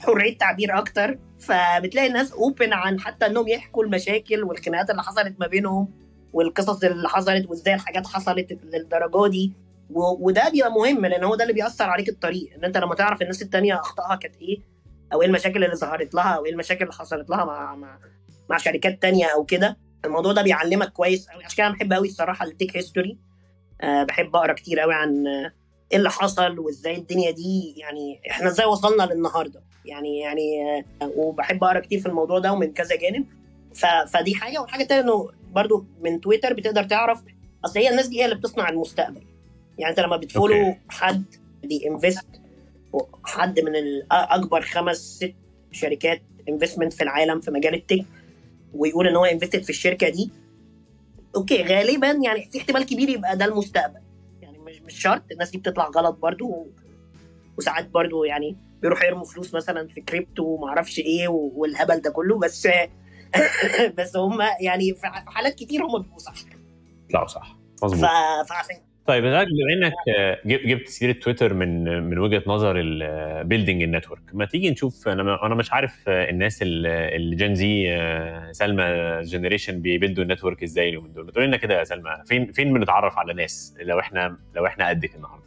حرية 0.00 0.38
تعبير 0.38 0.78
أكتر 0.78 1.18
فبتلاقي 1.40 2.06
الناس 2.08 2.32
open 2.32 2.72
عن 2.72 3.00
حتى 3.00 3.26
إنهم 3.26 3.48
يحكوا 3.48 3.84
المشاكل 3.84 4.42
والخناقات 4.44 4.90
اللي 4.90 5.02
حصلت 5.02 5.34
ما 5.40 5.46
بينهم. 5.46 5.88
والقصص 6.32 6.84
اللي 6.84 7.08
حصلت 7.08 7.48
وازاي 7.48 7.74
الحاجات 7.74 8.06
حصلت 8.06 8.58
للدرجة 8.64 9.26
دي. 9.30 9.52
وده 9.94 10.48
بيبقى 10.48 10.70
مهم 10.70 11.06
لأن 11.06 11.24
هو 11.24 11.34
ده 11.34 11.42
اللي 11.42 11.54
بيأثر 11.54 11.84
عليك 11.84 12.08
الطريق. 12.08 12.50
إن 12.56 12.64
أنت 12.64 12.76
لما 12.78 12.94
تعرف 12.94 13.22
الناس 13.22 13.42
التانية 13.42 13.74
أخطائها 13.74 14.16
كانت 14.16 14.36
إيه 14.36 14.58
أو 15.12 15.22
إيه 15.22 15.28
المشاكل 15.28 15.64
اللي 15.64 15.76
ظهرت 15.76 16.14
لها 16.14 16.30
أو 16.36 16.44
إيه 16.44 16.52
المشاكل 16.52 16.82
اللي 16.82 16.92
حصلت 16.94 17.30
لها 17.30 17.44
مع 17.44 17.74
مع, 17.74 17.98
مع 18.50 18.56
شركات 18.56 19.02
تانية 19.02 19.26
أو 19.26 19.44
كده 19.44 19.76
الموضوع 20.04 20.32
ده 20.32 20.42
بيعلمك 20.42 20.92
كويس 20.92 21.28
قوي 21.28 21.44
عشان 21.44 21.56
كده 21.56 21.66
أنا 21.66 21.74
بحب 21.74 21.92
قوي 21.92 22.08
الصراحة 22.08 22.46
التيك 22.46 22.76
هيستوري 22.76 23.18
أه 23.80 24.02
بحب 24.04 24.36
أقرأ 24.36 24.52
كتير 24.52 24.80
قوي 24.80 24.94
عن 24.94 25.26
إيه 25.92 25.98
اللي 25.98 26.10
حصل 26.10 26.58
وإزاي 26.58 26.96
الدنيا 26.96 27.30
دي 27.30 27.74
يعني 27.76 28.20
إحنا 28.30 28.48
إزاي 28.48 28.66
وصلنا 28.66 29.02
للنهاردة. 29.02 29.62
يعني 29.84 30.18
يعني 30.18 30.42
آه، 31.02 31.12
وبحب 31.16 31.64
أقرأ 31.64 31.80
كتير 31.80 32.00
في 32.00 32.06
الموضوع 32.06 32.38
ده 32.38 32.52
ومن 32.52 32.72
كذا 32.72 32.96
جانب. 32.96 33.26
فدي 34.12 34.34
حاجة. 34.34 34.60
والحاجة 34.60 34.82
التانيه 34.82 35.02
إنه 35.02 35.30
برضو 35.52 35.84
من 36.00 36.20
تويتر 36.20 36.52
بتقدر 36.52 36.84
تعرف 36.84 37.22
أصل 37.64 37.78
هي 37.78 37.90
الناس 37.90 38.06
دي 38.06 38.20
هي 38.20 38.24
اللي 38.24 38.36
بتصنع 38.36 38.68
المستقبل 38.68 39.22
يعني 39.78 39.90
أنت 39.90 40.00
لما 40.00 40.16
بت 40.16 40.26
follow 40.26 40.54
okay. 40.54 40.78
حد 40.88 41.24
بي 41.62 41.78
invest 41.78 42.26
حد 43.24 43.60
من 43.60 43.72
أكبر 44.12 44.60
خمس 44.60 44.96
ست 44.96 45.34
شركات 45.72 46.22
investment 46.48 46.92
في 46.92 47.02
العالم 47.02 47.40
في 47.40 47.50
مجال 47.50 47.74
ال 47.74 47.80
tech 47.80 48.04
ويقول 48.74 49.08
إن 49.08 49.16
هو 49.16 49.24
invested 49.24 49.62
في 49.62 49.70
الشركة 49.70 50.08
دي 50.08 50.30
okay 51.36 51.62
غالبا 51.62 52.10
يعني 52.10 52.48
في 52.52 52.58
احتمال 52.58 52.86
كبير 52.86 53.08
يبقى 53.08 53.36
ده 53.36 53.44
المستقبل 53.44 54.00
يعني 54.42 54.58
مش 54.58 54.82
مش 54.82 55.02
شرط 55.02 55.22
الناس 55.32 55.50
دي 55.50 55.58
بتطلع 55.58 55.88
غلط 55.88 56.18
برضو 56.18 56.66
وساعات 57.58 57.88
برضو 57.88 58.24
يعني 58.24 58.56
بيروحوا 58.82 59.04
يرموا 59.06 59.24
فلوس 59.24 59.54
مثلا 59.54 59.88
في 59.88 60.00
كريبتو 60.00 60.44
وما 60.44 60.68
أعرفش 60.68 60.98
إيه 60.98 61.28
والهبل 61.28 62.00
ده 62.00 62.10
كله 62.10 62.38
بس 62.38 62.68
بس 63.98 64.16
هم 64.16 64.38
يعني 64.60 64.94
في 64.94 65.06
حالات 65.26 65.54
كتير 65.54 65.84
هم 65.84 66.02
بيبقوا 66.02 66.18
صح. 66.18 66.34
يطلعوا 67.08 67.26
صح. 67.26 67.56
مظبوط. 67.82 68.08
فعشان 68.48 68.76
طيب 69.06 69.22
بما 69.24 69.42
إنك 69.42 69.92
آه، 70.18 70.38
جب- 70.46 70.60
جبت 70.66 70.88
سيرة 70.88 71.12
تويتر 71.12 71.54
من 71.54 72.02
من 72.02 72.18
وجهة 72.18 72.42
نظر 72.46 72.74
ال 72.80 72.91
building 72.91 73.82
ال 73.82 73.87
network 73.87 74.20
ما 74.32 74.44
تيجي 74.44 74.70
نشوف 74.70 75.08
أنا 75.08 75.22
ما- 75.22 75.46
أنا 75.46 75.54
مش 75.54 75.72
عارف 75.72 75.94
آه، 76.08 76.30
الناس 76.30 76.58
ال 76.62 76.85
Gen 76.85 77.54
Z 77.54 77.98
سلمى 78.52 78.84
generation 79.22 79.80
بي 79.80 79.93
build 79.93 80.24
وا 80.24 80.28
ال 80.28 80.32
network 80.32 80.62
إزاي 80.62 80.88
اليومين 80.88 81.12
دول؟ 81.12 81.32
تقول 81.32 81.44
لنا 81.44 81.56
كده 81.56 81.78
يا 81.78 81.84
سلمى 81.84 82.10
فين 82.26 82.52
فين 82.52 82.72
بنتعرف 82.74 83.18
على 83.18 83.34
ناس 83.34 83.74
لو 83.80 84.00
إحنا 84.00 84.36
لو 84.54 84.66
إحنا 84.66 84.88
قدك 84.88 85.14
النهارده؟ 85.14 85.44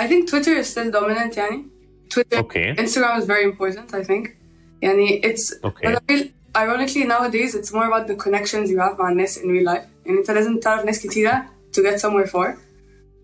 I 0.00 0.02
think 0.02 0.30
Twitter 0.30 0.62
is 0.64 0.74
still 0.74 0.92
dominant 1.00 1.38
يعني. 1.38 1.66
Twitter, 2.14 2.36
أوكي 2.36 2.74
Instagram 2.74 3.20
is 3.20 3.24
very 3.24 3.44
important, 3.52 3.94
I 3.94 4.02
think. 4.06 4.28
يعني 4.82 5.22
it's 5.24 5.68
feel 5.68 6.24
ironically 6.57 7.03
nowadays 7.13 7.51
it's 7.55 7.71
more 7.73 7.87
about 7.91 8.07
the 8.07 8.15
connections 8.25 8.69
you 8.69 8.79
have 8.79 8.99
مع 8.99 9.09
الناس 9.09 9.39
in 9.39 9.41
real 9.41 9.65
life. 9.73 9.85
يعني 10.05 10.19
انت 10.19 10.31
لازم 10.31 10.59
تعرف 10.59 10.85
ناس 10.85 11.07
كتيرة 11.07 11.45
to 11.77 11.81
get 11.81 11.99
somewhere 11.99 12.27
far. 12.29 12.49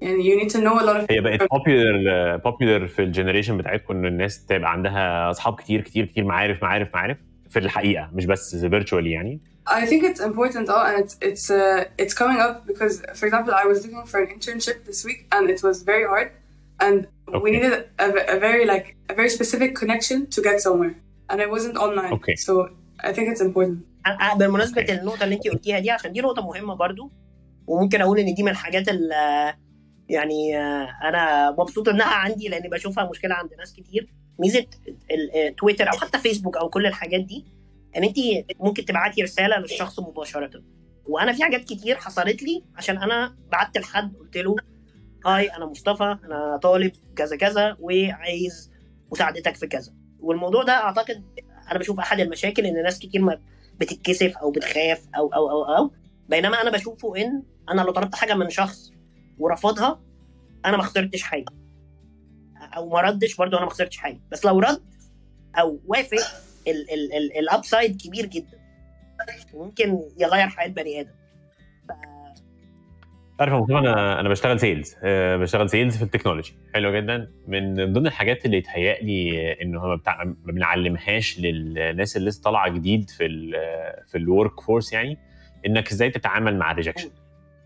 يعني 0.02 0.24
you 0.24 0.44
need 0.44 0.50
to 0.52 0.58
know 0.58 0.80
a 0.80 0.84
lot 0.86 1.02
of 1.02 1.06
هي 1.12 1.22
بقت 1.22 1.44
popular 1.44 2.42
popular 2.48 2.86
في 2.88 3.00
الجنريشن 3.00 3.58
بتاعتكم 3.58 3.94
ان 3.98 4.06
الناس 4.06 4.46
تبقى 4.46 4.72
عندها 4.72 5.32
اصحاب 5.32 5.56
كتير 5.56 5.82
كتير 5.82 6.06
كتير 6.06 6.24
معارف 6.24 6.64
معارف 6.64 6.88
معارف 6.94 7.18
في 7.50 7.60
الحقيقه 7.60 8.10
مش 8.14 8.26
بس 8.26 8.56
فيرتشوالي 8.56 9.12
يعني 9.12 9.40
I 9.70 9.86
think 9.86 10.04
it's 10.10 10.22
important 10.30 10.66
oh 10.76 10.82
and 10.88 10.96
it's 11.04 11.16
it's 11.30 11.46
uh, 11.52 12.04
it's 12.04 12.14
coming 12.22 12.40
up 12.46 12.56
because 12.72 12.96
for 13.20 13.26
example 13.30 13.54
I 13.54 13.66
was 13.72 13.78
looking 13.84 14.06
for 14.12 14.18
an 14.24 14.30
internship 14.36 14.78
this 14.90 15.00
week 15.08 15.20
and 15.36 15.44
it 15.54 15.60
was 15.68 15.78
very 15.92 16.06
hard 16.12 16.30
and 16.86 16.98
we 17.32 17.36
Okay. 17.38 17.52
needed 17.56 17.74
a, 18.06 18.08
a 18.36 18.38
very 18.48 18.64
like 18.74 18.88
a 19.12 19.14
very 19.20 19.32
specific 19.38 19.70
connection 19.82 20.18
to 20.36 20.40
get 20.48 20.56
somewhere 20.68 20.96
and 21.30 21.38
it 21.46 21.50
wasn't 21.56 21.76
online 21.86 22.12
Okay. 22.20 22.36
so 22.48 22.52
I 23.03 23.09
think 23.13 23.29
it's 23.37 23.41
important. 23.47 23.77
بمناسبه 24.39 24.81
أوكي. 24.81 24.93
النقطة 25.01 25.25
اللي 25.25 25.35
انت 25.35 25.49
قلتيها 25.49 25.79
دي 25.79 25.91
عشان 25.91 26.13
دي 26.13 26.21
نقطة 26.21 26.43
مهمة 26.43 26.75
برضو 26.75 27.11
وممكن 27.67 28.01
أقول 28.01 28.19
إن 28.19 28.35
دي 28.35 28.43
من 28.43 28.49
الحاجات 28.49 28.89
اللي 28.89 29.55
يعني 30.09 30.59
آه، 30.59 30.89
أنا 31.05 31.51
مبسوط 31.59 31.89
إنها 31.89 32.15
عندي 32.15 32.49
لأن 32.49 32.71
بشوفها 32.71 33.11
مشكلة 33.11 33.35
عند 33.35 33.55
ناس 33.59 33.73
كتير. 33.73 34.13
ميزة 34.39 34.67
ال- 35.11 35.31
آه، 35.37 35.49
تويتر 35.49 35.93
أو 35.93 35.97
حتى 35.99 36.19
فيسبوك 36.19 36.57
أو 36.57 36.69
كل 36.69 36.87
الحاجات 36.87 37.21
دي 37.21 37.45
إن 37.97 38.05
انت 38.05 38.17
ممكن 38.61 38.85
تبعتي 38.85 39.23
رسالة 39.23 39.59
للشخص 39.59 40.01
مباشرة. 40.01 40.51
وأنا 41.07 41.33
في 41.33 41.43
حاجات 41.43 41.61
كتير 41.65 41.97
حصلت 41.97 42.43
لي 42.43 42.65
عشان 42.77 42.99
أنا 42.99 43.37
بعت 43.53 43.79
لحد 43.79 44.15
قلت 44.17 44.37
له 44.37 44.57
هاي 45.27 45.47
أنا 45.47 45.67
مصطفى 45.67 46.19
أنا 46.25 46.57
طالب 46.63 46.93
كذا 47.17 47.37
كذا 47.37 47.77
وعايز 47.81 48.71
مساعدتك 49.13 49.55
في 49.55 49.67
كذا. 49.67 49.93
والموضوع 50.21 50.63
ده 50.63 50.73
أعتقد 50.73 51.25
أنا 51.71 51.79
بشوف 51.79 51.99
احد 51.99 52.21
المشاكل 52.21 52.67
ان 52.67 52.83
ناس 52.83 52.99
كتير 52.99 53.23
ما 53.23 53.41
بتتكسف 53.81 54.37
أو 54.37 54.51
بتخاف 54.51 55.07
أو 55.17 55.29
أو 55.35 55.51
أو 55.51 55.77
أو 55.77 55.91
بينما 56.29 56.63
أنا 56.63 56.71
بشوفه 56.71 57.17
ان 57.17 57.43
أنا 57.71 57.83
لو 57.83 57.93
طلبت 57.93 58.15
حاجة 58.15 58.35
من 58.35 58.51
شخص 58.51 58.93
ورفضها 59.39 60.01
أنا 60.65 60.77
ما 60.77 60.83
خسرتش 60.83 61.23
حاجة. 61.23 61.45
أو 62.57 62.89
ما 62.89 63.01
ردش 63.01 63.37
برضه 63.37 63.57
أنا 63.57 63.65
ما 63.65 63.71
خسرتش 63.71 63.97
حاجة. 63.97 64.21
بس 64.33 64.45
لو 64.45 64.59
رد 64.59 64.83
أو 65.59 65.81
وافق 65.87 66.43
الاب 67.39 67.65
سايد 67.65 68.03
كبير 68.03 68.27
جدا. 68.27 68.59
وممكن 69.55 70.03
يغير 70.19 70.49
حياة 70.49 70.69
بني 70.69 71.01
آدم. 71.01 71.15
عارف 73.41 73.53
يا 73.53 73.59
مصطفى 73.59 73.79
أنا 73.79 74.21
أنا 74.21 74.29
بشتغل 74.29 74.61
sales 74.61 74.97
أه 75.03 75.37
بشتغل 75.37 75.71
sales 75.71 75.97
في 75.97 76.03
ال 76.03 76.07
technology. 76.07 76.55
حلو 76.75 76.97
جدا. 76.97 77.31
من 77.49 77.93
ضمن 77.93 78.07
الحاجات 78.07 78.47
اللي 78.47 78.57
يتهيألي 78.57 79.53
انه 79.63 79.87
ما, 79.87 80.35
بنعلمهاش 80.45 81.41
للناس 81.41 82.17
اللي 82.17 82.29
لسه 82.29 82.43
طالعة 82.43 82.69
جديد 82.69 83.11
في 83.11 83.27
ال 83.27 83.53
في 84.07 84.19
ال 84.19 84.61
workforce 84.61 84.93
يعني 84.93 85.19
إنك 85.67 85.91
إزاي 85.91 86.11
تتعامل 86.11 86.59
مع 86.59 86.71
ال 86.71 86.75
rejection 86.75 87.11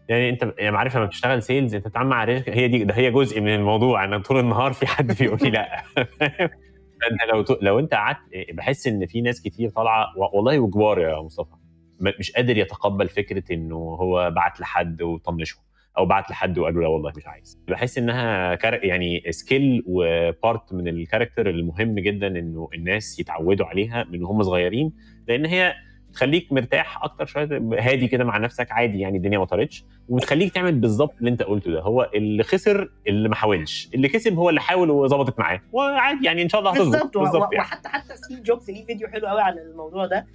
يعني 0.09 0.31
انت 0.31 0.55
يعني 0.59 0.77
عارف 0.77 0.97
لما 0.97 1.05
بتشتغل 1.07 1.43
sales 1.43 1.75
أنت 1.75 1.87
بتتعامل 1.87 2.11
مع 2.11 2.23
ال 2.23 2.26
rejection 2.26 2.53
هي 2.53 2.69
دي 2.69 2.85
ده 2.85 2.95
هي 2.95 3.11
جزء 3.11 3.41
من 3.41 3.55
الموضوع. 3.55 4.05
أنا 4.05 4.19
طول 4.19 4.39
النهار 4.41 4.73
في 4.73 4.87
حد 4.87 5.17
بيقول 5.19 5.39
لي 5.43 5.51
لأ. 5.51 5.83
فأنت 7.01 7.23
لو 7.33 7.45
لو 7.63 7.79
أنت 7.79 7.95
قعدت 7.95 8.19
بحس 8.53 8.87
إن 8.87 9.07
في 9.07 9.21
ناس 9.21 9.43
كتير 9.43 9.71
طالعة 9.71 10.07
والله 10.35 10.59
وكبار 10.59 11.01
يا 11.01 11.21
مصطفى. 11.21 11.60
مش 12.01 12.33
قادر 12.33 12.57
يتقبل 12.57 13.09
فكرة 13.09 13.55
إنه 13.55 13.77
هو 13.77 14.31
بعت 14.31 14.61
لحد 14.61 15.03
وطنشه 15.03 15.57
أو 15.99 16.07
بعت 16.07 16.31
لحد 16.31 16.59
وقال 16.59 16.75
له 16.75 16.81
لا 16.81 16.89
والله 16.89 17.13
مش 17.17 17.27
عايز. 17.27 17.59
بحس 17.69 17.99
إنها 17.99 18.55
كار... 18.55 18.85
يعني 18.85 19.23
skill 19.31 19.83
و 19.87 20.04
part 20.04 20.73
من 20.73 20.89
ال 20.89 20.95
character 20.95 21.51
المهم 21.51 21.95
جدا 21.95 22.27
إنه 22.27 22.69
الناس 22.75 23.21
يتعودوا 23.21 23.67
عليها 23.67 24.05
من 24.11 24.25
هم 24.25 24.43
صغيرين 24.43 24.93
لأن 25.29 25.47
هي 25.47 25.75
تخليك 26.13 26.53
مرتاح 26.53 27.05
أكتر 27.05 27.27
شوية 27.27 27.47
هادي 27.79 28.09
كده 28.09 28.25
مع 28.25 28.39
نفسك 28.39 28.73
عادي 28.73 29.01
يعني 29.01 29.17
الدنيا 29.17 29.39
ما 29.39 29.45
طارتش 29.45 29.85
وبتخليك 30.09 30.53
تعمل 30.55 30.75
بالظبط 30.75 31.15
اللي 31.19 31.31
أنت 31.31 31.43
قلته 31.43 31.71
ده 31.71 31.81
هو 31.81 32.11
اللي 32.15 32.43
خسر 32.43 32.91
اللي 33.07 33.29
ما 33.29 33.35
حاولش 33.35 33.91
اللي 33.95 34.09
كسب 34.09 34.35
هو 34.37 34.49
اللي 34.49 34.61
حاول 34.61 34.91
وظبطت 34.91 35.39
معاه 35.39 35.61
وعادي 35.73 36.27
يعني 36.27 36.43
إن 36.43 36.49
شاء 36.49 36.61
الله 36.61 36.71
هتظبط 36.73 37.19
بالظبط 37.19 37.53
يعني. 37.53 37.65
وحتى 37.65 37.89
حتى 37.89 38.17
ستيف 38.17 38.41
جوبز 38.41 38.71
ليه 38.71 38.87
فيديو 38.87 39.09
حلو 39.09 39.27
قوي 39.27 39.41
عن 39.41 39.59
الموضوع 39.59 40.07
ده 40.07 40.27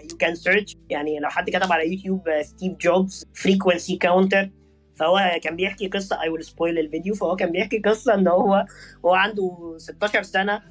you 0.00 0.16
can 0.18 0.34
search 0.34 0.76
يعني 0.90 1.18
لو 1.18 1.28
حد 1.28 1.50
كتب 1.50 1.72
على 1.72 1.92
يوتيوب 1.92 2.22
ستيف 2.42 2.72
جوبز 2.80 3.26
frequency 3.34 3.96
counter 3.96 4.50
فهو 4.96 5.40
كان 5.42 5.56
بيحكي 5.56 5.88
قصة. 5.88 6.22
I 6.22 6.28
will 6.28 6.44
spoil 6.44 6.78
الفيديو 6.78 7.14
فهو 7.14 7.36
كان 7.36 7.50
بيحكي 7.52 7.78
قصة 7.78 8.14
إن 8.14 8.28
هو 8.28 8.66
هو 9.04 9.14
عنده 9.14 9.74
16 9.78 10.22
سنة. 10.22 10.62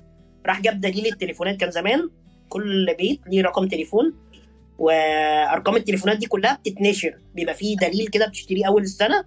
راح 0.45 0.61
جاب 0.61 0.82
دليل 0.82 1.05
التليفونات. 1.05 1.57
كان 1.59 1.72
زمان 1.72 2.09
كل 2.49 2.95
بيت 2.97 3.22
ليه 3.28 3.41
رقم 3.43 3.67
تليفون 3.67 4.13
وأرقام 4.78 5.76
التليفونات 5.76 6.17
دي 6.17 6.26
كلها 6.26 6.55
بتتنشر 6.55 7.17
بيبقى 7.36 7.53
فيه 7.55 7.78
دليل 7.78 8.07
كده 8.07 8.28
بتشتريه 8.28 8.67
أول 8.67 8.82
السنة 8.82 9.24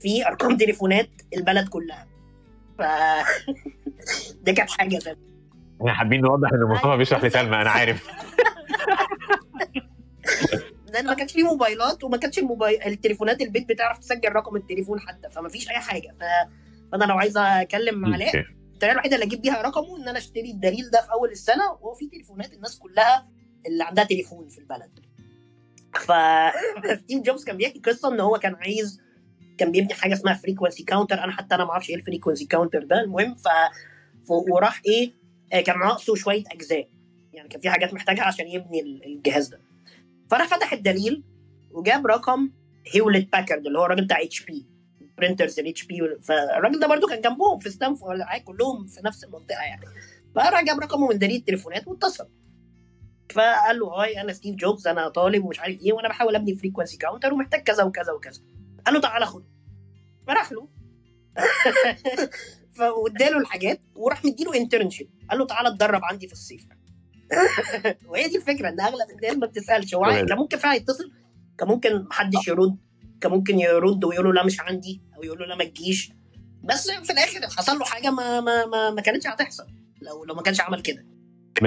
في 0.00 0.26
أرقام 0.26 0.56
تليفونات 0.56 1.08
البلد 1.36 1.68
كلها. 1.68 2.06
ف 2.78 2.82
دي 4.44 4.52
كانت 4.52 4.70
حاجة 4.70 4.98
زي 4.98 5.16
إحنا 5.80 5.92
حابين 5.92 6.20
نوضح 6.20 6.52
إن 6.52 6.62
مصطفى 6.62 6.96
بيشرح 6.96 7.24
لسلمى 7.24 7.56
أنا 7.56 7.70
عارف. 7.70 8.08
لأن 10.92 11.06
ما 11.06 11.14
كانش 11.14 11.32
فيه 11.32 11.42
موبايلات 11.42 12.04
وما 12.04 12.16
كانش 12.16 12.38
الموبايل 12.38 12.82
التليفونات 12.86 13.42
البيت 13.42 13.68
بتعرف 13.68 13.98
تسجل 13.98 14.32
رقم 14.32 14.56
التليفون 14.56 15.00
حتى 15.00 15.30
فما 15.30 15.48
فيش 15.48 15.70
أي 15.70 15.78
حاجة. 15.78 16.16
ف... 16.20 16.22
فأنا 16.92 17.04
لو 17.04 17.18
عايز 17.18 17.36
اكلم 17.36 18.06
علاء. 18.14 18.44
الطريقة 18.74 18.92
الوحيدة 18.92 19.14
اللي 19.14 19.26
أجيب 19.26 19.42
بيها 19.42 19.62
رقمه 19.62 19.96
إن 19.96 20.08
أنا 20.08 20.18
أشتري 20.18 20.50
الدليل 20.50 20.90
ده 20.90 21.02
في 21.02 21.12
أول 21.12 21.30
السنة 21.30 21.70
وهو 21.80 21.94
في 21.94 22.06
تليفونات 22.06 22.52
الناس 22.52 22.78
كلها 22.78 23.28
اللي 23.66 23.84
عندها 23.84 24.04
تليفون 24.04 24.48
في 24.48 24.58
البلد. 24.58 25.00
ف 25.94 26.12
ستيف 27.02 27.22
جوبز 27.22 27.44
كان 27.44 27.56
بيحكي 27.56 27.78
قصة 27.78 28.14
إن 28.14 28.20
هو 28.20 28.38
كان 28.38 28.54
عايز 28.54 29.00
كان 29.58 29.72
بيبني 29.72 29.94
حاجة 29.94 30.12
اسمها 30.12 30.34
frequency 30.34 30.82
counter 30.82 31.24
أنا 31.24 31.32
حتى 31.32 31.54
أنا 31.54 31.64
ما 31.64 31.70
أعرفش 31.70 31.90
إيه 31.90 31.96
ال 31.96 32.01
frequency 32.01 32.46
counter 32.46 32.84
ده. 32.84 33.00
المهم 33.00 33.34
ف... 33.34 33.48
ف... 34.28 34.30
وراح 34.30 34.82
إيه 34.86 35.12
آه، 35.52 35.60
كان 35.60 35.78
ناقصه 35.78 36.14
شوية 36.14 36.44
أجزاء. 36.52 36.88
يعني 37.40 37.48
كان 37.48 37.60
في 37.60 37.70
حاجات 37.70 37.94
محتاجها 37.94 38.22
عشان 38.24 38.48
يبني 38.48 38.80
ال- 38.80 39.04
الجهاز 39.04 39.48
ده. 39.48 39.60
فراح 40.30 40.46
فتح 40.48 40.72
الدليل 40.72 41.22
وجاب 41.70 42.06
رقم 42.06 42.50
Hewlett 42.94 43.32
Packard 43.32 43.66
اللي 43.66 43.78
هو 43.78 43.84
الراجل 43.84 44.04
بتاع 44.04 44.22
HP 44.22 44.44
printers 44.44 45.60
ال 45.60 45.84
HP 45.84 46.00
فالراجل 46.22 46.80
ده 46.80 46.86
برضو 46.86 47.06
كان 47.06 47.20
جنبهم 47.20 47.58
في 47.58 47.70
ستانفورد 47.70 48.20
كلهم 48.44 48.86
في 48.86 49.00
نفس 49.04 49.24
المنطقة 49.24 49.62
يعني. 49.62 49.86
فراح 50.34 50.64
جاب 50.64 50.80
رقمه 50.80 51.08
من 51.08 51.18
دليل 51.18 51.36
التليفونات 51.36 51.88
واتصل. 51.88 52.28
فقال 53.34 53.78
له 53.78 53.86
hi 53.86 54.20
أنا 54.20 54.32
ستيف 54.32 54.54
جوبز 54.56 54.86
أنا 54.86 55.08
طالب 55.08 55.44
ومش 55.44 55.60
عارف 55.60 55.80
إيه 55.80 55.92
وأنا 55.92 56.08
بحاول 56.08 56.36
أبني 56.36 56.54
frequency 56.56 56.96
counter 56.96 57.32
ومحتاج 57.34 57.62
كذا 57.62 57.82
وكذا 57.84 58.12
وكذا. 58.12 58.42
قال 58.86 58.94
له 58.94 59.00
تعالى 59.00 59.26
خده. 59.26 59.44
فراح 60.26 60.52
له. 60.52 60.68
فاداله 62.76 63.38
الحاجات 63.38 63.80
وراح 63.94 64.24
مديله 64.24 64.56
انترنشيب 64.56 65.10
قال 65.30 65.38
له 65.38 65.46
تعالى 65.46 65.68
اتدرب 65.68 66.00
عندي 66.04 66.26
في 66.26 66.32
الصيف. 66.32 66.66
وهي 68.08 68.28
دي 68.28 68.36
الفكرة 68.36 68.68
إن 68.68 68.80
أغلب 68.80 69.10
الناس 69.16 69.36
ما 69.36 69.46
بتسألش 69.46 69.94
هو 69.94 70.04
كان 70.04 70.38
ممكن 70.38 70.58
فعلا 70.58 70.74
يتصل؟ 70.74 71.12
كان 71.58 71.68
ممكن 71.68 72.02
محدش 72.02 72.48
يرد؟ 72.48 72.76
كان 73.20 73.32
ممكن 73.32 73.58
يرد 73.58 74.04
ويقول 74.04 74.26
له 74.26 74.32
لا 74.32 74.44
مش 74.46 74.60
عندي 74.60 75.02
أو 75.16 75.22
يقول 75.22 75.38
له 75.38 75.46
لا 75.46 75.56
ما 75.56 75.64
تجيش؟ 75.64 76.12
بس 76.64 76.90
في 76.90 77.12
الآخر 77.12 77.56
حصل 77.56 77.78
له 77.78 77.84
حاجة 77.84 78.10
ما 78.10 78.40
ما 78.40 78.66
ما, 78.66 78.90
ما 78.90 79.00
كانتش 79.02 79.26
هتحصل 79.26 79.66
لو 80.02 80.24
لو 80.24 80.34
ما 80.34 80.42
كانش 80.42 80.60
عمل 80.60 80.82
كده. 80.82 81.04
100% 81.62 81.64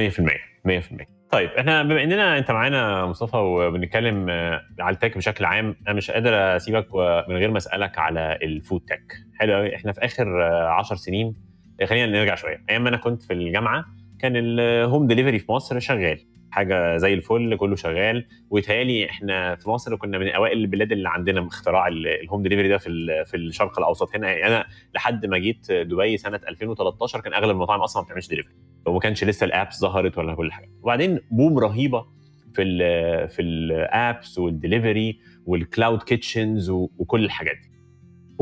100% 0.68 1.05
طيب 1.32 1.49
إحنا 1.49 1.84
بما 1.84 2.03
إننا 2.03 2.38
أنت 2.38 2.51
معانا 2.51 3.05
مصطفى 3.05 3.38
وبنتكلم 3.38 4.30
آه، 4.30 4.61
على 4.80 4.93
التك 4.93 5.18
بشكل 5.18 5.45
عام 5.45 5.76
أنا 5.88 5.95
مش 5.95 6.11
قادر 6.11 6.55
أسيبك 6.55 6.88
من 7.30 7.36
غير 7.36 7.51
ما 7.51 7.57
أسألك 7.57 7.97
على 7.97 8.39
ال 8.43 8.51
food 8.51 8.82
tech. 8.82 9.14
حلو 9.39 9.53
قوي 9.53 9.76
إحنا 9.76 9.91
في 9.91 10.05
آخر 10.05 10.41
10 10.41 10.95
سنين 10.95 11.36
آه، 11.82 11.86
خلينا 11.86 12.05
نرجع 12.20 12.36
شوية. 12.36 12.64
أيام 12.70 12.84
ما 12.84 12.89
أنا 12.89 12.97
كنت 12.97 13.24
في 13.24 13.34
الجامعة 13.34 13.86
كان 14.24 14.34
ال 14.36 14.50
home 14.50 15.07
delivery 15.07 15.39
في 15.39 15.51
مصر 15.51 15.80
شغال. 15.80 16.19
حاجة 16.51 16.97
زي 16.97 17.13
الفل 17.13 17.55
كله 17.57 17.76
شغال. 17.76 18.26
ويتهيألي 18.49 19.09
إحنا 19.09 19.55
في 19.55 19.69
مصر 19.69 19.95
كنا 19.95 20.17
من 20.17 20.28
أوائل 20.30 20.57
البلاد 20.57 20.91
اللي 20.91 21.09
عندنا 21.09 21.47
اختراع 21.47 21.88
ال- 21.88 22.07
ال 22.07 22.15
home 22.15 22.43
delivery 22.43 22.68
ده 22.67 22.78
في 22.78 22.89
في 23.26 23.38
الشرق 23.38 23.80
الأوسط. 23.80 24.15
هنا 24.15 24.32
يعني 24.32 24.47
أنا 24.55 24.65
لحد 24.95 25.26
ما 25.26 25.38
جيت 25.38 25.71
دبي 25.71 26.17
سنة 26.17 26.39
2013 26.49 27.19
كان 27.21 27.34
أغلب 27.34 27.49
المطاعم 27.51 27.80
أصلا 27.80 28.01
ما 28.01 28.05
بتعملش 28.05 28.28
ديليفري 28.28 28.53
وما 28.86 28.99
كانش 28.99 29.24
لسه 29.24 29.45
ال 29.45 29.52
apps 29.52 29.80
ظهرت 29.80 30.17
ولا 30.17 30.36
كل 30.36 30.51
حاجة. 30.51 30.69
وبعدين 30.82 31.19
boom 31.32 31.59
رهيبة 31.59 32.05
في 32.53 32.61
ال 32.61 33.30
في 33.30 33.41
ال 33.41 33.61
apps 33.61 34.38
وال 34.39 34.55
delivery 34.55 35.20
وال 35.45 35.62
cloud 35.62 36.03
kitchens 36.03 36.70
وكل 36.69 37.26
الحاجات 37.26 37.55
دي. 37.55 37.72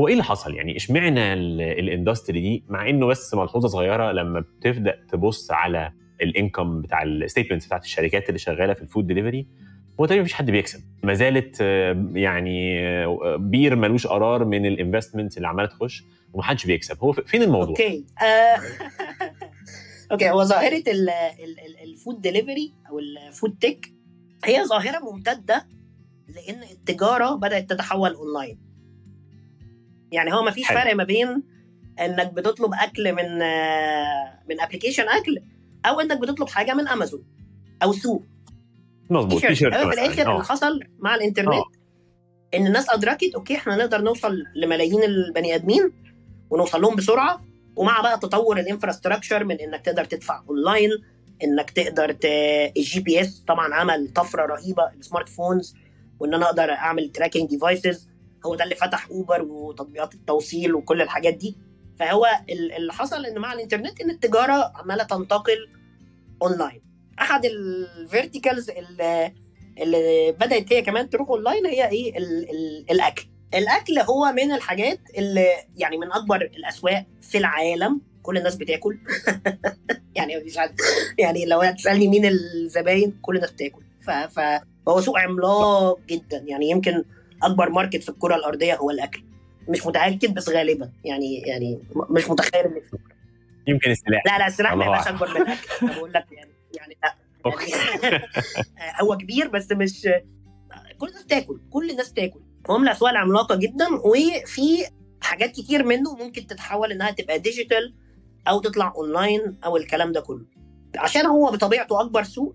هو 0.00 0.06
إيه 0.08 0.12
اللي 0.12 0.24
حصل؟ 0.24 0.54
يعني 0.54 0.76
إشمعنى 0.76 1.32
ال- 1.32 1.60
ال 1.60 1.69
industry 1.69 2.40
دي 2.40 2.64
مع 2.68 2.88
إنه 2.88 3.06
بس 3.06 3.34
ملحوظة 3.34 3.68
صغيرة 3.68 4.12
لما 4.12 4.40
بتبدأ 4.40 4.98
تبص 5.12 5.50
على 5.50 5.92
ال 6.22 6.30
income 6.30 6.80
بتاع 6.82 7.02
ال 7.02 7.08
statements 7.08 7.66
بتاعت 7.66 7.84
الشركات 7.84 8.28
اللي 8.28 8.38
شغالة 8.38 8.74
في 8.74 8.82
ال 8.82 8.87
food 8.87 9.06
delivery 9.06 9.46
هو 10.00 10.06
تقريبا 10.06 10.22
مفيش 10.22 10.34
حد 10.34 10.50
بيكسب. 10.50 10.80
ما 11.02 11.14
زالت 11.14 11.56
آه، 11.60 12.06
يعني 12.14 12.80
آه، 12.88 13.36
بير 13.36 13.76
ملوش 13.76 14.06
قرار 14.06 14.44
من 14.44 14.66
ال 14.66 14.72
investment 14.72 15.36
اللي 15.36 15.48
عمالة 15.48 15.68
تخش 15.68 16.04
ومحدش 16.32 16.66
بيكسب. 16.66 16.98
هو 17.00 17.12
فين 17.12 17.42
الموضوع؟ 17.42 17.68
okay. 17.68 18.04
آه، 18.22 18.56
okay 20.12 20.30
هو 20.30 20.44
ظاهرة 20.44 20.76
ال- 20.76 21.10
ال- 21.10 21.60
ال- 21.60 21.90
ال 21.90 21.96
food 21.96 22.20
delivery 22.20 22.72
أو 22.90 22.98
ال 22.98 23.10
food 23.10 23.56
tech 23.60 23.92
هي 24.44 24.64
ظاهرة 24.64 24.98
ممتدة 25.12 25.66
لأن 26.28 26.62
التجارة 26.62 27.34
بدأت 27.34 27.70
تتحول 27.70 28.14
اونلاين 28.14 28.58
يعني 30.12 30.34
هو 30.34 30.42
ما 30.42 30.50
فيش. 30.50 30.68
فرق 30.68 30.94
ما 30.94 31.04
بين 31.04 31.42
إنك 32.00 32.32
بتطلب 32.32 32.70
أكل 32.74 33.12
من 33.12 33.38
من 34.48 34.60
application 34.60 35.08
أكل 35.08 35.38
أو 35.86 36.00
إنك 36.00 36.18
بتطلب 36.18 36.48
حاجة 36.48 36.74
من 36.74 36.88
امازون 36.88 37.24
أو 37.82 37.92
سوق 37.92 38.24
مظبوط. 39.10 39.40
تيشيرت 39.40 39.74
هو 39.74 39.90
في. 39.90 39.94
الآخر 40.00 40.26
آه. 40.28 40.32
اللي 40.32 40.44
حصل 40.44 40.80
مع 40.98 41.14
الإنترنت 41.14 41.48
آه. 41.54 41.64
إن 42.54 42.66
الناس 42.66 42.90
أدركت 42.90 43.34
okay 43.34 43.56
إحنا 43.56 43.76
نقدر 43.76 44.00
نوصل 44.00 44.44
لملايين 44.54 45.02
البني 45.02 45.54
آدمين 45.54 45.92
ونوصل 46.50 46.80
لهم 46.82 46.96
بسرعة 46.96 47.44
ومع 47.76 48.00
بقى 48.00 48.18
تطور 48.18 48.60
ال 48.60 48.66
infrastructure 48.66 49.44
من 49.44 49.60
إنك 49.60 49.80
تقدر 49.80 50.04
تدفع 50.04 50.42
أونلاين 50.48 50.90
إنك 51.44 51.70
تقدر 51.70 52.12
ت... 52.12 52.24
ال 52.76 53.00
GPS 53.00 53.44
طبعا 53.48 53.74
عمل 53.74 54.08
طفرة 54.14 54.46
رهيبة 54.46 54.90
ال 55.00 55.05
smart 55.05 55.28
phones 55.28 55.74
وإن 56.20 56.34
أنا 56.34 56.46
أقدر 56.46 56.70
أعمل 56.70 57.08
tracking 57.12 57.48
devices 57.48 58.08
هو 58.46 58.54
ده 58.54 58.64
اللي 58.64 58.74
فتح 58.74 59.08
اوبر 59.10 59.42
وتطبيقات 59.42 60.14
التوصيل 60.14 60.74
وكل 60.74 61.02
الحاجات 61.02 61.34
دي. 61.34 61.56
فهو 61.98 62.26
ال- 62.50 62.72
اللي 62.72 62.92
حصل 62.92 63.26
إن 63.26 63.38
مع 63.38 63.52
الإنترنت 63.52 64.00
إن 64.00 64.10
التجارة 64.10 64.72
عمالة 64.74 65.04
تنتقل 65.04 65.68
اونلاين 66.42 66.82
أحد 67.20 67.44
ال 67.44 67.57
verticals 67.57 68.70
اللي 68.70 69.32
اللي 69.78 70.32
بدأت 70.32 70.72
هي 70.72 70.82
كمان 70.82 71.10
تروح 71.10 71.28
اونلاين 71.28 71.66
هي 71.66 71.88
إيه؟ 71.88 72.18
ال 72.18 72.50
ال 72.50 72.84
الأكل. 72.90 73.26
الأكل 73.54 73.98
هو 73.98 74.32
من 74.32 74.52
الحاجات 74.52 75.00
اللي 75.18 75.46
يعني 75.76 75.98
من 75.98 76.12
أكبر 76.12 76.36
الأسواق 76.42 77.06
في 77.22 77.38
العالم. 77.38 78.00
كل 78.22 78.38
الناس 78.38 78.56
بتاكل. 78.56 78.98
يعني 80.16 80.44
حد 80.56 80.74
يعني 81.18 81.46
لو 81.46 81.60
هتسألني 81.60 82.08
مين 82.08 82.26
الزباين 82.26 83.18
كل 83.22 83.36
الناس 83.36 83.50
بتاكل. 83.52 83.82
فهو 84.30 85.00
سوق 85.00 85.18
عملاق 85.18 86.00
جدا. 86.08 86.44
يعني 86.46 86.70
يمكن 86.70 87.04
أكبر 87.42 87.70
ماركت 87.70 88.02
في 88.02 88.08
الكرة 88.08 88.36
الأرضية 88.36 88.76
هو 88.76 88.90
الأكل. 88.90 89.24
مش 89.68 89.86
متاكد 89.86 90.34
بس 90.34 90.48
غالبا. 90.48 90.92
يعني 91.04 91.38
يعني 91.38 91.82
مش 92.10 92.30
متخيل 92.30 92.64
ان 92.64 92.82
يمكن 93.66 93.90
السلاح. 93.90 94.22
لا 94.26 94.38
لا 94.38 94.46
السلاح 94.46 94.74
ما 94.74 94.84
يبقاش. 94.84 95.08
أكبر 95.08 95.28
من 95.34 95.36
الأكل. 95.36 95.86
بقول 95.96 96.12
لك 96.12 96.26
يعني 96.32 96.50
يعني 96.76 96.96
لا. 97.02 97.14
يعني 97.46 98.22
هو 99.02 99.16
كبير 99.16 99.48
بس 99.48 99.72
مش 99.72 100.08
كل 100.98 101.08
الناس 101.08 101.26
تاكل 101.26 101.60
كل 101.70 101.90
الناس 101.90 102.12
تاكل 102.12 102.40
هو 102.70 102.78
من 102.78 102.84
الأسواق 102.84 103.10
العملاقة 103.10 103.54
جدا 103.54 103.86
وفي 104.04 104.86
حاجات 105.20 105.50
كتير 105.50 105.84
منه 105.84 106.16
ممكن 106.16 106.46
تتحول 106.46 106.92
إنها 106.92 107.10
تبقى 107.10 107.38
digital 107.38 107.94
أو 108.48 108.60
تطلع 108.60 108.92
اونلاين 108.96 109.58
أو 109.64 109.76
الكلام 109.76 110.12
ده 110.12 110.20
كله. 110.20 110.44
عشان 110.96 111.26
هو 111.26 111.50
بطبيعته 111.50 112.00
أكبر 112.00 112.22
سوق 112.22 112.54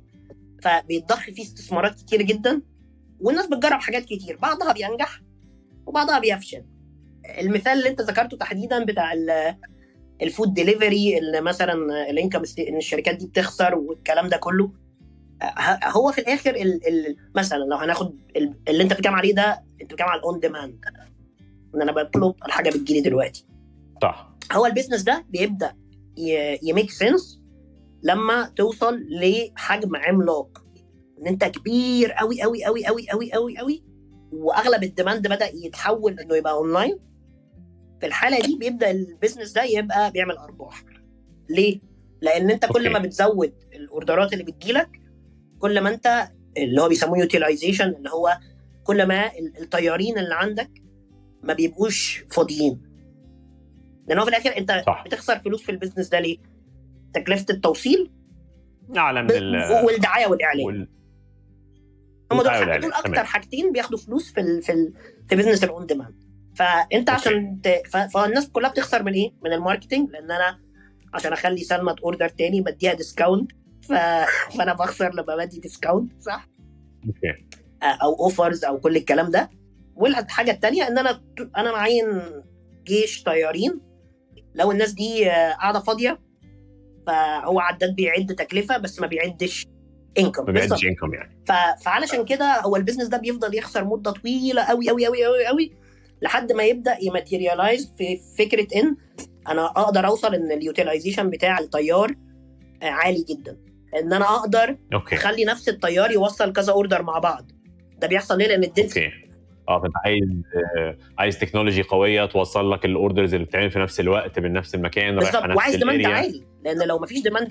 فبيتضخ 0.61 1.23
فيه 1.23 1.43
استثمارات 1.43 1.95
كتير 1.95 2.21
جدا. 2.21 2.61
والناس 3.19 3.47
بتجرب 3.47 3.79
حاجات 3.79 4.05
كتير. 4.05 4.37
بعضها 4.41 4.73
بينجح 4.73 5.21
وبعضها 5.85 6.19
بيفشل. 6.19 6.63
المثال 7.39 7.73
اللي 7.73 7.89
انت 7.89 8.01
ذكرته 8.01 8.37
تحديدا 8.37 8.83
بتاع 8.85 9.13
ال- 9.13 9.55
ال 10.21 10.28
food 10.28 10.53
delivery 10.53 11.17
اللي 11.17 11.41
مثلا 11.41 11.73
الإنكم 12.09 12.41
إن 12.69 12.77
الشركات 12.77 13.15
دي 13.15 13.27
بتخسر 13.27 13.75
والكلام 13.75 14.29
ده 14.29 14.37
كله. 14.37 14.71
هو 15.83 16.11
في 16.11 16.21
الآخر 16.21 16.49
ال 16.55 16.87
ال 16.87 17.17
مثلا 17.35 17.57
لو 17.57 17.77
هناخد 17.77 18.15
ال- 18.35 18.53
اللي 18.67 18.83
انت 18.83 18.93
بتتكلم 18.93 19.15
عليه 19.15 19.33
ده 19.35 19.63
انت 19.81 19.89
بتتكلم 19.89 20.07
على 20.07 20.19
ال 20.19 20.26
on 20.26 20.39
demand 20.39 20.79
إن 21.75 21.81
أنا 21.81 21.91
بطلب 21.91 22.35
الحاجة 22.45 22.69
بتجيلي 22.69 23.01
دلوقتي. 23.01 23.45
صح. 24.03 24.29
هو 24.51 24.65
ال 24.65 24.69
business 24.69 25.01
ده 25.01 25.25
بيبدأ 25.29 25.73
ي 26.63 26.69
make 26.69 26.91
sense 26.91 27.39
لما 28.03 28.53
توصل 28.55 28.99
لحجم 29.09 29.95
عملاق. 29.95 30.63
إن 31.21 31.27
أنت 31.27 31.43
كبير 31.45 32.11
قوي 32.11 32.41
قوي 32.41 32.63
قوي 32.65 32.85
قوي 32.85 33.07
قوي 33.09 33.31
قوي 33.33 33.57
قوي 33.57 33.83
وأغلب 34.31 34.83
ال 34.83 34.90
demand 34.90 35.27
بدأ 35.27 35.49
يتحول 35.53 36.19
إنه 36.19 36.35
يبقى 36.35 36.53
اونلاين 36.53 36.99
في 37.99 38.05
الحالة 38.05 38.39
دي 38.41 38.57
بيبدأ 38.59 38.91
ال 38.91 38.98
business 38.98 39.51
ده 39.51 39.63
يبقى 39.63 40.11
بيعمل 40.11 40.37
أرباح 40.37 40.83
ليه 41.49 41.79
لأن 42.21 42.51
أنت 42.51 42.65
كل. 42.65 42.89
ما 42.89 42.99
بتزود 42.99 43.53
ال 43.73 43.82
order 43.82 44.25
ات 44.25 44.33
اللي 44.33 44.43
بتجيلك 44.43 44.89
كل 45.59 45.81
ما 45.81 45.89
أنت 45.89 46.27
اللي 46.57 46.81
هو 46.81 46.87
بيسموه 46.89 47.17
utilization 47.19 47.85
اللي 47.89 48.09
هو 48.09 48.37
كل 48.83 49.05
ما 49.07 49.27
ال- 49.27 49.61
الطيارين 49.61 50.17
اللي 50.17 50.35
عندك 50.35 50.69
ما 51.43 51.53
بيبقوش 51.53 52.25
فاضيين 52.31 52.81
لأن 54.07 54.17
هو 54.19 54.25
في 54.25 54.29
الآخر 54.31 54.57
أنت 54.57 54.83
صح. 54.85 55.03
بتخسر 55.05 55.39
فلوس 55.39 55.61
في 55.63 55.71
ال 55.71 55.76
business 55.76 56.09
ده 56.09 56.19
ليه؟ 56.19 56.37
تكلفة 57.13 57.45
التوصيل 57.49 58.11
اعلى 58.97 59.23
من 59.23 59.31
ال 59.31 59.55
والدعاية 59.85 60.27
والإعلان 60.27 60.65
وال- 60.65 60.89
هم 62.31 62.41
دول 62.41 62.47
والإعلان. 62.47 62.93
أكتر 62.93 63.09
تمام. 63.09 63.25
حاجتين 63.25 63.71
بياخدوا 63.71 63.97
فلوس 63.99 64.31
في 64.33 64.39
ال 64.41 64.61
في 64.61 64.71
ال 64.71 64.93
في 65.29 65.35
business 65.35 65.63
ال 65.63 65.71
on 65.71 65.85
demand 65.85 66.23
فأنت 66.55 67.09
okay. 67.09 67.11
عشان 67.11 67.61
ت... 67.61 67.67
ف... 67.67 67.97
فالناس 67.97 68.49
كلها 68.49 68.69
بتخسر 68.69 69.03
من 69.03 69.13
إيه؟ 69.13 69.33
من 69.43 69.53
ال 69.53 69.59
marketing 69.59 70.09
لأن 70.09 70.31
أنا 70.31 70.59
عشان 71.13 71.33
أخلي 71.33 71.57
سلمى 71.63 71.93
ت 71.93 71.99
order 71.99 72.29
تاني 72.29 72.61
بديها 72.61 72.93
discount 72.93 73.51
ف... 73.81 73.93
فأنا 74.57 74.73
بخسر 74.73 75.13
لما 75.13 75.35
بدي 75.35 75.59
discount 75.59 76.21
صح؟ 76.21 76.47
okay 77.07 77.47
أو 77.83 78.13
offers 78.13 78.65
أو 78.65 78.79
كل 78.79 78.95
الكلام 78.95 79.31
ده 79.31 79.49
والحاجة 79.95 80.51
الثانية 80.51 80.87
إن 80.87 80.97
أنا 80.97 81.21
أنا 81.57 81.71
معين 81.71 82.21
جيش 82.83 83.23
طيارين 83.23 83.81
لو 84.55 84.71
الناس 84.71 84.91
دي 84.91 85.31
آه، 85.31 85.53
قاعدة 85.53 85.79
فاضية 85.79 86.19
فهو 87.07 87.59
عداد 87.59 87.95
بيعد 87.95 88.35
تكلفة 88.35 88.77
بس 88.77 88.99
ما 88.99 89.07
بيعدش 89.07 89.67
income 90.19 90.45
ما 90.45 90.51
بيعدش 90.51 90.85
income 90.85 91.13
يعني. 91.13 91.43
ف- 91.45 91.83
فعلشان 91.83 92.25
كده 92.25 92.61
هو 92.61 92.75
ال 92.75 92.79
business 92.79 93.07
ده 93.07 93.17
بيفضل 93.17 93.55
يخسر 93.57 93.85
مدة 93.85 94.11
طويلة 94.11 94.63
قوي 94.63 94.89
قوي 94.89 95.05
قوي 95.05 95.25
قوي 95.25 95.45
قوي 95.45 95.71
لحد 96.21 96.51
ما 96.51 96.63
يبدأ 96.63 96.97
ي 97.01 97.09
materialize 97.09 97.93
في 97.97 98.19
فكرة 98.37 98.67
إن 98.79 98.95
أنا 99.47 99.65
أقدر 99.65 100.05
أوصل 100.07 100.35
إن 100.35 100.51
ال 100.51 100.58
utilization 100.58 101.29
بتاع 101.29 101.59
الطيار 101.59 102.15
آه، 102.83 102.85
عالي 102.89 103.25
جدا. 103.29 103.57
إن 103.99 104.13
أنا 104.13 104.25
أقدر 104.25 104.77
okay. 104.93 105.15
أخلي 105.15 105.45
نفس 105.45 105.69
الطيار 105.69 106.11
يوصل 106.11 106.53
كذا 106.53 106.73
order 106.73 107.03
مع 107.03 107.19
بعض. 107.19 107.51
ده 107.99 108.07
بيحصل 108.07 108.37
ليه؟ 108.37 108.47
لأن 108.47 108.63
أوكي. 108.63 109.11
آه 109.69 109.81
فأنت 109.81 109.93
عايز 110.05 110.23
آه، 110.77 110.97
عايز 111.17 111.39
technology 111.39 111.81
قوية 111.81 112.25
توصل 112.25 112.71
لك 112.71 112.85
ال 112.85 112.92
orders 112.92 113.33
اللي 113.33 113.45
بتتعمل 113.45 113.71
في 113.71 113.79
نفس 113.79 113.99
الوقت 113.99 114.39
من 114.39 114.53
نفس 114.53 114.75
المكان 114.75 115.15
بالظبط. 115.15 115.43
نفس 115.45 115.57
وعايز 115.57 115.75
demand 115.75 116.05
عالي. 116.05 116.43
لأن 116.63 116.87
لو 116.87 116.99
مفيش 116.99 117.21
demand 117.23 117.49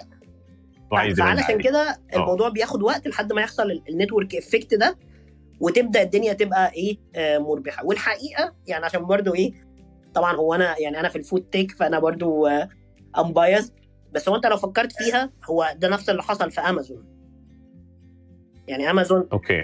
demand 0.95 1.19
فعلشان. 1.19 1.61
كده 1.61 1.97
الموضوع 2.15 2.49
بياخد 2.49 2.83
وقت 2.83 3.09
لحد 3.09 3.33
ما 3.33 3.41
يحصل 3.41 3.63
ال- 3.71 3.83
network 3.89 4.35
effect 4.35 4.75
ده 4.75 4.99
وتبدأ 5.61 6.03
الدنيا 6.03 6.33
تبقى 6.33 6.73
إيه 6.73 6.97
آه 7.15 7.39
مربحة. 7.39 7.85
والحقيقة 7.87 8.55
يعني 8.67 8.85
عشان 8.85 9.05
برضو 9.07 9.35
إيه 9.35 9.53
طبعا 10.15 10.37
هو 10.37 10.55
أنا 10.55 10.79
يعني 10.81 11.01
أنا 11.01 11.09
في 11.09 11.17
ال 11.19 11.23
food 11.23 11.41
tech 11.43 11.73
فأنا 11.73 11.99
برضو 11.99 12.47
am 13.19 13.32
biased 13.32 13.73
بس 14.13 14.29
هو 14.29 14.37
أنت 14.37 14.47
لو 14.47 14.57
فكرت 14.57 14.93
فيها 14.93 15.33
هو 15.51 15.75
ده 15.79 15.89
نفس 15.89 16.11
اللي 16.11 16.23
حصل 16.23 16.51
في 16.51 16.61
امازون 16.61 17.05
يعني 18.69 18.91
امازون 18.91 19.29
okay. 19.33 19.63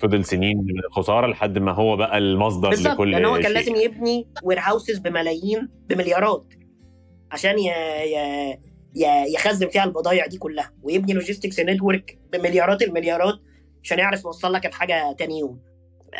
فضل 0.00 0.24
سنين 0.24 0.56
من 0.58 0.78
الخساره 0.88 1.26
لحد 1.26 1.58
ما 1.58 1.72
هو 1.72 1.96
بقى 1.96 2.18
المصدر 2.18 2.68
بالظبط 2.70 2.92
لكل 2.94 3.10
لأن 3.10 3.24
هو 3.24 3.34
كان 3.34 3.42
شيء. 3.42 3.52
لازم 3.54 3.76
يبني 3.76 4.28
warehouses 4.42 4.98
بملايين 4.98 5.68
بمليارات. 5.88 6.44
عشان 7.32 7.58
ي... 7.58 7.68
ي... 7.68 8.58
يخزن 9.34 9.68
فيها 9.68 9.84
البضائع 9.84 10.26
دي 10.26 10.38
كلها 10.38 10.72
ويبني 10.82 11.12
logistics 11.12 11.60
network 11.60 12.18
بمليارات 12.32 12.82
المليارات 12.82 13.34
عشان 13.82 13.98
يعرف 13.98 14.24
يوصل 14.24 14.52
لك 14.52 14.66
الحاجة 14.66 15.12
تاني 15.18 15.38
يوم. 15.38 15.60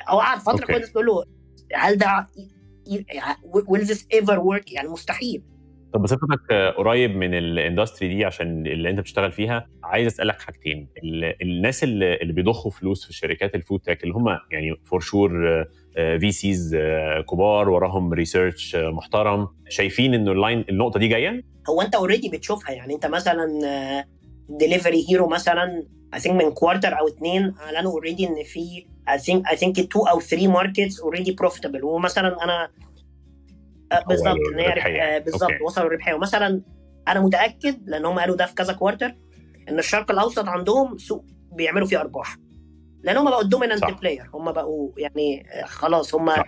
هو 0.09 0.20
قعد 0.20 0.39
فترة 0.39 0.75
الناس 0.77 0.93
تقول 0.93 1.07
له 1.07 1.25
هل 1.75 1.99
ده 1.99 2.27
will 3.70 3.81
this 3.85 4.01
ever 4.20 4.37
work 4.39 4.73
يعني 4.73 4.89
مستحيل. 4.89 5.43
طب 5.95 6.03
بصفتك 6.03 6.53
آه، 6.53 6.70
قريب 6.70 7.16
من 7.16 7.35
ال 7.35 7.43
industry 7.43 8.09
دي 8.14 8.25
عشان 8.25 8.66
اللي 8.66 8.91
أنت 8.91 9.01
بتشتغل 9.01 9.33
فيها 9.33 9.66
عايز 9.85 10.07
أسألك 10.07 10.43
حاجتين. 10.43 10.89
ال- 11.05 11.43
الناس 11.43 11.85
اللي, 11.85 12.14
اللي 12.14 12.33
بيضخوا 12.33 12.70
فلوس 12.70 13.07
في 13.07 13.12
شركات 13.12 13.55
ال 13.55 13.60
food 13.60 13.81
tech 13.81 14.03
اللي 14.03 14.14
هم 14.14 14.29
يعني 14.51 14.75
for 14.85 15.01
sure 15.01 15.31
في 15.95 16.33
CEOs 16.33 16.77
كبار 17.31 17.68
وراهم 17.68 18.12
research 18.12 18.77
محترم 18.77 19.49
شايفين 19.68 20.14
إنه 20.14 20.33
ال 20.33 20.39
line 20.39 20.64
النقطة 20.68 20.99
دي 21.01 21.09
جاية؟ 21.09 21.43
هو 21.69 21.83
انت 21.83 21.95
already 21.95 22.29
بتشوفها 22.29 22.73
يعني 22.75 22.95
انت 22.95 23.07
مثلا 23.07 23.47
ديليفري 24.49 25.07
هيرو 25.11 25.29
مثلا 25.29 25.87
I 26.17 26.19
think 26.19 26.31
من 26.31 26.51
quarter 26.51 26.99
أو 26.99 27.09
اتنين 27.09 27.55
أعلنوا 27.61 27.93
already 27.93 28.29
إن 28.29 28.43
في 28.45 28.87
I 29.11 29.19
think 29.19 29.43
I 29.53 29.57
think 29.57 29.83
two 29.83 30.09
أو 30.11 30.21
three 30.21 30.49
markets 30.57 30.95
already 31.05 31.31
profitable 31.45 31.85
ومثلا 31.85 32.45
أنا 32.45 32.69
آه، 33.93 34.05
بالظبط 34.09 34.37
ان 34.53 34.59
هي. 34.59 35.17
آه، 35.17 35.19
بالظبط. 35.19 35.51
وصلوا 35.67 35.87
الربحيه 35.87 36.15
ومثلا 36.15 36.63
أنا 37.09 37.21
متأكد 37.21 37.89
لأن 37.89 38.05
هم 38.05 38.19
قالوا 38.19 38.37
ده 38.37 38.47
في 38.47 38.55
كذا 38.55 38.73
quarter 38.73 39.14
إن 39.69 39.79
الشرق 39.79 40.11
الأوسط 40.11 40.49
عندهم 40.49 40.99
سوق 40.99 41.25
بيعملوا 41.53 41.87
فيه 41.87 42.01
أرباح 42.01 42.37
لأن 43.03 43.17
هم 43.17 43.31
بقوا 43.31 43.43
dominant. 43.43 43.85
player 43.85 44.31
هم 44.35 44.53
بقوا 44.53 44.91
يعني 44.97 45.47
آه، 45.53 45.65
خلاص 45.65 46.15
هم 46.15 46.31
صح. 46.31 46.45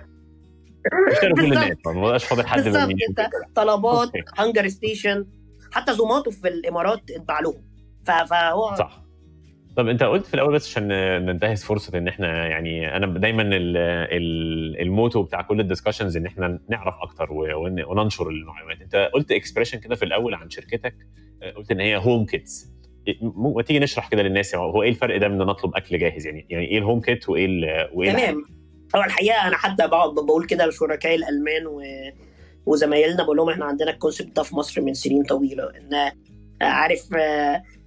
اشتروا 1.12 1.36
كل. 1.36 1.44
الناس 1.44 1.76
ما 1.86 2.00
بقاش 2.00 2.24
فاضل 2.24 2.46
حد 2.46 2.64
بالظبط 2.64 2.90
انت 3.08 3.28
طلبات. 3.54 4.10
هانجر 4.38 4.68
ستيشن 4.68 5.26
حتى 5.72 5.92
زوماتو 5.92 6.30
في 6.30 6.48
الامارات 6.48 7.10
اتباع 7.10 7.40
لهم. 7.40 7.62
فهو 8.06 8.74
صح. 8.74 9.04
طب 9.76 9.88
انت 9.88 10.02
قلت 10.02 10.26
في 10.26 10.34
الأول 10.34 10.54
بس 10.54 10.68
عشان 10.70 10.88
ننتهز 11.26 11.64
فرصة 11.64 11.98
إن 11.98 12.08
إحنا 12.08 12.46
يعني 12.46 12.96
أنا 12.96 13.06
دايما 13.18 13.42
ال 13.42 13.76
ال 13.76 14.80
ال 14.80 14.87
motto 14.87 15.22
بتاع 15.22 15.42
كل 15.42 15.60
ال 15.60 15.65
discussions 15.65 16.16
إن 16.16 16.26
إحنا 16.26 16.58
نعرف 16.68 16.94
أكتر 17.02 17.28
وننشر 17.32 18.28
المعلومات 18.28 18.80
أنت 18.80 19.10
قلت 19.14 19.32
expression 19.32 19.78
كده 19.78 19.94
في 19.94 20.04
الأول 20.04 20.34
عن 20.34 20.50
شركتك 20.50 20.94
قلت 21.56 21.70
إن 21.70 21.80
هي 21.80 21.96
home 21.96 22.26
kits 22.26 22.70
ما 23.22 23.62
تيجي 23.62 23.78
نشرح 23.78 24.08
كده 24.08 24.22
للناس 24.22 24.54
هو 24.54 24.82
إيه 24.82 24.88
الفرق 24.90 25.16
ده 25.16 25.28
من 25.28 25.38
نطلب 25.38 25.76
أكل 25.76 25.98
جاهز؟ 25.98 26.26
يعني 26.26 26.46
يعني 26.50 26.64
إيه 26.66 26.78
ال 26.78 26.83
home 26.83 27.00
kit 27.00 27.28
وإيه 27.28 27.46
ال 27.46 27.88
وإيه 27.92 28.12
تمام. 28.12 28.44
هو 28.96 29.02
الحقيقة 29.02 29.48
أنا 29.48 29.56
حتى 29.56 29.86
بقعد 29.86 30.14
بقول 30.14 30.46
كده 30.46 30.66
لشركائي 30.66 31.14
الألمان 31.14 31.66
و... 31.66 31.82
وزمايلنا 32.66 33.22
بقول 33.22 33.36
لهم 33.36 33.50
إحنا 33.50 33.64
عندنا 33.64 33.90
الكونسيبت 33.90 34.36
ده 34.36 34.42
في 34.42 34.56
مصر 34.56 34.80
من 34.80 34.94
سنين 34.94 35.22
طويلة 35.22 35.70
إن 35.70 36.12
عارف 36.60 37.08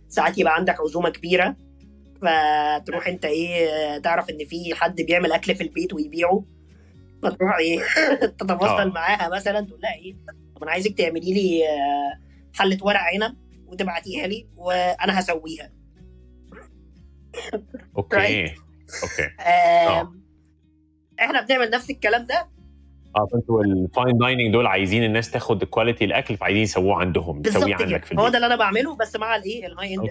ساعات 0.07 0.37
يبقى 0.37 0.55
عندك 0.55 0.81
عزومة 0.81 1.09
كبيرة 1.09 1.55
فتروح 2.21 3.07
أنت 3.07 3.25
إيه 3.25 3.97
تعرف 3.97 4.29
إن 4.29 4.45
في 4.45 4.75
حد 4.75 5.01
بيعمل 5.01 5.31
أكل 5.31 5.55
في 5.55 5.63
البيت 5.63 5.93
ويبيعه 5.93 6.43
فتروح 7.23 7.57
إيه 7.57 7.79
تتواصل 8.39 8.89
معاها 8.89 9.29
مثلا 9.29 9.61
تقول 9.61 9.81
لها 9.81 9.93
إيه 9.93 10.15
طب 10.55 10.63
أنا 10.63 10.71
عايزك 10.71 10.97
تعملي 10.97 11.33
لي 11.33 11.63
حلة 12.55 12.77
ورق 12.81 12.99
عنب 12.99 13.35
وتبعتيها 13.67 14.27
لي 14.27 14.47
وأنا 14.55 15.19
هسويها. 15.19 15.71
أوكي. 17.97 18.43
أوكي. 19.03 19.29
آه. 19.39 20.16
إحنا 21.19 21.41
بنعمل 21.41 21.69
نفس 21.69 21.89
الكلام 21.89 22.25
ده. 22.25 22.47
آه 23.15 23.27
فانتوا 23.33 23.63
ال 23.63 23.74
fine 23.74 24.17
dining 24.17 24.53
دول 24.53 24.67
عايزين 24.67 25.03
الناس 25.03 25.31
تاخد 25.31 25.63
quality 25.63 26.05
الأكل 26.05 26.37
فعايزين 26.37 26.63
يسووه 26.63 26.95
عندهم 26.95 27.41
تسويه 27.41 27.75
عندك 27.75 28.05
في 28.05 28.11
البيت. 28.11 28.19
هو 28.19 28.29
ده 28.29 28.35
اللي 28.35 28.47
أنا 28.47 28.55
بعمله 28.55 28.95
بس 28.95 29.15
مع 29.15 29.35
الايه 29.35 29.67
ال 29.67 29.95
high 29.95 30.03
end 30.03 30.09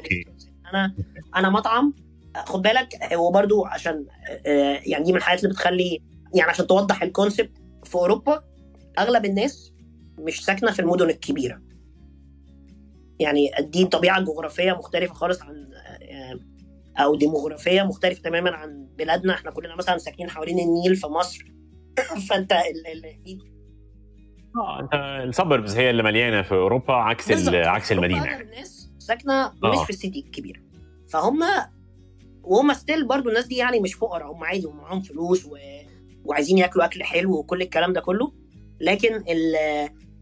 أنا 0.71 0.95
أنا 1.37 1.51
مطعم 1.51 1.95
خد 2.37 2.63
بالك 2.63 3.13
هو 3.15 3.31
برضو 3.31 3.65
عشان 3.65 4.07
يعني 4.87 5.05
دي 5.05 5.13
من 5.13 5.19
الحاجات 5.19 5.45
اللي 5.45 5.55
بتخلي 5.55 6.03
يعني 6.35 6.51
عشان 6.51 6.67
توضح 6.67 7.03
ال 7.03 7.09
concept 7.09 7.51
في 7.85 7.95
أوروبا 7.95 8.45
أغلب 8.99 9.25
الناس 9.25 9.73
مش 10.19 10.45
ساكنة 10.45 10.71
في 10.73 10.81
المدن 10.81 11.11
الكبيرة. 11.11 11.63
يعني 13.21 13.51
دي 13.61 13.85
طبيعة 13.85 14.21
جغرافية 14.21 14.73
مختلفة 14.73 15.15
خالص 15.15 15.43
عن 15.43 15.69
أو 16.99 17.15
ديموغرافية 17.15 17.83
مختلفة 17.83 18.23
تماما 18.23 18.51
عن 18.51 18.89
بلادنا. 18.99 19.35
إحنا 19.35 19.51
كلنا 19.51 19.77
مثلا 19.77 19.99
ساكنين 19.99 20.31
حوالين 20.31 20.59
النيل 20.59 20.97
في 20.97 21.07
مصر. 21.07 21.45
فأنت 22.29 22.53
ال 22.53 23.05
آه 24.57 24.81
أنت 24.81 24.95
ال 25.29 25.35
suburbs 25.35 25.77
هي 25.77 25.91
اللي 25.91 26.03
مليانة 26.03 26.43
في 26.43 26.55
أوروبا 26.55 26.95
عكس 26.95 27.49
عكس 27.55 27.93
المدينة 27.93 28.25
يعني. 28.25 28.43
الناس 28.43 28.91
ساكنة 28.99 29.53
مش 29.65 29.85
في 29.85 29.91
ال 29.91 29.97
city 29.97 30.21
الكبيرة. 30.21 30.61
فهم 31.09 31.41
وهم 32.43 32.73
still 32.73 33.07
برضو 33.07 33.29
الناس 33.29 33.47
دي 33.47 33.57
يعني 33.57 33.81
مش 33.81 33.95
فقراء. 33.95 34.33
هم 34.33 34.45
عادي 34.45 34.67
هم 34.67 34.77
معاهم 34.77 35.01
فلوس 35.01 35.47
و... 35.47 35.57
وعايزين 36.25 36.59
ياكلوا 36.59 36.85
أكل 36.85 37.03
حلو 37.03 37.39
وكل 37.39 37.63
الكلام 37.63 37.93
ده 37.93 38.01
كله. 38.01 38.33
لكن 38.81 39.15
ال... 39.15 39.55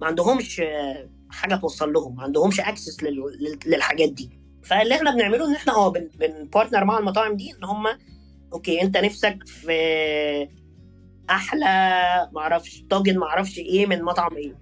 ما 0.00 0.06
عندهمش 0.06 0.62
حاجة 1.30 1.54
توصل 1.54 1.92
لهم 1.92 2.16
ما 2.16 2.22
عندهمش 2.22 2.60
access 2.60 3.02
لل... 3.02 3.22
للحاجات 3.66 4.12
دي. 4.12 4.43
فاللي 4.64 4.94
إحنا 4.94 5.10
بنعمله 5.10 5.48
ان 5.48 5.54
إحنا 5.54 5.72
آه 5.72 5.92
بن... 5.92 6.08
بن 6.18 6.33
partner 6.33 6.84
مع 6.84 6.98
المطاعم 6.98 7.36
دي 7.36 7.54
ان 7.58 7.64
هم 7.64 7.86
okay 8.52 8.82
انت 8.82 8.96
نفسك 8.96 9.38
في 9.46 10.48
أحلى 11.30 11.66
معرفش 12.32 12.84
طاجن 12.90 13.18
معرفش 13.18 13.58
إيه 13.58 13.86
من 13.86 14.02
مطعم 14.02 14.36
إيه. 14.36 14.54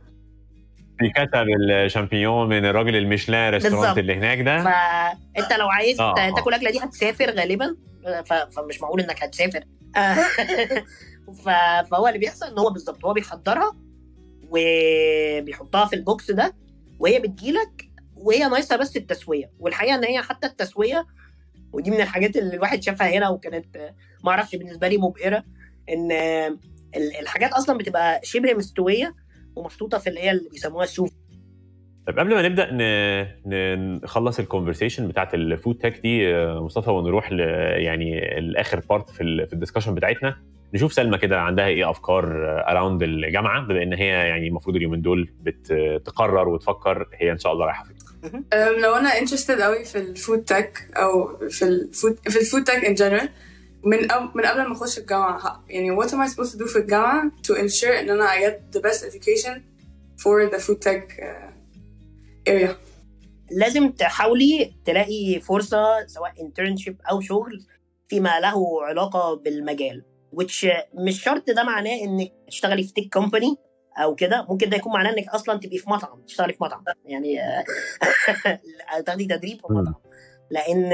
بيكتب 1.01 1.47
الشامبيون 1.71 2.49
من 2.49 2.65
الراجل 2.65 2.97
الميشلان 2.97 3.53
restaurant 3.53 3.99
اللي 3.99 4.15
هناك 4.15 4.41
ده. 4.41 4.65
فانت 4.65 5.53
لو 5.53 5.69
عايز 5.69 6.01
آه 6.01 6.15
تاكل 6.15 6.55
الاكله 6.55 6.71
دي 6.71 6.79
هتسافر 6.79 7.31
غالبا. 7.31 7.77
فمش 8.51 8.81
معقول 8.81 9.01
إنك 9.01 9.23
هتسافر. 9.23 9.65
فهو 11.91 12.09
اللي 12.09 12.19
بيحصل 12.19 12.47
إن 12.47 12.59
هو 12.59 12.71
بالظبط 12.71 13.05
هو 13.05 13.13
بيحضرها 13.13 13.77
وبيحطها 14.51 15.87
في 15.87 15.97
ال 15.97 16.05
box 16.05 16.31
ده 16.31 16.55
وهي 16.99 17.19
بتجيلك 17.19 17.92
وهي 18.23 18.39
ناقصة 18.39 18.77
بس 18.77 18.97
التسوية 18.97 19.51
والحقيقة 19.59 19.95
إن 19.95 20.05
هي 20.05 20.23
حتى 20.23 20.47
التسوية 20.47 21.07
ودي 21.73 21.91
من 21.91 22.01
الحاجات 22.01 22.37
اللي 22.37 22.55
الواحد 22.55 22.83
شافها 22.83 23.09
هنا 23.19 23.29
وكانت 23.29 23.77
ما 24.25 24.31
أعرفش 24.31 24.57
بالنسبة 24.57 24.89
لي 24.89 24.97
مبهرة 24.99 25.45
إن 25.89 26.13
الحاجات 27.21 27.53
أصلا 27.53 27.79
بتبقى 27.79 28.21
شبه 28.25 28.55
مستوية 28.55 29.15
ومحطوطة 29.57 29.99
في 29.99 30.07
اللي 30.11 30.21
هي 30.21 30.31
اللي 30.31 30.49
بيسموها 30.51 30.85
ال 30.85 30.90
sous 30.90 31.11
طيب 32.07 32.19
قبل 32.19 32.35
ما 32.35 32.49
نبدأ 32.49 32.69
نخلص 34.05 34.39
ال 34.39 34.44
conversation 34.44 35.09
بتاعت 35.09 35.35
ال 35.35 35.43
food 35.43 35.79
tech 35.79 36.01
دي 36.01 36.35
مصطفى 36.37 36.91
ونروح 36.91 37.33
ل 37.33 37.41
يعني 37.81 38.39
الآخر 38.39 38.81
part 38.91 39.11
في 39.11 39.47
في 39.47 39.53
ال 39.53 39.56
discussion 39.56 39.95
بتاعتنا 39.95 40.37
نشوف 40.75 40.93
سلمى 40.93 41.19
كده 41.19 41.41
عندها 41.41 41.67
إيه 41.67 41.91
أفكار 41.91 42.25
around 42.71 43.03
الجامعة 43.03 43.67
بما 43.67 43.83
إن 43.83 43.93
هي 43.93 44.07
يعني 44.07 44.49
المفروض 44.49 44.77
اليومين 44.77 45.03
دول 45.03 45.31
بتقرر 45.41 46.49
وتفكر 46.49 47.09
هي 47.15 47.33
إن 47.33 47.39
شاء 47.39 47.53
الله 47.53 47.67
رايحة 47.67 47.85
لو 48.55 48.95
أنا 48.95 49.19
interested 49.19 49.61
قوي 49.61 49.85
في 49.85 49.99
ال 49.99 50.08
food 50.08 50.45
tech 50.45 50.89
أو 50.97 51.39
في 51.49 51.63
ال 51.65 51.75
food 51.75 52.19
في 52.29 52.41
ال 52.41 52.45
food 52.45 52.65
tech 52.65 52.85
in 52.85 52.95
general 52.95 53.29
من 53.85 54.11
أو 54.11 54.21
من 54.35 54.43
قبل 54.47 54.63
ما 54.69 54.73
أخش 54.73 54.99
الجامعة 54.99 55.65
يعني 55.69 55.97
what 55.97 56.09
am 56.09 56.15
I 56.29 56.29
supposed 56.33 56.53
to 56.53 56.59
do 56.59 56.69
في 56.69 56.77
الجامعة 56.79 57.31
to 57.47 57.55
ensure 57.55 57.91
إن 58.01 58.11
أنا 58.11 58.27
I 58.29 58.41
get 58.51 58.79
the 58.79 58.83
best 58.83 59.03
education 59.05 59.61
for 60.23 60.51
the 60.55 60.59
food 60.59 60.81
tech 60.83 61.21
uh, 61.21 61.53
area 62.51 62.71
لازم 63.51 63.91
تحاولي 63.91 64.75
تلاقي 64.87 65.41
فرصة 65.41 66.07
سواء 66.07 66.33
internship 66.33 66.95
أو 67.11 67.21
شغل 67.21 67.65
فيما 68.09 68.41
له 68.41 68.85
علاقة 68.85 69.35
بالمجال 69.35 70.05
which 70.37 70.67
مش 70.95 71.23
شرط 71.23 71.51
ده 71.51 71.63
معناه 71.65 72.01
إنك 72.05 72.33
تشتغلي 72.49 72.83
في 72.85 72.93
تيك 72.93 73.13
كومباني 73.13 73.57
أو 73.97 74.15
كده 74.15 74.47
ممكن 74.49 74.69
ده 74.69 74.77
يكون 74.77 74.93
معناه 74.93 75.11
انك 75.11 75.29
أصلا 75.29 75.59
تبقي 75.59 75.79
في 75.79 75.91
مطعم 75.91 76.21
تشتغلي 76.27 76.53
في 76.53 76.65
مطعم. 76.65 76.85
يعني 77.05 77.39
تاخدي 79.07 79.25
تدريب 79.25 79.61
في 79.61 79.73
مطعم. 79.73 79.95
لأن 80.51 80.91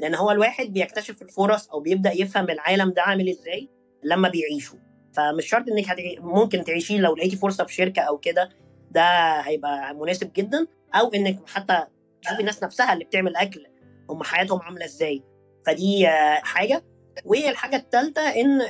لأن 0.00 0.14
هو 0.14 0.30
الواحد 0.30 0.66
بيكتشف 0.66 1.22
الفرص 1.22 1.68
أو 1.68 1.80
بيبدأ 1.80 2.12
يفهم 2.12 2.50
العالم 2.50 2.90
ده 2.90 3.02
عامل 3.02 3.28
إزاي 3.28 3.68
لما 4.04 4.28
بيعيشه. 4.28 4.78
فمش 5.12 5.46
شرط 5.48 5.68
إنك 5.68 5.88
هتعي... 5.88 6.16
ممكن 6.20 6.64
تعيشيه 6.64 6.98
لو 6.98 7.16
لقيتي 7.16 7.36
فرصة 7.36 7.64
في 7.64 7.74
شركة 7.74 8.02
أو 8.02 8.18
كده 8.18 8.50
ده 8.90 9.40
هيبقى 9.40 9.94
مناسب 9.94 10.32
جدا. 10.36 10.66
أو 10.94 11.08
إنك 11.08 11.48
حتى 11.48 11.84
تشوفي 12.22 12.40
الناس 12.40 12.62
نفسها 12.62 12.92
اللي 12.92 13.04
بتعمل 13.04 13.36
أكل 13.36 13.66
هم 14.10 14.22
حياتهم 14.22 14.62
عاملة 14.62 14.84
إزاي. 14.84 15.22
فدي 15.66 16.06
حاجة. 16.42 16.84
والحاجة 17.24 17.76
الثالثه 17.76 18.22
إن 18.22 18.60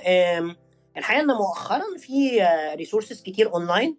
الحقيقة 0.97 1.23
إن 1.23 1.27
مؤخرا 1.27 1.85
في 1.99 2.41
resources 2.77 3.23
كتير 3.23 3.53
اونلاين 3.55 3.99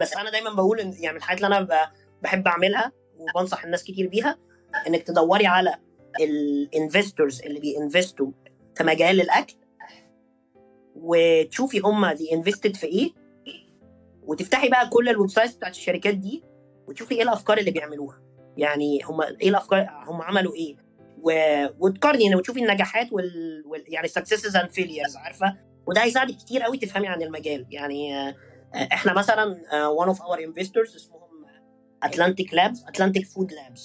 بس 0.00 0.16
أنا 0.16 0.30
دايما 0.30 0.50
بقول 0.52 0.80
إن 0.80 0.92
يعني 1.00 1.16
الحاجات 1.16 1.44
اللي 1.44 1.56
أنا 1.56 1.90
بحب 2.22 2.46
أعملها 2.48 2.92
وبنصح 3.18 3.64
الناس 3.64 3.84
كتير 3.84 4.08
بيها 4.08 4.38
إنك 4.86 5.02
تدوري 5.02 5.46
على 5.46 5.74
ال 6.20 6.32
investors 6.32 7.42
اللي 7.42 7.60
بي 7.60 7.76
invest 7.76 8.22
وا 8.22 8.30
في 8.74 8.84
مجال 8.84 9.20
الأكل 9.20 9.54
وتشوفي 10.96 11.78
هم 11.80 12.06
دي 12.06 12.34
invested 12.34 12.76
في 12.76 12.86
إيه 12.86 13.10
وتفتحي 14.22 14.68
بقى 14.68 14.88
كل 14.88 15.08
ال 15.08 15.30
websites 15.30 15.54
بتاعت 15.54 15.72
الشركات 15.72 16.14
دي 16.14 16.44
وتشوفي 16.88 17.14
إيه 17.14 17.22
الأفكار 17.22 17.58
اللي 17.58 17.70
بيعملوها. 17.70 18.22
يعني 18.56 19.00
هم 19.04 19.20
إيه 19.22 19.48
الأفكار 19.48 19.88
هم 20.06 20.22
عملوا 20.22 20.54
إيه؟ 20.54 20.76
و... 21.22 21.30
وتقارني 21.78 22.24
يعني 22.24 22.36
وتشوفي 22.36 22.60
النجاحات 22.60 23.12
وال, 23.12 23.62
وال... 23.66 23.84
يعني 23.88 24.08
successes 24.08 24.56
and 24.56 24.70
failures 24.70 25.16
عارفة؟ 25.16 25.56
وده 25.86 26.02
هيساعدك 26.02 26.36
كتير 26.36 26.62
قوي 26.62 26.78
تفهمي 26.78 27.08
عن 27.08 27.22
المجال. 27.22 27.66
يعني 27.70 28.30
إحنا 28.74 29.12
مثلا 29.12 29.54
one 30.02 30.08
of 30.08 30.18
our 30.18 30.38
investors 30.38 30.96
اسمهم 30.96 31.26
Atlantic 32.04 32.48
Labs 32.50 32.78
Atlantic 32.92 33.22
Food 33.24 33.50
Labs. 33.50 33.80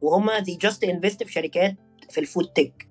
وهم 0.00 0.30
دي 0.32 0.54
just 0.54 0.84
invest 0.84 1.22
في 1.22 1.32
شركات 1.32 1.74
في 2.10 2.20
ال 2.20 2.25
food 2.25 2.46
tech 2.46 2.88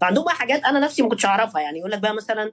فعندهم 0.00 0.24
بقى 0.24 0.34
حاجات 0.34 0.64
أنا 0.64 0.78
نفسي 0.80 1.02
ما 1.02 1.08
كنتش 1.08 1.26
أعرفها. 1.26 1.60
يعني 1.60 1.78
يقول 1.78 1.90
لك 1.90 1.98
بقى 1.98 2.14
مثلا 2.14 2.52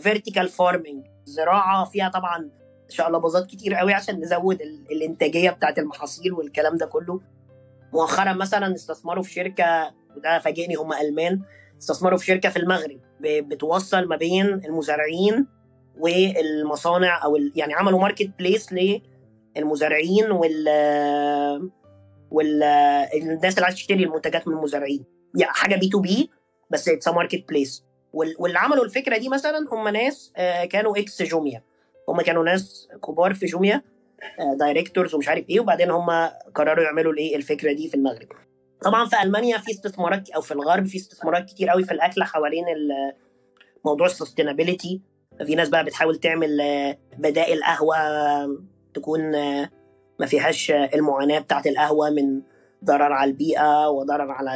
vertical 0.00 0.48
farming 0.48 1.06
زراعة 1.24 1.84
فيها 1.84 2.08
طبعا 2.08 2.50
شقلباظات 2.88 3.46
كتير 3.46 3.74
قوي 3.74 3.94
عشان 3.94 4.20
نزود 4.20 4.58
الإنتاجية 4.92 5.50
بتاعت 5.50 5.78
المحاصيل 5.78 6.32
والكلام 6.32 6.76
ده 6.76 6.86
كله. 6.86 7.20
مؤخرا 7.92 8.32
مثلا 8.32 8.74
استثمروا 8.74 9.22
في 9.22 9.32
شركة 9.32 9.94
وده 10.16 10.38
فاجئني 10.38 10.74
هم 10.74 10.92
ألمان 10.92 11.42
استثمروا 11.78 12.18
في 12.18 12.26
شركة 12.26 12.48
في 12.48 12.56
المغرب. 12.58 13.00
بتوصل 13.22 14.08
ما 14.08 14.16
بين 14.16 14.46
المزارعين 14.46 15.46
والمصانع 15.98 17.24
أو 17.24 17.36
يعني 17.56 17.74
عملوا 17.74 18.00
marketplace 18.00 18.68
للمزارعين 19.56 20.30
وال 20.30 21.70
والناس 22.30 23.54
اللي 23.54 23.64
عايزة 23.64 23.74
تشتري 23.76 24.04
المنتجات 24.04 24.48
من 24.48 24.54
المزارعين. 24.54 25.04
يعني 25.38 25.52
حاجة 25.52 25.76
B2B 25.76 26.30
بس 26.70 26.88
it's 26.88 27.08
marketplace 27.08 27.84
واللي 28.12 28.58
عملوا 28.58 28.84
الفكرة 28.84 29.16
دي 29.18 29.28
مثلا 29.28 29.68
هم 29.72 29.88
ناس 29.88 30.32
كانوا 30.70 30.98
ex 30.98 31.22
جوميا. 31.22 31.62
هم 32.08 32.20
كانوا 32.20 32.44
ناس 32.44 32.88
كبار 33.06 33.34
في 33.34 33.46
جوميا 33.46 33.82
directors 34.58 35.14
ومش 35.14 35.28
عارف 35.28 35.48
إيه 35.50 35.60
وبعدين 35.60 35.90
هم 35.90 36.10
قرروا 36.54 36.84
يعملوا 36.84 37.12
الإيه 37.12 37.36
الفكرة 37.36 37.72
دي 37.72 37.88
في 37.88 37.94
المغرب. 37.94 38.28
طبعا 38.84 39.06
في 39.06 39.22
ألمانيا 39.22 39.58
في 39.58 39.70
استثمارات 39.70 40.30
أو 40.30 40.40
في 40.40 40.52
الغرب 40.52 40.86
في 40.86 40.96
استثمارات 40.96 41.44
كتير 41.44 41.68
قوي 41.68 41.84
في 41.84 41.92
الأكل 41.92 42.22
حوالين 42.22 42.68
ال- 42.68 43.12
موضوع 43.84 44.06
ال 44.06 44.12
sustainability 44.12 45.00
في 45.46 45.54
ناس 45.54 45.68
بقى 45.68 45.84
بتحاول 45.84 46.16
تعمل 46.16 46.60
آه، 46.60 46.98
بدائل 47.18 47.64
قهوة 47.64 47.96
تكون 48.94 49.34
آه، 49.34 49.70
ما 50.20 50.26
فيهاش 50.26 50.70
آه، 50.70 50.90
المعاناة 50.94 51.38
بتاعت 51.38 51.66
القهوة 51.66 52.10
من 52.10 52.42
ضرر 52.84 53.12
على 53.12 53.30
البيئة 53.30 53.88
وضرر 53.88 54.30
على 54.30 54.54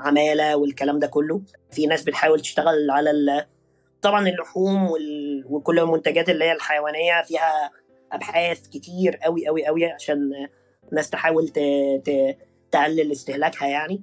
العمالة 0.00 0.56
والكلام 0.56 0.98
ده 0.98 1.06
كله. 1.06 1.40
في 1.70 1.86
ناس 1.86 2.02
بتحاول 2.02 2.40
تشتغل 2.40 2.90
على 2.90 3.46
طبعا 4.02 4.28
اللحوم 4.28 4.90
وال... 4.90 5.44
وكل 5.48 5.78
المنتجات 5.78 6.28
اللي 6.30 6.44
هي 6.44 6.52
الحيوانية 6.52 7.22
فيها 7.22 7.70
أبحاث 8.12 8.68
كتير 8.68 9.16
قوي 9.16 9.46
قوي 9.46 9.66
قوي 9.66 9.86
عشان 9.86 10.30
الناس 10.90 11.10
تحاول 11.10 11.48
ت... 11.48 11.58
ت... 12.04 12.36
تقلل 12.76 13.12
استهلاكها 13.12 13.68
يعني. 13.68 14.02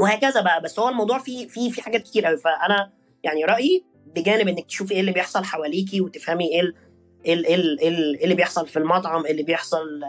وهكذا 0.00 0.40
بقى 0.40 0.60
بس 0.62 0.78
هو 0.78 0.88
الموضوع 0.88 1.18
فيه 1.18 1.48
فيه 1.48 1.70
في 1.70 1.82
حاجات 1.82 2.02
كتير 2.02 2.26
قوي 2.26 2.36
فأنا 2.36 2.92
يعني 3.22 3.44
رأيي 3.44 3.84
بجانب 4.16 4.48
إنك 4.48 4.66
تشوفي 4.66 4.94
إيه 4.94 5.00
اللي 5.00 5.12
بيحصل 5.12 5.44
حواليكي 5.44 6.00
وتفهمي 6.00 6.48
إيه 6.48 6.60
ال- 6.60 6.74
إيه 7.24 7.34
ال- 7.34 7.46
إيه 7.46 7.54
ال- 7.54 7.82
ال- 7.88 8.16
إيه 8.18 8.24
اللي 8.24 8.34
بيحصل 8.34 8.66
في 8.68 8.78
المطعم 8.78 9.24
إيه 9.24 9.32
اللي 9.32 9.42
بيحصل 9.42 10.00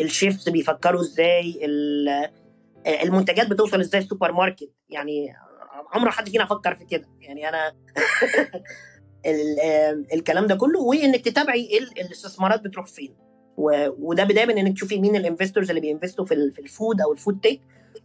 ال 0.00 0.08
chefs 0.08 0.50
بيفكروا 0.50 1.00
إزاي 1.00 1.58
ال- 1.64 2.30
المنتجات 2.86 3.46
بتوصل 3.50 3.80
إزاي 3.80 4.00
السوبر 4.00 4.32
ماركت. 4.32 4.70
يعني 4.88 5.32
عمره 5.92 6.10
حد 6.10 6.28
فينا 6.28 6.44
فكر 6.46 6.74
في 6.74 6.84
كده. 6.84 7.08
يعني 7.20 7.48
أنا 7.48 7.68
ال- 9.26 9.60
آه، 9.62 10.04
الكلام 10.14 10.46
ده 10.46 10.54
كله 10.54 10.80
وإنك 10.80 11.20
تتابعي 11.24 11.60
إيه 11.66 11.78
ال- 11.78 12.00
الاستثمارات 12.00 12.60
بتروح 12.60 12.86
فين. 12.86 13.14
و- 13.58 13.88
وده 13.98 14.24
بداية 14.24 14.46
من 14.46 14.58
إنك 14.58 14.72
تشوفي 14.74 15.00
مين 15.00 15.16
ال 15.16 15.21
investors 15.21 15.68
اللي 15.68 15.80
بي 15.80 15.90
invest 15.90 16.19
وا 16.19 16.24
في 16.24 16.34
ال- 16.34 16.52
في 16.52 16.58
ال 16.58 16.66
food 16.66 17.00
أو 17.00 17.12
ال 17.12 17.18
food 17.18 17.40
tech 17.40 17.60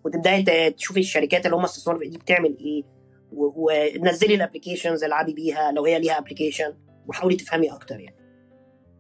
وتبدأي 0.06 0.72
تشوفي 0.72 1.00
الشركات 1.00 1.46
اللي 1.46 1.58
هم 1.58 1.64
استثمروا 1.64 2.00
في 2.00 2.08
دي 2.10 2.18
بتعمل 2.18 2.58
إيه 2.60 2.84
ونزلي 3.32 4.36
ال 4.36 4.41
applications 4.41 5.04
العبي 5.04 5.34
بيها 5.34 5.72
لو 5.72 5.86
هي 5.86 6.00
ليها 6.00 6.18
application 6.20 6.74
وحاولي 7.08 7.36
تفهمي 7.36 7.72
أكتر 7.72 8.00
يعني. 8.00 8.16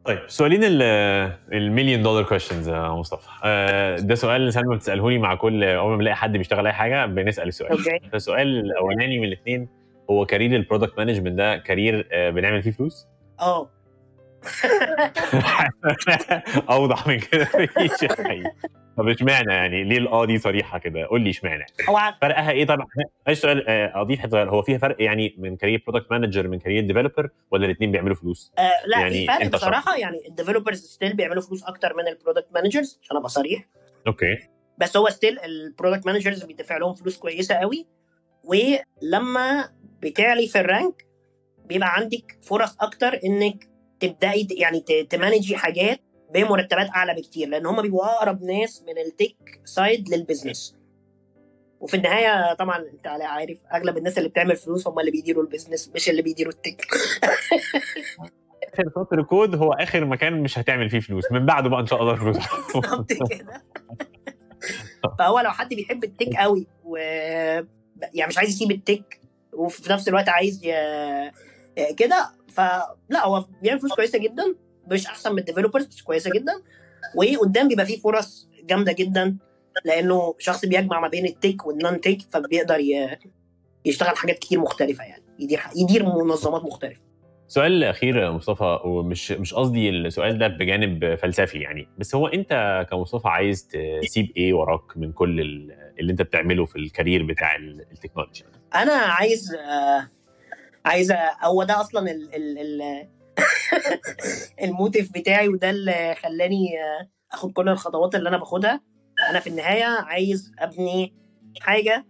طيب 0.06 0.20
سؤالين 0.28 0.60
المليون 0.64 2.04
دولار 2.04 2.24
questions 2.24 2.70
يا 2.70 2.90
مصطفى. 2.90 3.28
آه، 3.44 3.96
ده 3.96 4.16
سؤال 4.16 4.54
سلمى 4.54 4.76
بتساله 4.76 5.10
لي 5.10 5.18
مع 5.18 5.36
كل 5.36 5.64
أول 5.64 5.92
ما 5.92 5.98
بنلاقي 5.98 6.16
حد 6.16 6.38
بيشتغل 6.38 6.68
أي 6.68 6.74
حاجة 6.74 7.06
بنسأل 7.06 7.48
السؤال. 7.48 7.72
okay. 7.72 8.00
السؤال 8.14 8.48
الاولاني 8.60 9.20
من 9.20 9.28
الاثنين 9.28 9.68
هو 10.10 10.26
career 10.26 10.56
ال 10.56 10.61
product 10.61 10.98
management 10.98 11.38
ده 11.38 11.58
career 11.58 12.08
آه، 12.12 12.30
بنعمل 12.30 12.64
فيه 12.64 12.72
فلوس؟ 12.72 13.08
آه. 13.40 13.70
اوضح 16.70 17.08
من 17.08 17.20
كده. 17.20 17.48
مفيش 17.56 18.12
حقيقي. 18.12 18.52
طب 18.98 19.08
اشمعنى 19.08 19.54
يعني؟ 19.54 19.84
ليه 19.84 19.98
الآه 19.98 20.26
دي 20.26 20.38
صريحة 20.38 20.78
كده؟ 20.78 21.06
قول 21.06 21.22
لي 21.22 21.30
اشمعنى. 21.30 21.66
هو 21.90 22.14
فرقها 22.22 22.52
إيه؟ 22.52 22.66
طبعا 22.66 22.88
سؤال 23.34 23.70
آه، 23.70 24.02
أضيف 24.02 24.20
حتة. 24.20 24.44
هو 24.44 24.62
فيها 24.62 24.78
فرق 24.78 24.96
يعني 25.00 25.36
من 25.38 25.58
career 25.58 25.84
product 25.88 26.12
manager 26.12 26.48
من 26.48 26.60
career 26.60 26.84
developer 26.84 27.30
ولا 27.52 27.66
الاثنين 27.66 27.92
بيعملوا 27.92 28.16
فلوس؟ 28.16 28.52
آه 28.58 28.72
لا 28.86 29.00
يعني 29.00 29.14
في 29.14 29.28
فرق 29.28 29.48
بصراحة 29.48 29.98
يعني 29.98 30.28
ال 30.28 30.33
developers 30.33 30.86
still 30.86 31.16
بيعملوا 31.16 31.42
فلوس 31.42 31.64
أكتر 31.64 31.94
من 31.98 32.08
ال 32.08 32.13
product 32.13 32.48
managers 32.54 33.00
عشان 33.04 33.18
أبقى 33.18 33.30
صريح. 33.30 33.66
okay. 34.08 34.38
بس 34.78 34.98
هو 34.98 35.10
still 35.10 35.40
ال 35.40 35.48
product 35.48 36.06
managers 36.06 36.44
بيدفع 36.44 36.78
لهم 36.78 36.94
فلوس 36.94 37.18
كويسة 37.18 37.56
قوي. 37.56 37.88
ولما 38.44 39.70
بتعلي 40.02 40.48
في 40.48 40.60
ال 40.60 40.69
rank 40.69 41.06
بيبقى 41.66 41.94
عندك 41.94 42.38
فرص 42.42 42.78
أكتر 42.82 43.20
إنك 43.26 43.68
تبدأي 44.08 44.48
يعني 44.52 44.80
ت 45.10 45.16
manage 45.16 45.52
ي 45.52 45.58
حاجات 45.58 46.00
بمرتبات 46.34 46.90
أعلى 46.90 47.14
بكتير 47.14 47.48
لأن 47.50 47.66
هم 47.66 47.82
بيبقوا 47.82 48.06
أقرب 48.06 48.44
ناس 48.44 48.84
من 48.88 48.98
ال 48.98 49.11
tech 49.11 49.62
side 49.66 50.10
لل 50.10 50.23
business 50.23 50.76
وفي 51.80 51.98
النهاية 51.98 52.54
طبعا 52.54 52.78
أنت 52.78 53.08
عارف 53.08 53.58
أغلب 53.74 53.98
الناس 53.98 54.18
اللي 54.18 54.30
بتعمل 54.30 54.56
فلوس 54.56 54.88
هم 54.88 55.00
اللي 55.00 55.12
بيديروا 55.12 55.44
ال 55.44 55.49
business 55.49 55.92
مش 55.96 56.10
اللي 56.10 56.22
بيديروا 56.22 56.54
ال 56.54 56.60
tech 56.60 56.86
آخر 58.74 58.90
سطر 58.96 59.22
كود 59.22 59.56
هو 59.56 59.74
آخر 59.74 60.06
مكان 60.06 60.42
مش 60.44 60.60
هتعمل 60.60 60.90
فيه 60.90 61.00
فلوس 61.00 61.32
من 61.32 61.46
بعده 61.46 61.70
بقى 61.70 61.80
إن 61.80 61.86
شاء 61.86 62.02
الله 62.02 62.16
فلوس 62.16 62.38
بالظبط 62.76 63.14
كده. 63.14 63.64
فهو 65.20 65.40
لو 65.40 65.50
حد 65.50 65.74
بيحب 65.74 66.04
ال 66.04 66.10
tech 66.10 66.36
قوي 66.36 66.68
و 66.84 66.98
يعني 68.14 68.28
مش 68.28 68.38
عايز 68.38 68.50
يسيب 68.50 68.72
التك 68.72 69.20
وفي 69.54 69.94
نفس 69.94 70.08
الوقت 70.08 70.30
عايز 70.30 70.66
ي... 70.66 70.72
كده 71.98 72.30
فلا 72.54 73.26
هو 73.26 73.46
بيعمل 73.62 73.80
فلوس 73.80 73.94
كويسة 73.94 74.20
جدا 74.20 74.56
مش 74.92 75.08
أحسن 75.08 75.32
من 75.32 75.40
ال 75.40 75.44
developers 75.44 75.86
بس 75.86 76.02
كويسة 76.02 76.32
جدا. 76.36 76.54
وقدام 77.16 77.68
بيبقى 77.68 77.86
فيه 77.86 78.00
فرص 78.00 78.50
جامدة 78.64 78.92
جدا 78.92 79.38
لأنه 79.86 80.36
شخص 80.40 80.66
بيجمع 80.66 81.00
ما 81.00 81.08
بين 81.08 81.26
ال 81.26 81.34
tech 81.34 81.66
وال 81.66 82.02
non-tech 82.02 82.18
فبيقدر. 82.32 82.80
يشتغل 83.86 84.18
حاجات 84.18 84.40
كتير 84.40 84.60
مختلفة 84.60 85.04
يعني. 85.04 85.24
يدير 85.40 85.60
يدير 85.76 86.06
منظمات 86.06 86.64
مختلفة. 86.64 87.02
سؤال 87.48 87.84
أخير 87.84 88.18
يا 88.18 88.30
مصطفى 88.30 88.80
ومش 88.86 89.32
مش 89.32 89.54
قصدي 89.54 89.90
السؤال 89.90 90.38
ده 90.38 90.48
بجانب 90.48 91.16
فلسفي 91.16 91.58
يعني 91.60 91.88
بس 91.98 92.16
هو 92.16 92.28
أنت 92.28 92.86
كمصطفى 92.92 93.28
عايز 93.28 93.68
تسيب 94.02 94.32
إيه 94.38 94.54
وراك 94.54 94.98
من 94.98 95.12
كل 95.12 95.40
ال- 95.42 95.72
اللي 96.00 96.12
أنت 96.12 96.22
بتعمله 96.22 96.66
في 96.66 96.76
ال 96.76 96.83
career 96.83 97.24
بتاع 97.24 97.56
ال- 97.56 97.86
التكنولوجي 97.92 98.44
أنا 98.76 98.94
عايز 98.94 99.56
آه، 99.56 100.08
عايز 100.86 101.12
أ- 101.14 101.16
هو 101.44 101.64
ده 101.64 101.82
أصلا 101.82 102.12
ال 102.12 102.36
ال 102.36 102.58
ال 102.58 103.08
ال 104.64 104.71
motive 104.71 105.12
بتاعي 105.14 105.48
وده 105.50 105.70
اللي 105.70 106.16
خلاني 106.24 106.70
آخد 107.32 107.52
كل 107.52 107.70
الخطوات 107.70 108.16
اللي 108.16 108.30
أنا 108.30 108.38
باخدها. 108.38 108.82
أنا 109.30 109.40
في 109.40 109.48
النهاية 109.48 109.84
عايز 109.86 110.52
أبني 110.60 111.14
حاجة 111.62 112.06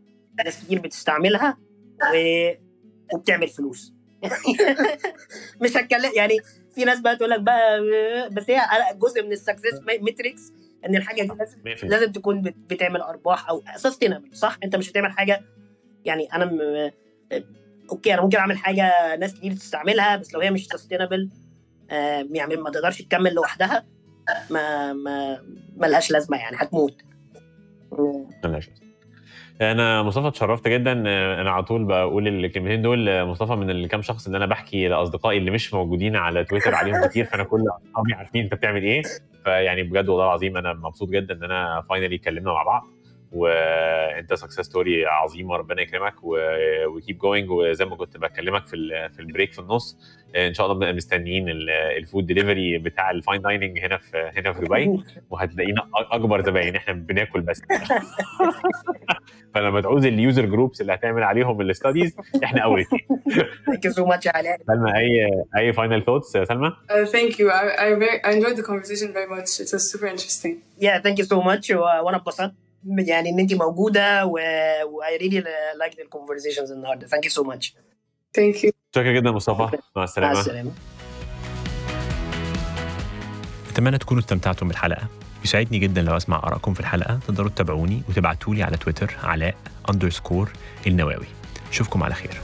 ناس 0.45 0.65
كتير 0.65 0.79
بتستعملها 0.79 1.57
و... 2.13 2.49
وبتعمل 3.13 3.47
فلوس. 3.47 3.93
مش 5.61 5.77
هتكلم 5.77 6.11
يعني 6.15 6.37
في 6.75 6.83
ناس 6.85 6.99
بقى 6.99 7.15
تقول 7.15 7.29
لك 7.29 7.39
بقى 7.39 7.79
بس 8.31 8.49
هي 8.49 8.61
جزء 8.95 9.23
من 9.23 9.31
ال 9.31 9.37
success 9.37 9.79
metrics 10.01 10.51
إن 10.85 10.95
الحاجة 10.95 11.21
دي 11.21 11.27
لازم 11.27 11.57
100% 11.63 11.83
لازم 11.83 12.11
تكون 12.11 12.41
بت- 12.41 12.55
بتعمل 12.73 13.01
أرباح 13.01 13.49
أو 13.49 13.61
sustainable 13.75 14.35
صح؟ 14.35 14.57
أنت 14.63 14.75
مش 14.75 14.91
هتعمل 14.91 15.11
حاجة 15.11 15.41
يعني 16.05 16.33
أنا 16.33 16.45
م... 16.45 16.91
Okay 17.91 18.13
أنا 18.13 18.21
ممكن 18.21 18.37
أعمل 18.37 18.57
حاجة 18.57 19.15
ناس 19.15 19.33
كتير 19.33 19.51
تستعملها 19.51 20.15
بس 20.15 20.33
لو 20.33 20.39
هي 20.39 20.51
مش 20.51 20.67
sustainable 20.67 21.29
يعني 22.31 22.55
ما 22.55 22.69
تقدرش 22.69 23.01
تكمل 23.01 23.33
لوحدها 23.33 23.85
ما 24.49 24.93
ما 24.93 25.43
ملهاش 25.77 26.11
لازمة 26.11 26.37
يعني 26.37 26.57
هتموت. 26.59 27.01
ملهاش. 28.43 28.69
أنا 29.61 30.03
مصطفى 30.03 30.27
اتشرفت 30.27 30.67
جدا 30.67 30.91
أنا 31.41 31.51
على 31.51 31.63
طول 31.63 31.83
بقول 31.85 32.27
الكلمتين 32.27 32.81
دول 32.81 33.25
مصطفى 33.25 33.55
من 33.55 33.69
الكام 33.69 34.01
شخص 34.01 34.25
اللي 34.25 34.37
أنا 34.37 34.45
بحكي 34.45 34.87
لأصدقائي 34.87 35.37
اللي 35.37 35.51
مش 35.51 35.73
موجودين 35.73 36.15
على 36.15 36.43
تويتر 36.43 36.75
عليهم 36.75 37.05
كتير 37.07 37.25
فأنا 37.25 37.43
كل 37.43 37.61
أصحابي 37.61 38.13
عارفين 38.13 38.43
أنت 38.43 38.53
بتعمل 38.53 38.83
إيه. 38.83 39.01
فيعني 39.43 39.83
بجد 39.83 40.09
والله 40.09 40.25
العظيم 40.25 40.57
أنا 40.57 40.73
مبسوط 40.73 41.09
جدا 41.09 41.33
إن 41.33 41.43
أنا 41.43 41.83
finally 41.89 42.15
اتكلمنا 42.15 42.53
مع 42.53 42.63
بعض. 42.63 42.83
وانت 43.33 44.33
success 44.33 44.59
story 44.61 45.05
عظيمه 45.05 45.55
ربنا 45.55 45.81
يكرمك 45.81 46.13
و 46.23 46.42
keep 46.42 47.17
going 47.17 47.49
وزي 47.51 47.85
ما 47.85 47.95
كنت 47.95 48.17
بكلمك 48.17 48.67
في 48.67 48.75
ال- 48.75 49.09
في 49.13 49.19
ال 49.19 49.25
break 49.25 49.53
في 49.53 49.59
النص 49.59 49.97
ان 50.35 50.53
شاء 50.53 50.65
الله 50.65 50.77
بنبقى 50.77 50.93
مستنيين 50.93 51.49
ال- 51.49 51.69
ال 51.69 51.81
food 51.81 52.25
delivery 52.25 52.77
بتاع 52.77 53.11
ال 53.11 53.17
fine 53.17 53.41
dining 53.41 53.79
هنا 53.79 53.97
في 53.97 54.31
هنا 54.35 54.53
في 54.53 54.61
دبي 54.61 55.03
وهتلاقينا 55.29 55.87
أكبر 56.11 56.41
زباين 56.41 56.75
إحنا 56.75 56.93
بناكل 56.93 57.41
بس. 57.41 57.61
فلما 59.55 59.81
تعوز 59.81 60.05
ال 60.05 60.13
user 60.13 60.45
groups 60.45 60.81
اللي 60.81 60.93
هتعمل 60.93 61.23
عليهم 61.23 61.61
ال 61.61 61.68
studies 61.68 62.15
إحنا 62.43 62.61
أول 62.61 62.81
اثنين 62.81 63.01
Thank 63.65 63.85
you 63.85 63.91
so 63.91 64.05
much 64.05 64.27
علاء 64.27 64.57
سلمى 64.67 64.97
Any, 64.97 65.29
any 65.57 65.73
final 65.73 66.05
thoughts 66.05 66.31
سلمى؟ 66.37 66.69
Uh, 66.69 67.07
thank 67.07 67.31
you. 67.39 67.47
I, 67.51 67.63
I, 67.85 67.89
very, 68.01 68.17
I 68.23 68.31
enjoyed 68.37 68.57
the 68.57 68.65
conversation 68.71 69.09
very 69.13 69.27
much. 69.35 69.49
It 69.63 69.69
was 69.73 69.91
super 69.91 70.07
interesting. 70.07 70.55
Yeah, 70.81 70.99
thank 70.99 71.19
you 71.19 71.25
so 71.25 71.41
much 71.41 71.71
وأنا 71.71 72.17
اتبسطت. 72.17 72.53
يعني 72.85 73.29
إن 73.29 73.39
انت 73.39 73.53
موجودة 73.53 74.25
و 74.25 74.39
I 75.01 75.21
really 75.21 75.43
like 75.83 75.93
the 75.93 76.03
conversations 76.03 76.71
النهارده. 76.71 77.07
Thank 77.07 77.25
you 77.25 77.31
so 77.31 77.43
much 77.43 77.75
Thank 78.37 78.55
you. 78.55 78.71
شكرا 78.95 79.11
جدا 79.11 79.31
مصطفى. 79.31 79.61
مع 79.61 79.71
مع 79.95 80.03
السلامة. 80.03 80.39
السلامة. 80.39 80.71
أتمنى 83.69 83.97
تكونوا 83.97 84.23
استمتعتم 84.23 84.67
بالحلقة. 84.67 85.07
يسعدني 85.43 85.79
جدا 85.79 86.01
لو 86.01 86.17
أسمع 86.17 86.37
آرائكم 86.37 86.73
في 86.73 86.79
الحلقة. 86.79 87.19
تقدروا 87.27 87.49
تتابعوني 87.49 88.01
وتبعتوا 88.09 88.55
لي 88.55 88.63
على 88.63 88.77
تويتر 88.77 89.15
علاء 89.23 89.55
underscore 89.89 90.51
النواوي. 90.87 91.27
اشوفكم 91.71 92.03
على 92.03 92.13
خير. 92.13 92.41